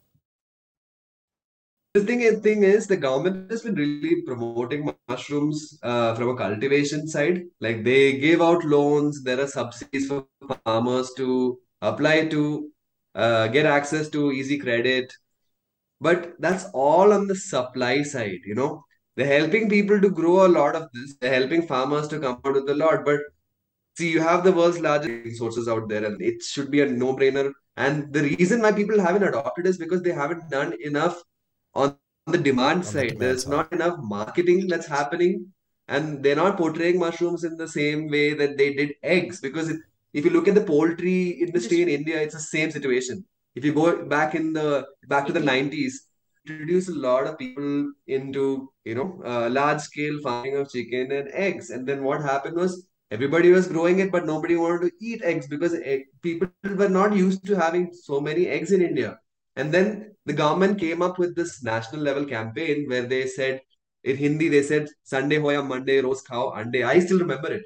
the 1.98 2.06
thing, 2.06 2.42
thing 2.42 2.63
is 2.63 2.88
the 2.88 2.98
government 2.98 3.50
has 3.50 3.62
been 3.63 3.76
really 3.76 4.22
promoting 4.22 4.94
mushrooms 5.08 5.80
uh, 5.84 6.13
from 6.16 6.30
a 6.30 6.36
cultivation 6.36 7.08
side 7.08 7.46
like 7.60 7.84
they 7.84 8.18
give 8.18 8.42
out 8.42 8.63
loans 8.63 9.24
there 9.24 9.40
are 9.40 9.48
subsidies 9.48 10.08
for 10.08 10.26
farmers 10.63 11.12
to 11.18 11.60
apply 11.82 12.28
to 12.28 12.70
uh, 13.16 13.48
get 13.48 13.66
access 13.66 14.10
to 14.10 14.32
easy 14.32 14.58
credit 14.58 15.12
but 16.00 16.34
that's 16.40 16.66
all 16.74 17.13
on 17.13 17.28
the 17.28 17.36
supply 17.36 18.04
side 18.04 18.40
you 18.46 18.56
know 18.56 18.84
they're 19.16 19.40
helping 19.40 19.68
people 19.70 20.00
to 20.00 20.10
grow 20.10 20.46
a 20.46 20.54
lot 20.60 20.76
of 20.76 20.88
this 20.94 21.16
they're 21.20 21.34
helping 21.34 21.66
farmers 21.66 22.08
to 22.08 22.20
come 22.20 22.40
out 22.46 22.54
with 22.54 22.70
a 22.70 22.76
lot 22.76 23.04
but 23.06 23.20
see 23.98 24.12
you 24.12 24.22
have 24.22 24.44
the 24.44 24.52
world's 24.52 24.80
largest 24.80 25.26
resources 25.26 25.68
out 25.68 25.88
there 25.90 26.06
and 26.06 26.22
it 26.22 26.42
should 26.44 26.70
be 26.70 26.82
a 26.82 26.86
no-brainer 26.86 27.52
and 27.78 28.12
the 28.12 28.24
reason 28.24 28.62
why 28.62 28.72
people 28.72 29.00
haven't 29.00 29.24
adopted 29.24 29.68
is 29.68 29.78
because 29.78 30.02
they 30.02 30.12
haven't 30.12 30.50
done 30.50 30.76
enough 30.84 31.22
on 31.76 31.96
the 32.26 32.38
demand 32.38 32.80
on 32.80 32.84
side. 32.84 32.94
The 32.94 33.13
demand 33.13 33.22
There's 33.22 33.44
side. 33.44 33.52
not 33.52 33.74
enough 33.74 33.98
marketing 34.00 34.68
that's 34.68 34.88
happening, 34.88 35.54
and 35.88 36.24
they're 36.24 36.36
not 36.36 36.58
portraying 36.58 37.00
mushrooms 37.00 37.44
in 37.44 37.56
the 37.56 37.68
same 37.68 38.10
way 38.10 38.34
that 38.34 38.58
they 38.58 38.74
did 38.74 38.96
eggs. 39.04 39.40
Because 39.40 39.70
it, 39.70 39.78
if 40.13 40.26
you 40.26 40.32
look 40.32 40.48
at 40.48 40.56
the 40.56 40.62
poultry 40.62 41.30
industry 41.30 41.82
in 41.82 41.89
India, 41.89 42.22
it's 42.22 42.34
the 42.34 42.39
same 42.39 42.72
situation. 42.72 43.24
If 43.56 43.65
you 43.65 43.74
go 43.74 44.06
back 44.06 44.36
in 44.36 44.54
the 44.54 44.88
back 45.08 45.26
to 45.28 45.34
the 45.34 45.39
90s, 45.39 45.93
introduced 46.48 46.89
a 46.89 46.93
lot 46.93 47.28
of 47.28 47.38
people 47.38 47.91
into 48.08 48.72
you 48.86 48.96
know 48.96 49.22
uh, 49.26 49.50
large 49.50 49.82
scale 49.82 50.20
farming 50.24 50.56
of 50.58 50.70
chicken 50.72 51.12
and 51.12 51.30
eggs, 51.34 51.70
and 51.70 51.88
then 51.88 52.04
what 52.04 52.22
happened 52.22 52.56
was 52.56 52.86
everybody 53.12 53.52
was 53.52 53.67
growing 53.67 54.00
it, 54.00 54.12
but 54.12 54.26
nobody 54.26 54.56
wanted 54.56 54.82
to 54.82 54.91
eat 55.02 55.22
eggs 55.24 55.48
because 55.48 55.74
egg, 55.74 56.04
people 56.22 56.50
were 56.63 56.89
not 56.89 57.15
used 57.15 57.46
to 57.46 57.56
having 57.56 57.93
so 57.93 58.20
many 58.20 58.48
eggs 58.48 58.72
in 58.72 58.82
India. 58.82 59.17
And 59.56 59.74
then 59.74 60.15
the 60.26 60.34
government 60.34 60.80
came 60.80 61.02
up 61.02 61.17
with 61.17 61.36
this 61.36 61.63
national 61.63 62.02
level 62.02 62.26
campaign 62.26 62.86
where 62.88 63.04
they 63.04 63.26
said, 63.28 63.62
in 64.04 64.17
Hindi, 64.17 64.50
they 64.50 64.62
said, 64.62 64.88
Sunday 65.04 65.39
hoya 65.39 65.63
Monday, 65.63 66.00
rose 66.02 66.24
khao 66.24 66.56
ande. 66.56 66.84
I 66.84 67.00
still 67.00 67.20
remember 67.20 67.52
it. 67.52 67.63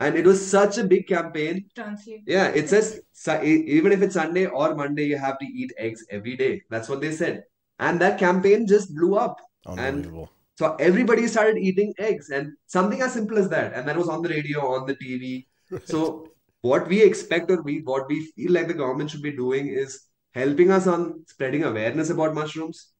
And 0.00 0.16
it 0.16 0.24
was 0.24 0.44
such 0.44 0.78
a 0.78 0.84
big 0.84 1.08
campaign. 1.08 1.66
Translate. 1.74 2.22
Yeah, 2.26 2.48
it 2.48 2.68
says, 2.68 3.00
even 3.42 3.90
if 3.90 4.00
it's 4.00 4.14
Sunday 4.14 4.46
or 4.46 4.74
Monday, 4.74 5.06
you 5.06 5.18
have 5.18 5.38
to 5.38 5.46
eat 5.46 5.72
eggs 5.76 6.04
every 6.10 6.36
day. 6.36 6.62
That's 6.70 6.88
what 6.88 7.00
they 7.00 7.10
said. 7.10 7.42
And 7.80 8.00
that 8.00 8.18
campaign 8.18 8.66
just 8.66 8.94
blew 8.94 9.16
up. 9.16 9.40
Unbelievable. 9.66 10.20
And 10.20 10.28
so 10.56 10.74
everybody 10.76 11.26
started 11.26 11.58
eating 11.58 11.94
eggs 11.98 12.30
and 12.30 12.52
something 12.66 13.02
as 13.02 13.12
simple 13.12 13.38
as 13.38 13.48
that. 13.48 13.74
And 13.74 13.88
that 13.88 13.96
was 13.96 14.08
on 14.08 14.22
the 14.22 14.28
radio, 14.28 14.74
on 14.74 14.86
the 14.86 14.94
TV. 14.94 15.46
Right. 15.70 15.86
So 15.88 16.28
what 16.62 16.88
we 16.88 17.02
expect 17.02 17.50
or 17.50 17.62
we 17.62 17.80
what 17.80 18.08
we 18.08 18.26
feel 18.36 18.52
like 18.52 18.68
the 18.68 18.74
government 18.74 19.10
should 19.10 19.22
be 19.22 19.32
doing 19.32 19.68
is 19.68 20.02
helping 20.32 20.70
us 20.70 20.86
on 20.86 21.24
spreading 21.26 21.64
awareness 21.64 22.10
about 22.10 22.34
mushrooms, 22.34 22.92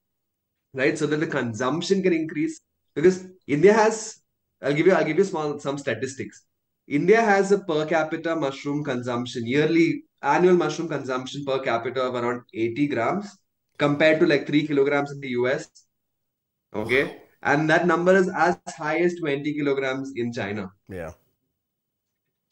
right? 0.75 0.97
So 0.99 1.07
that 1.07 1.19
the 1.19 1.27
consumption 1.27 2.03
can 2.03 2.13
increase. 2.13 2.61
Because 2.95 3.27
India 3.47 3.73
has, 3.73 4.21
I'll 4.63 4.75
give 4.75 4.87
you, 4.87 4.95
I'll 4.95 5.05
give 5.05 5.19
you 5.19 5.25
small 5.25 5.59
some 5.61 5.79
statistics. 5.79 6.45
India 6.89 7.21
has 7.21 7.53
a 7.53 7.59
per 7.59 7.85
capita 7.87 8.35
mushroom 8.35 8.83
consumption, 8.83 9.47
yearly 9.47 10.05
annual 10.23 10.57
mushroom 10.57 10.89
consumption 10.89 11.45
per 11.45 11.59
capita 11.61 12.03
of 12.03 12.15
around 12.15 12.43
80 12.55 12.89
grams 12.89 13.37
compared 13.79 14.21
to 14.21 14.27
like 14.27 14.47
3 14.47 14.67
kilograms 14.67 15.13
in 15.13 15.21
the 15.21 15.29
US. 15.41 15.69
Okay. 16.75 17.23
And 17.43 17.69
that 17.71 17.87
number 17.87 18.17
is 18.17 18.29
as 18.35 18.59
high 18.77 18.99
as 18.99 19.15
20 19.17 19.55
kilograms 19.55 20.13
in 20.17 20.33
China. 20.33 20.71
Yeah. 20.89 21.13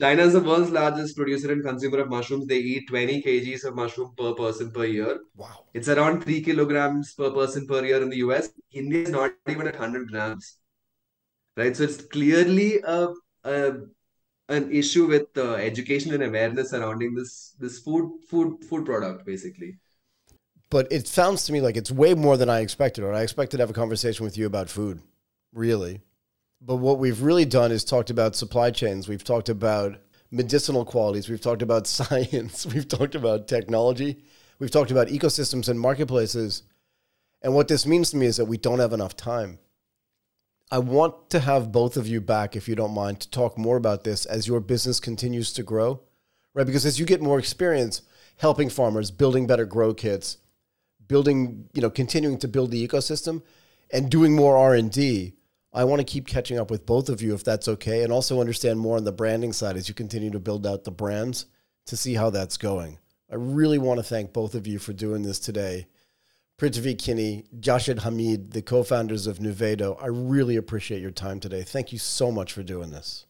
China 0.00 0.22
is 0.22 0.34
the 0.34 0.40
world's 0.40 0.70
largest 0.70 1.16
producer 1.16 1.50
and 1.50 1.64
consumer 1.64 2.00
of 2.00 2.10
mushrooms. 2.10 2.46
They 2.46 2.58
eat 2.58 2.88
20 2.88 3.22
kgs 3.22 3.64
of 3.64 3.74
mushroom 3.74 4.12
per 4.18 4.34
person 4.34 4.70
per 4.70 4.84
year. 4.84 5.20
Wow. 5.34 5.64
It's 5.72 5.88
around 5.88 6.22
3 6.22 6.42
kilograms 6.42 7.14
per 7.14 7.30
person 7.30 7.66
per 7.66 7.84
year 7.84 8.02
in 8.02 8.10
the 8.10 8.18
US. 8.18 8.50
India 8.72 9.04
is 9.04 9.10
not 9.10 9.32
even 9.48 9.66
at 9.66 9.78
100 9.78 10.10
grams. 10.10 10.58
Right? 11.56 11.74
So 11.74 11.84
it's 11.84 12.02
clearly 12.02 12.80
a, 12.84 13.08
a 13.44 13.72
an 14.48 14.70
issue 14.70 15.06
with 15.06 15.36
uh, 15.36 15.54
education 15.54 16.14
and 16.14 16.22
awareness 16.22 16.70
surrounding 16.70 17.14
this 17.14 17.54
this 17.58 17.78
food 17.78 18.20
food 18.28 18.64
food 18.64 18.84
product 18.84 19.26
basically. 19.26 19.78
But 20.70 20.88
it 20.90 21.06
sounds 21.06 21.44
to 21.46 21.52
me 21.52 21.60
like 21.60 21.76
it's 21.76 21.92
way 21.92 22.14
more 22.14 22.36
than 22.36 22.50
I 22.50 22.60
expected. 22.60 23.04
Or 23.04 23.12
I 23.12 23.22
expected 23.22 23.58
to 23.58 23.62
have 23.62 23.70
a 23.70 23.74
conversation 23.74 24.24
with 24.24 24.36
you 24.36 24.46
about 24.46 24.68
food, 24.68 25.00
really. 25.52 26.02
But 26.60 26.76
what 26.76 26.98
we've 26.98 27.22
really 27.22 27.44
done 27.44 27.70
is 27.70 27.84
talked 27.84 28.10
about 28.10 28.34
supply 28.34 28.70
chains. 28.70 29.08
We've 29.08 29.22
talked 29.22 29.48
about 29.48 30.00
medicinal 30.30 30.84
qualities. 30.84 31.28
We've 31.28 31.40
talked 31.40 31.62
about 31.62 31.86
science. 31.98 32.66
We've 32.66 32.88
talked 32.88 33.14
about 33.14 33.48
technology. 33.48 34.24
We've 34.58 34.70
talked 34.70 34.90
about 34.90 35.08
ecosystems 35.08 35.68
and 35.68 35.78
marketplaces. 35.78 36.62
And 37.42 37.54
what 37.54 37.68
this 37.68 37.86
means 37.86 38.10
to 38.10 38.16
me 38.16 38.26
is 38.26 38.38
that 38.38 38.46
we 38.46 38.56
don't 38.56 38.78
have 38.78 38.92
enough 38.92 39.16
time. 39.16 39.58
I 40.70 40.78
want 40.78 41.30
to 41.30 41.38
have 41.40 41.70
both 41.70 41.96
of 41.96 42.08
you 42.08 42.20
back, 42.20 42.56
if 42.56 42.68
you 42.68 42.74
don't 42.74 42.94
mind, 42.94 43.20
to 43.20 43.30
talk 43.30 43.56
more 43.56 43.76
about 43.76 44.02
this 44.02 44.26
as 44.26 44.48
your 44.48 44.58
business 44.58 44.98
continues 44.98 45.52
to 45.52 45.62
grow, 45.62 46.00
right? 46.54 46.66
Because 46.66 46.84
as 46.84 46.98
you 46.98 47.06
get 47.06 47.22
more 47.22 47.38
experience 47.38 48.02
helping 48.38 48.68
farmers, 48.68 49.12
building 49.12 49.46
better 49.46 49.64
grow 49.64 49.94
kits, 49.94 50.38
building, 51.06 51.68
you 51.72 51.80
know, 51.80 51.90
continuing 51.90 52.38
to 52.38 52.48
build 52.48 52.72
the 52.72 52.86
ecosystem 52.86 53.42
and 53.92 54.10
doing 54.10 54.34
more 54.34 54.56
R&D, 54.56 55.34
I 55.72 55.84
want 55.84 56.00
to 56.00 56.04
keep 56.04 56.26
catching 56.26 56.58
up 56.58 56.70
with 56.70 56.84
both 56.84 57.08
of 57.08 57.22
you 57.22 57.32
if 57.34 57.44
that's 57.44 57.68
okay, 57.68 58.02
and 58.02 58.12
also 58.12 58.40
understand 58.40 58.80
more 58.80 58.96
on 58.96 59.04
the 59.04 59.12
branding 59.12 59.52
side 59.52 59.76
as 59.76 59.88
you 59.88 59.94
continue 59.94 60.30
to 60.30 60.40
build 60.40 60.66
out 60.66 60.82
the 60.82 60.90
brands 60.90 61.46
to 61.86 61.96
see 61.96 62.14
how 62.14 62.30
that's 62.30 62.56
going. 62.56 62.98
I 63.30 63.36
really 63.36 63.78
want 63.78 63.98
to 63.98 64.04
thank 64.04 64.32
both 64.32 64.54
of 64.54 64.66
you 64.66 64.78
for 64.78 64.92
doing 64.92 65.22
this 65.22 65.38
today. 65.38 65.86
Prithvi 66.58 66.96
Kini, 66.98 67.44
Jashid 67.60 67.98
Hameed, 68.00 68.52
the 68.52 68.62
co 68.62 68.82
founders 68.82 69.26
of 69.26 69.38
Nuvedo, 69.40 70.02
I 70.02 70.06
really 70.06 70.56
appreciate 70.56 71.02
your 71.02 71.10
time 71.10 71.38
today. 71.38 71.62
Thank 71.62 71.92
you 71.92 71.98
so 71.98 72.32
much 72.32 72.54
for 72.54 72.62
doing 72.62 72.90
this. 72.90 73.26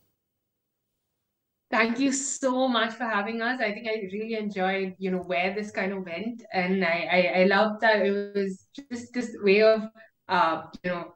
Thank 1.72 1.98
you 1.98 2.12
so 2.12 2.68
much 2.68 2.94
for 2.94 3.02
having 3.02 3.42
us. 3.42 3.60
I 3.60 3.72
think 3.72 3.88
I 3.88 4.08
really 4.12 4.34
enjoyed, 4.34 4.94
you 4.98 5.10
know, 5.10 5.18
where 5.18 5.52
this 5.52 5.72
kind 5.72 5.92
of 5.92 6.04
went, 6.04 6.44
and 6.52 6.84
I 6.84 7.08
I, 7.10 7.40
I 7.40 7.44
love 7.46 7.80
that 7.80 8.06
it 8.06 8.12
was 8.36 8.68
just 8.90 9.12
this 9.12 9.36
way 9.42 9.62
of, 9.62 9.82
uh, 10.28 10.62
you 10.84 10.90
know, 10.90 11.14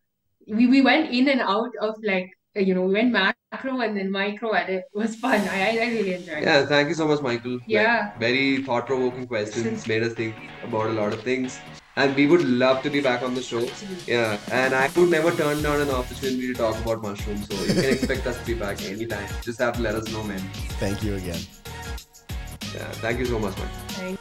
we 0.48 0.66
we 0.66 0.80
went 0.82 1.12
in 1.12 1.28
and 1.28 1.40
out 1.40 1.70
of 1.80 1.94
like, 2.02 2.28
you 2.56 2.74
know, 2.74 2.82
we 2.86 2.94
went 2.94 3.12
macro 3.12 3.80
and 3.82 3.96
then 3.96 4.10
micro, 4.10 4.52
and 4.54 4.68
it 4.68 4.84
was 4.92 5.14
fun. 5.14 5.40
I 5.42 5.78
I 5.78 5.86
really 5.90 6.14
enjoyed. 6.14 6.38
It. 6.38 6.42
Yeah, 6.42 6.66
thank 6.66 6.88
you 6.88 6.96
so 6.96 7.06
much, 7.06 7.20
Michael. 7.20 7.52
Like, 7.52 7.68
Yeah. 7.68 8.18
very 8.18 8.64
thought-provoking 8.64 9.28
questions 9.28 9.86
made 9.86 10.02
us 10.02 10.14
think 10.14 10.34
about 10.64 10.86
a 10.86 10.94
lot 10.94 11.12
of 11.12 11.22
things, 11.22 11.60
and 11.96 12.14
we 12.14 12.26
would 12.26 12.44
love 12.44 12.82
to 12.82 12.90
be 12.90 13.00
back 13.00 13.22
on 13.22 13.34
the 13.34 13.42
show. 13.42 13.60
Absolutely. 13.60 14.12
Yeah, 14.12 14.38
and 14.52 14.74
I 14.74 14.88
would 14.96 15.10
never 15.10 15.30
turn 15.32 15.62
down 15.62 15.80
an 15.80 15.90
opportunity 15.90 16.48
to 16.48 16.54
talk 16.54 16.78
about 16.82 17.02
mushrooms, 17.02 17.48
so 17.48 17.54
you 17.64 17.74
can 17.74 17.92
expect 17.92 18.26
us 18.26 18.38
to 18.38 18.46
be 18.46 18.54
back 18.54 18.82
anytime. 18.82 19.28
Just 19.42 19.58
have 19.60 19.74
to 19.76 19.82
let 19.82 19.94
us 19.94 20.12
know, 20.12 20.22
man. 20.22 20.40
Thank 20.78 21.02
you 21.02 21.14
again. 21.14 21.40
Yeah, 22.74 22.90
thank 23.02 23.18
you 23.18 23.26
so 23.26 23.38
much, 23.38 23.56
man. 23.58 23.68
Thank 23.88 24.19